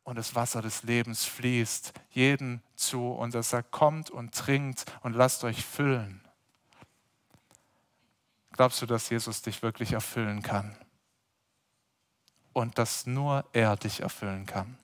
Und 0.03 0.17
das 0.17 0.35
Wasser 0.35 0.61
des 0.61 0.83
Lebens 0.83 1.25
fließt 1.25 1.93
jeden 2.11 2.61
zu 2.75 3.09
und 3.11 3.35
er 3.35 3.43
sagt, 3.43 3.71
kommt 3.71 4.09
und 4.09 4.33
trinkt 4.33 4.85
und 5.01 5.13
lasst 5.13 5.43
euch 5.43 5.65
füllen. 5.65 6.26
Glaubst 8.57 8.81
du, 8.81 8.87
dass 8.87 9.09
Jesus 9.09 9.43
dich 9.43 9.61
wirklich 9.61 9.93
erfüllen 9.93 10.41
kann? 10.41 10.75
Und 12.53 12.79
dass 12.79 13.05
nur 13.05 13.45
er 13.53 13.75
dich 13.75 14.01
erfüllen 14.01 14.47
kann? 14.47 14.79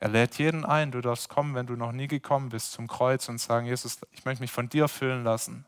Er 0.00 0.08
lädt 0.08 0.38
jeden 0.38 0.64
ein, 0.64 0.90
du 0.90 1.02
darfst 1.02 1.28
kommen, 1.28 1.54
wenn 1.54 1.66
du 1.66 1.76
noch 1.76 1.92
nie 1.92 2.08
gekommen 2.08 2.48
bist, 2.48 2.72
zum 2.72 2.88
Kreuz 2.88 3.28
und 3.28 3.38
sagen, 3.38 3.66
Jesus, 3.66 4.00
ich 4.10 4.24
möchte 4.24 4.42
mich 4.42 4.50
von 4.50 4.68
dir 4.68 4.88
füllen 4.88 5.22
lassen. 5.24 5.66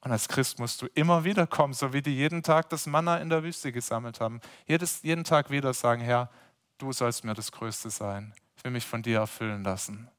Und 0.00 0.10
als 0.10 0.28
Christ 0.28 0.58
musst 0.58 0.82
du 0.82 0.86
immer 0.94 1.22
wieder 1.22 1.46
kommen, 1.46 1.72
so 1.72 1.92
wie 1.92 2.02
die 2.02 2.14
jeden 2.14 2.42
Tag 2.42 2.68
das 2.70 2.86
Manna 2.86 3.18
in 3.18 3.30
der 3.30 3.44
Wüste 3.44 3.70
gesammelt 3.72 4.20
haben. 4.20 4.40
Jedes, 4.66 5.02
jeden 5.02 5.24
Tag 5.24 5.50
wieder 5.50 5.72
sagen, 5.72 6.02
Herr, 6.02 6.28
du 6.78 6.92
sollst 6.92 7.24
mir 7.24 7.34
das 7.34 7.52
Größte 7.52 7.88
sein. 7.88 8.34
Ich 8.56 8.64
will 8.64 8.72
mich 8.72 8.84
von 8.84 9.02
dir 9.02 9.20
erfüllen 9.20 9.62
lassen. 9.62 10.10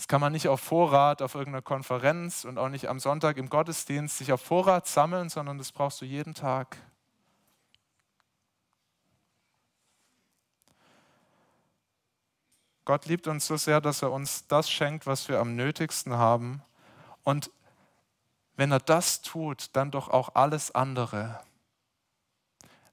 Das 0.00 0.08
kann 0.08 0.22
man 0.22 0.32
nicht 0.32 0.48
auf 0.48 0.62
Vorrat 0.62 1.20
auf 1.20 1.34
irgendeiner 1.34 1.60
Konferenz 1.60 2.46
und 2.46 2.56
auch 2.56 2.70
nicht 2.70 2.88
am 2.88 2.98
Sonntag 2.98 3.36
im 3.36 3.50
Gottesdienst 3.50 4.16
sich 4.16 4.32
auf 4.32 4.40
Vorrat 4.40 4.86
sammeln, 4.86 5.28
sondern 5.28 5.58
das 5.58 5.72
brauchst 5.72 6.00
du 6.00 6.06
jeden 6.06 6.32
Tag. 6.32 6.78
Gott 12.86 13.04
liebt 13.04 13.26
uns 13.26 13.46
so 13.46 13.58
sehr, 13.58 13.82
dass 13.82 14.00
er 14.00 14.10
uns 14.10 14.46
das 14.46 14.70
schenkt, 14.70 15.06
was 15.06 15.28
wir 15.28 15.38
am 15.38 15.54
nötigsten 15.54 16.14
haben. 16.14 16.62
Und 17.22 17.50
wenn 18.56 18.72
er 18.72 18.80
das 18.80 19.20
tut, 19.20 19.68
dann 19.76 19.90
doch 19.90 20.08
auch 20.08 20.34
alles 20.34 20.74
andere. 20.74 21.42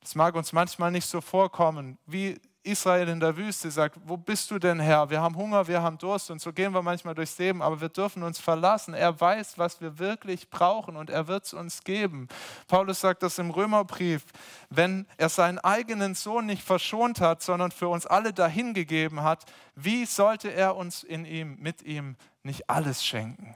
Das 0.02 0.14
mag 0.14 0.36
uns 0.36 0.52
manchmal 0.52 0.92
nicht 0.92 1.08
so 1.08 1.22
vorkommen. 1.22 1.98
Wie 2.06 2.38
Israel 2.68 3.08
in 3.08 3.20
der 3.20 3.36
Wüste 3.38 3.72
sagt, 3.72 3.98
wo 4.06 4.18
bist 4.18 4.52
du 4.52 4.60
denn 4.60 4.80
Herr? 4.80 5.10
Wir 5.10 5.22
haben 5.22 5.36
Hunger, 5.36 5.68
wir 5.68 5.82
haben 5.82 5.98
Durst 5.98 6.30
und 6.30 6.42
so 6.42 6.54
gehen 6.54 6.74
wir 6.74 6.82
manchmal 6.82 7.16
durchs 7.16 7.38
Leben, 7.38 7.62
aber 7.62 7.82
wir 7.82 7.90
dürfen 7.90 8.24
uns 8.24 8.40
verlassen. 8.40 8.94
Er 8.94 9.20
weiß, 9.20 9.58
was 9.58 9.82
wir 9.82 9.98
wirklich 9.98 10.50
brauchen 10.50 10.96
und 10.96 11.10
er 11.10 11.28
wird 11.28 11.46
es 11.46 11.54
uns 11.54 11.84
geben. 11.84 12.28
Paulus 12.68 13.02
sagt 13.02 13.24
das 13.24 13.40
im 13.40 13.50
Römerbrief, 13.50 14.26
wenn 14.70 15.08
er 15.18 15.30
seinen 15.30 15.60
eigenen 15.60 16.14
Sohn 16.14 16.46
nicht 16.46 16.62
verschont 16.62 17.22
hat, 17.22 17.42
sondern 17.42 17.72
für 17.72 17.88
uns 17.88 18.06
alle 18.06 18.34
dahingegeben 18.34 19.24
hat, 19.24 19.46
wie 19.76 20.06
sollte 20.06 20.52
er 20.52 20.76
uns 20.76 21.04
in 21.04 21.26
ihm, 21.26 21.58
mit 21.60 21.82
ihm 21.82 22.16
nicht 22.44 22.70
alles 22.70 23.06
schenken? 23.06 23.56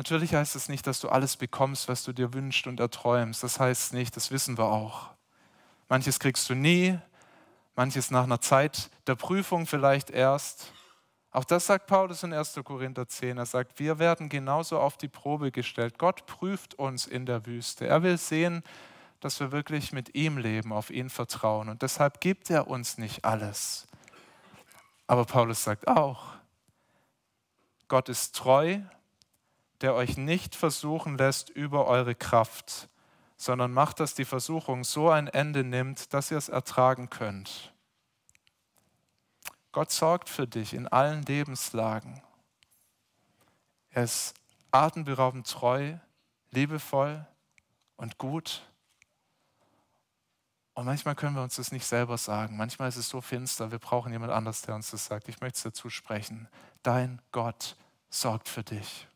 Natürlich 0.00 0.34
heißt 0.34 0.56
es 0.56 0.70
nicht, 0.70 0.86
dass 0.86 1.00
du 1.00 1.10
alles 1.10 1.36
bekommst, 1.36 1.86
was 1.86 2.04
du 2.04 2.14
dir 2.14 2.32
wünschst 2.32 2.66
und 2.66 2.80
erträumst. 2.80 3.42
Das 3.42 3.60
heißt 3.60 3.92
nicht, 3.92 4.16
das 4.16 4.30
wissen 4.30 4.56
wir 4.56 4.64
auch. 4.64 5.10
Manches 5.90 6.20
kriegst 6.20 6.48
du 6.48 6.54
nie, 6.54 6.96
manches 7.74 8.12
nach 8.12 8.22
einer 8.22 8.40
Zeit 8.40 8.90
der 9.08 9.16
Prüfung 9.16 9.66
vielleicht 9.66 10.10
erst. 10.10 10.72
Auch 11.32 11.42
das 11.42 11.66
sagt 11.66 11.88
Paulus 11.88 12.22
in 12.22 12.32
1. 12.32 12.60
Korinther 12.62 13.08
10. 13.08 13.38
Er 13.38 13.44
sagt, 13.44 13.80
wir 13.80 13.98
werden 13.98 14.28
genauso 14.28 14.78
auf 14.78 14.96
die 14.96 15.08
Probe 15.08 15.50
gestellt. 15.50 15.98
Gott 15.98 16.26
prüft 16.26 16.74
uns 16.74 17.08
in 17.08 17.26
der 17.26 17.44
Wüste. 17.44 17.88
Er 17.88 18.04
will 18.04 18.18
sehen, 18.18 18.62
dass 19.18 19.40
wir 19.40 19.50
wirklich 19.50 19.90
mit 19.90 20.14
ihm 20.14 20.38
leben, 20.38 20.72
auf 20.72 20.90
ihn 20.90 21.10
vertrauen. 21.10 21.68
Und 21.68 21.82
deshalb 21.82 22.20
gibt 22.20 22.50
er 22.50 22.68
uns 22.68 22.96
nicht 22.96 23.24
alles. 23.24 23.88
Aber 25.08 25.24
Paulus 25.24 25.64
sagt 25.64 25.88
auch, 25.88 26.22
Gott 27.88 28.08
ist 28.08 28.36
treu, 28.36 28.78
der 29.80 29.94
euch 29.94 30.16
nicht 30.16 30.54
versuchen 30.54 31.18
lässt 31.18 31.50
über 31.50 31.88
eure 31.88 32.14
Kraft, 32.14 32.88
sondern 33.40 33.72
macht, 33.72 34.00
dass 34.00 34.12
die 34.12 34.26
Versuchung 34.26 34.84
so 34.84 35.08
ein 35.08 35.26
Ende 35.26 35.64
nimmt, 35.64 36.12
dass 36.12 36.30
ihr 36.30 36.36
es 36.36 36.50
ertragen 36.50 37.08
könnt. 37.08 37.72
Gott 39.72 39.90
sorgt 39.90 40.28
für 40.28 40.46
dich 40.46 40.74
in 40.74 40.86
allen 40.86 41.22
Lebenslagen. 41.22 42.20
Er 43.88 44.04
ist 44.04 44.34
atemberaubend 44.72 45.50
treu, 45.50 45.96
liebevoll 46.50 47.26
und 47.96 48.18
gut. 48.18 48.62
Und 50.74 50.84
manchmal 50.84 51.14
können 51.14 51.34
wir 51.34 51.42
uns 51.42 51.56
das 51.56 51.72
nicht 51.72 51.86
selber 51.86 52.18
sagen. 52.18 52.58
Manchmal 52.58 52.90
ist 52.90 52.96
es 52.96 53.08
so 53.08 53.22
finster, 53.22 53.70
wir 53.70 53.78
brauchen 53.78 54.12
jemand 54.12 54.32
anders, 54.32 54.60
der 54.60 54.74
uns 54.74 54.90
das 54.90 55.06
sagt. 55.06 55.30
Ich 55.30 55.40
möchte 55.40 55.56
es 55.56 55.62
dazu 55.62 55.88
sprechen. 55.88 56.46
Dein 56.82 57.22
Gott 57.32 57.78
sorgt 58.10 58.50
für 58.50 58.62
dich. 58.62 59.08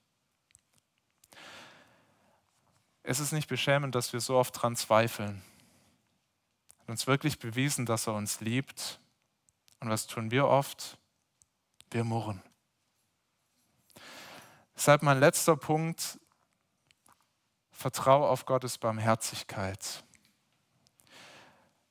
Es 3.07 3.21
ist 3.21 3.33
nicht 3.33 3.49
beschämend, 3.49 3.95
dass 3.95 4.15
wir 4.15 4.21
so 4.21 4.37
oft 4.37 4.61
dran 4.61 4.77
zweifeln. 4.77 5.43
Hat 6.81 6.89
uns 6.89 7.07
wirklich 7.07 7.39
bewiesen, 7.39 7.85
dass 7.85 8.07
er 8.07 8.15
uns 8.15 8.41
liebt. 8.41 8.99
Und 9.81 9.91
was 9.91 10.07
tun 10.07 10.31
wir 10.31 10.47
oft? 10.47 10.97
Wir 11.91 12.03
murren. 12.03 12.43
Deshalb 14.75 15.03
mein 15.03 15.21
letzter 15.21 15.55
Punkt, 15.55 16.19
vertraue 17.71 18.27
auf 18.27 18.47
Gottes 18.47 18.79
Barmherzigkeit. 18.79 20.03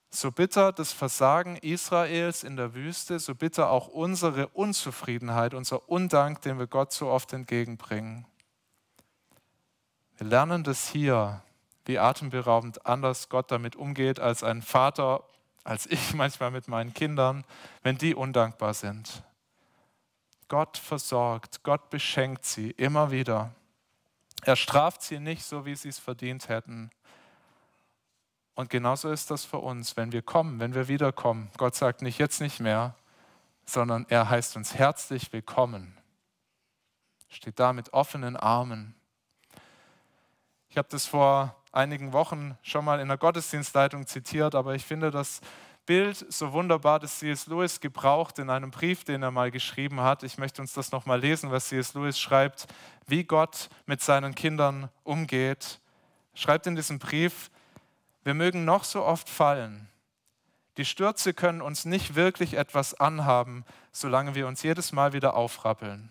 So 0.10 0.32
bitter 0.32 0.72
das 0.72 0.92
Versagen 0.92 1.58
Israels 1.58 2.44
in 2.44 2.56
der 2.56 2.74
Wüste, 2.74 3.20
so 3.20 3.36
bitter 3.36 3.70
auch 3.70 3.88
unsere 3.88 4.48
Unzufriedenheit, 4.48 5.54
unser 5.54 5.88
Undank, 5.90 6.42
den 6.42 6.58
wir 6.58 6.68
Gott 6.68 6.92
so 6.92 7.10
oft 7.10 7.34
entgegenbringen. 7.34 8.26
Wir 10.18 10.28
lernen 10.28 10.64
das 10.64 10.90
hier, 10.90 11.42
wie 11.86 12.00
atemberaubend 12.00 12.86
anders 12.86 13.30
Gott 13.30 13.52
damit 13.52 13.76
umgeht 13.76 14.20
als 14.20 14.44
ein 14.44 14.62
Vater, 14.62 15.24
als 15.64 15.86
ich 15.88 16.14
manchmal 16.14 16.52
mit 16.52 16.68
meinen 16.68 16.94
Kindern, 16.94 17.44
wenn 17.82 17.98
die 17.98 18.16
undankbar 18.16 18.74
sind. 18.74 19.24
Gott 20.48 20.78
versorgt, 20.78 21.64
Gott 21.64 21.90
beschenkt 21.90 22.46
sie 22.46 22.72
immer 22.72 23.12
wieder. 23.12 23.52
Er 24.44 24.56
straft 24.56 25.02
sie 25.02 25.20
nicht 25.20 25.44
so, 25.44 25.66
wie 25.66 25.76
sie 25.76 25.90
es 25.90 26.00
verdient 26.00 26.50
hätten. 26.50 26.92
Und 28.56 28.70
genauso 28.70 29.10
ist 29.10 29.32
das 29.32 29.46
für 29.46 29.58
uns, 29.58 29.98
wenn 29.98 30.12
wir 30.12 30.22
kommen, 30.22 30.60
wenn 30.60 30.76
wir 30.76 30.88
wiederkommen. 30.88 31.50
Gott 31.58 31.76
sagt 31.76 32.02
nicht 32.02 32.20
jetzt 32.20 32.40
nicht 32.40 32.60
mehr, 32.60 32.96
sondern 33.66 34.06
er 34.10 34.30
heißt 34.30 34.56
uns 34.58 34.76
herzlich 34.76 35.34
willkommen. 35.34 35.98
Steht 37.30 37.60
da 37.60 37.74
mit 37.74 37.94
offenen 37.94 38.36
Armen. 38.36 38.94
Ich 40.74 40.78
habe 40.80 40.90
das 40.90 41.06
vor 41.06 41.56
einigen 41.72 42.14
Wochen 42.14 42.58
schon 42.64 42.84
mal 42.84 43.00
in 43.00 43.08
der 43.08 43.18
Gottesdienstleitung 43.20 44.08
zitiert, 44.08 44.56
aber 44.56 44.74
ich 44.74 44.84
finde 44.84 45.12
das 45.12 45.40
Bild 45.86 46.26
so 46.34 46.52
wunderbar, 46.52 47.00
das 47.00 47.20
C.S. 47.20 47.46
Lewis 47.46 47.80
gebraucht 47.80 48.40
in 48.40 48.50
einem 48.50 48.72
Brief, 48.72 49.04
den 49.04 49.22
er 49.22 49.30
mal 49.30 49.52
geschrieben 49.52 50.02
hat. 50.02 50.24
Ich 50.24 50.40
möchte 50.40 50.64
uns 50.64 50.74
das 50.74 50.92
nochmal 50.92 51.20
lesen, 51.20 51.52
was 51.52 51.68
C.S. 51.68 51.94
Lewis 51.94 52.20
schreibt, 52.20 52.66
wie 53.06 53.24
Gott 53.24 53.70
mit 53.86 54.02
seinen 54.02 54.34
Kindern 54.34 54.90
umgeht. 55.04 55.80
Schreibt 56.34 56.66
in 56.66 56.76
diesem 56.76 56.98
Brief, 56.98 57.52
wir 58.24 58.34
mögen 58.34 58.66
noch 58.66 58.84
so 58.84 59.06
oft 59.06 59.30
fallen. 59.30 59.88
Die 60.78 60.86
Stürze 60.86 61.36
können 61.36 61.62
uns 61.62 61.86
nicht 61.86 62.16
wirklich 62.16 62.56
etwas 62.56 62.96
anhaben, 62.96 63.64
solange 63.92 64.34
wir 64.34 64.48
uns 64.48 64.64
jedes 64.64 64.92
Mal 64.92 65.14
wieder 65.14 65.36
aufrappeln. 65.36 66.10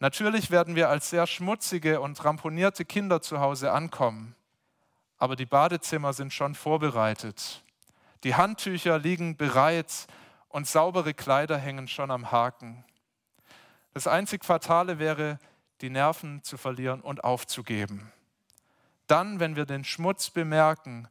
Natürlich 0.00 0.50
werden 0.50 0.74
wir 0.74 0.88
als 0.88 1.10
sehr 1.10 1.26
schmutzige 1.26 2.00
und 2.00 2.24
ramponierte 2.24 2.84
Kinder 2.84 3.22
zu 3.22 3.40
Hause 3.40 3.72
ankommen, 3.72 4.34
aber 5.18 5.36
die 5.36 5.46
Badezimmer 5.46 6.12
sind 6.12 6.32
schon 6.32 6.54
vorbereitet. 6.54 7.62
Die 8.24 8.34
Handtücher 8.34 8.98
liegen 8.98 9.36
bereit 9.36 10.06
und 10.48 10.66
saubere 10.66 11.14
Kleider 11.14 11.58
hängen 11.58 11.88
schon 11.88 12.10
am 12.10 12.30
Haken. 12.32 12.84
Das 13.92 14.06
einzig 14.06 14.44
Fatale 14.44 14.98
wäre, 14.98 15.38
die 15.80 15.90
Nerven 15.90 16.42
zu 16.42 16.56
verlieren 16.56 17.00
und 17.00 17.24
aufzugeben. 17.24 18.12
Dann, 19.06 19.40
wenn 19.40 19.56
wir 19.56 19.66
den 19.66 19.84
Schmutz 19.84 20.30
bemerken, 20.30 21.08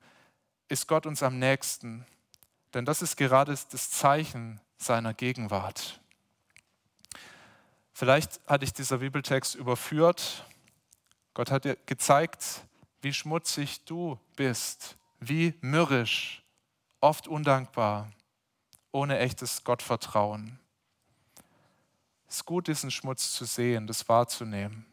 ist 0.68 0.88
Gott 0.88 1.06
uns 1.06 1.22
am 1.22 1.38
nächsten, 1.40 2.06
denn 2.74 2.86
das 2.86 3.02
ist 3.02 3.18
gerade 3.18 3.52
das 3.52 3.92
Zeichen 3.92 4.60
seiner 4.78 5.14
Gegenwart. 5.14 6.02
Vielleicht 7.94 8.42
hat 8.48 8.64
dich 8.64 8.74
dieser 8.74 8.98
Bibeltext 8.98 9.54
überführt. 9.54 10.46
Gott 11.36 11.52
hat 11.52 11.66
dir 11.66 11.78
gezeigt, 11.86 12.62
wie 13.02 13.14
schmutzig 13.14 13.86
du 13.86 14.20
bist, 14.36 14.98
wie 15.20 15.54
mürrisch, 15.62 16.44
oft 17.02 17.28
undankbar, 17.28 18.12
ohne 18.92 19.20
echtes 19.20 19.64
Gottvertrauen. 19.64 20.60
Es 22.28 22.38
ist 22.38 22.46
gut, 22.46 22.68
diesen 22.68 22.90
Schmutz 22.90 23.32
zu 23.32 23.46
sehen, 23.46 23.86
das 23.86 24.10
wahrzunehmen. 24.10 24.88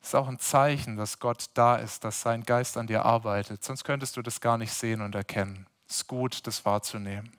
Es 0.00 0.08
ist 0.08 0.14
auch 0.14 0.28
ein 0.28 0.38
Zeichen, 0.38 0.96
dass 0.96 1.18
Gott 1.18 1.46
da 1.54 1.76
ist, 1.76 2.04
dass 2.04 2.20
sein 2.20 2.44
Geist 2.44 2.76
an 2.76 2.86
dir 2.86 3.04
arbeitet. 3.04 3.64
Sonst 3.64 3.82
könntest 3.82 4.16
du 4.16 4.22
das 4.22 4.40
gar 4.40 4.58
nicht 4.58 4.72
sehen 4.72 5.00
und 5.00 5.14
erkennen. 5.14 5.66
Es 5.88 5.96
ist 5.96 6.06
gut, 6.06 6.46
das 6.46 6.64
wahrzunehmen. 6.64 7.32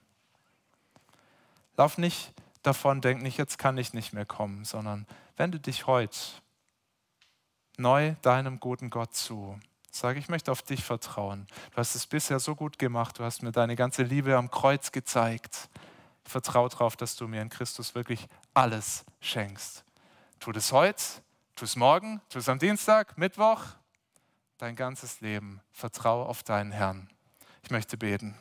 Lauf 1.78 1.98
nicht 2.00 2.34
davon, 2.68 3.02
denk 3.02 3.22
nicht, 3.22 3.38
jetzt 3.38 3.58
kann 3.58 3.78
ich 3.78 3.94
nicht 3.94 4.14
mehr 4.14 4.26
kommen, 4.26 4.66
sondern 4.66 5.08
wende 5.38 5.60
dich 5.60 5.88
heute 5.88 6.18
neu 7.78 8.16
deinem 8.22 8.60
guten 8.60 8.90
Gott 8.90 9.16
zu. 9.16 9.60
Sag, 9.92 10.18
ich 10.18 10.30
möchte 10.30 10.52
auf 10.52 10.62
dich 10.62 10.84
vertrauen. 10.84 11.48
Du 11.72 11.78
hast 11.78 11.96
es 11.96 12.06
bisher 12.06 12.40
so 12.40 12.56
gut 12.56 12.78
gemacht. 12.78 13.18
Du 13.18 13.24
hast 13.24 13.42
mir 13.42 13.52
deine 13.52 13.76
ganze 13.76 14.04
Liebe 14.04 14.36
am 14.36 14.52
Kreuz 14.52 14.92
gezeigt. 14.92 15.70
Ich 16.26 16.32
vertraue 16.32 16.70
darauf, 16.70 16.96
dass 16.96 17.16
du 17.16 17.28
mir 17.28 17.42
in 17.42 17.50
Christus 17.50 17.96
wirklich 17.96 18.28
alles 18.54 19.06
schenkst. 19.22 19.84
Tu 20.40 20.52
das 20.52 20.72
heute 20.72 21.02
Tu 21.58 21.66
es 21.66 21.76
morgen, 21.76 22.22
tu 22.30 22.38
es 22.38 22.50
am 22.50 22.60
Dienstag, 22.60 23.18
Mittwoch, 23.18 23.64
dein 24.60 24.76
ganzes 24.76 25.22
Leben. 25.22 25.60
Vertraue 25.72 26.28
auf 26.28 26.44
deinen 26.44 26.72
Herrn. 26.72 27.10
Ich 27.64 27.72
möchte 27.72 27.98
beten. 27.98 28.38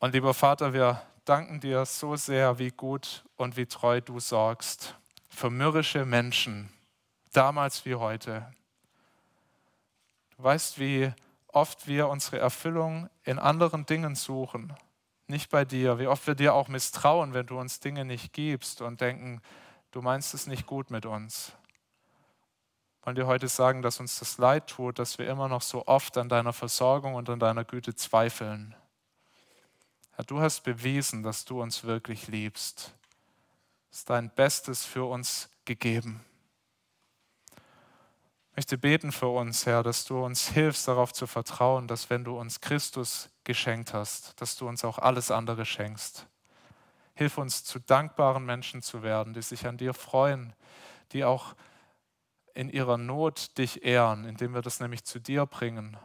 Und 0.00 0.12
lieber 0.12 0.34
Vater, 0.34 0.72
wir 0.72 1.00
danken 1.24 1.60
dir 1.60 1.84
so 1.86 2.16
sehr, 2.16 2.58
wie 2.58 2.70
gut 2.70 3.24
und 3.36 3.56
wie 3.56 3.66
treu 3.66 4.00
du 4.00 4.20
sorgst 4.20 4.96
für 5.28 5.50
mürrische 5.50 6.04
Menschen, 6.04 6.70
damals 7.32 7.84
wie 7.86 7.94
heute. 7.94 8.52
Du 10.36 10.42
weißt, 10.42 10.78
wie 10.78 11.12
oft 11.48 11.86
wir 11.86 12.08
unsere 12.08 12.38
Erfüllung 12.38 13.08
in 13.24 13.38
anderen 13.38 13.86
Dingen 13.86 14.14
suchen, 14.14 14.74
nicht 15.26 15.50
bei 15.50 15.64
dir, 15.64 15.98
wie 15.98 16.08
oft 16.08 16.26
wir 16.26 16.34
dir 16.34 16.54
auch 16.54 16.68
misstrauen, 16.68 17.34
wenn 17.34 17.46
du 17.46 17.58
uns 17.58 17.80
Dinge 17.80 18.04
nicht 18.04 18.32
gibst 18.32 18.82
und 18.82 19.00
denken, 19.00 19.40
du 19.92 20.02
meinst 20.02 20.34
es 20.34 20.46
nicht 20.46 20.66
gut 20.66 20.90
mit 20.90 21.06
uns. 21.06 21.52
Wollen 23.02 23.16
dir 23.16 23.26
heute 23.26 23.48
sagen, 23.48 23.80
dass 23.80 23.98
uns 24.00 24.18
das 24.18 24.36
leid 24.38 24.66
tut, 24.66 24.98
dass 24.98 25.18
wir 25.18 25.28
immer 25.28 25.48
noch 25.48 25.62
so 25.62 25.86
oft 25.86 26.18
an 26.18 26.28
deiner 26.28 26.52
Versorgung 26.52 27.14
und 27.14 27.30
an 27.30 27.40
deiner 27.40 27.64
Güte 27.64 27.94
zweifeln. 27.94 28.74
Du 30.26 30.40
hast 30.40 30.62
bewiesen, 30.62 31.22
dass 31.22 31.44
du 31.44 31.62
uns 31.62 31.84
wirklich 31.84 32.28
liebst. 32.28 32.94
Du 33.90 33.96
hast 33.96 34.10
dein 34.10 34.30
Bestes 34.34 34.84
für 34.84 35.04
uns 35.04 35.48
gegeben. 35.64 36.24
Ich 38.50 38.56
möchte 38.56 38.76
beten 38.78 39.12
für 39.12 39.28
uns, 39.28 39.64
Herr, 39.64 39.82
dass 39.82 40.04
du 40.04 40.22
uns 40.22 40.48
hilfst, 40.48 40.86
darauf 40.88 41.12
zu 41.12 41.26
vertrauen, 41.26 41.86
dass 41.86 42.10
wenn 42.10 42.24
du 42.24 42.38
uns 42.38 42.60
Christus 42.60 43.30
geschenkt 43.44 43.94
hast, 43.94 44.40
dass 44.40 44.56
du 44.56 44.68
uns 44.68 44.84
auch 44.84 44.98
alles 44.98 45.30
andere 45.30 45.64
schenkst. 45.64 46.26
Hilf 47.14 47.38
uns, 47.38 47.64
zu 47.64 47.78
dankbaren 47.78 48.44
Menschen 48.44 48.82
zu 48.82 49.02
werden, 49.02 49.32
die 49.32 49.42
sich 49.42 49.66
an 49.66 49.76
dir 49.76 49.94
freuen, 49.94 50.52
die 51.12 51.24
auch 51.24 51.54
in 52.54 52.68
ihrer 52.68 52.98
Not 52.98 53.56
dich 53.56 53.84
ehren, 53.84 54.24
indem 54.24 54.54
wir 54.54 54.62
das 54.62 54.80
nämlich 54.80 55.04
zu 55.04 55.20
dir 55.20 55.46
bringen 55.46 55.96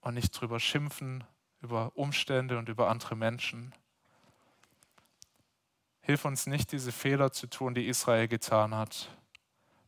und 0.00 0.14
nicht 0.14 0.30
drüber 0.30 0.60
schimpfen, 0.60 1.24
über 1.62 1.92
Umstände 1.94 2.58
und 2.58 2.68
über 2.68 2.88
andere 2.88 3.16
Menschen. 3.16 3.74
Hilf 6.00 6.24
uns 6.24 6.46
nicht, 6.46 6.72
diese 6.72 6.92
Fehler 6.92 7.32
zu 7.32 7.48
tun, 7.48 7.74
die 7.74 7.86
Israel 7.86 8.28
getan 8.28 8.74
hat. 8.74 9.10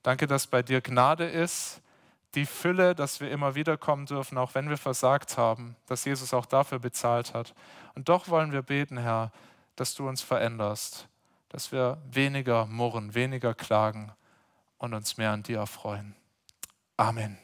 Danke, 0.02 0.26
dass 0.26 0.46
bei 0.46 0.62
dir 0.62 0.80
Gnade 0.80 1.24
ist, 1.24 1.82
die 2.34 2.46
Fülle, 2.46 2.94
dass 2.94 3.20
wir 3.20 3.30
immer 3.30 3.54
wieder 3.54 3.76
kommen 3.76 4.06
dürfen, 4.06 4.38
auch 4.38 4.54
wenn 4.54 4.68
wir 4.68 4.76
versagt 4.76 5.36
haben, 5.36 5.76
dass 5.86 6.04
Jesus 6.04 6.32
auch 6.32 6.46
dafür 6.46 6.78
bezahlt 6.78 7.34
hat. 7.34 7.54
Und 7.94 8.08
doch 8.08 8.28
wollen 8.28 8.52
wir 8.52 8.62
beten, 8.62 8.98
Herr, 8.98 9.32
dass 9.76 9.94
du 9.94 10.08
uns 10.08 10.22
veränderst, 10.22 11.08
dass 11.48 11.72
wir 11.72 11.98
weniger 12.10 12.66
murren, 12.66 13.14
weniger 13.14 13.54
klagen 13.54 14.12
und 14.78 14.94
uns 14.94 15.16
mehr 15.16 15.32
an 15.32 15.42
dir 15.42 15.58
erfreuen. 15.58 16.14
Amen. 16.96 17.38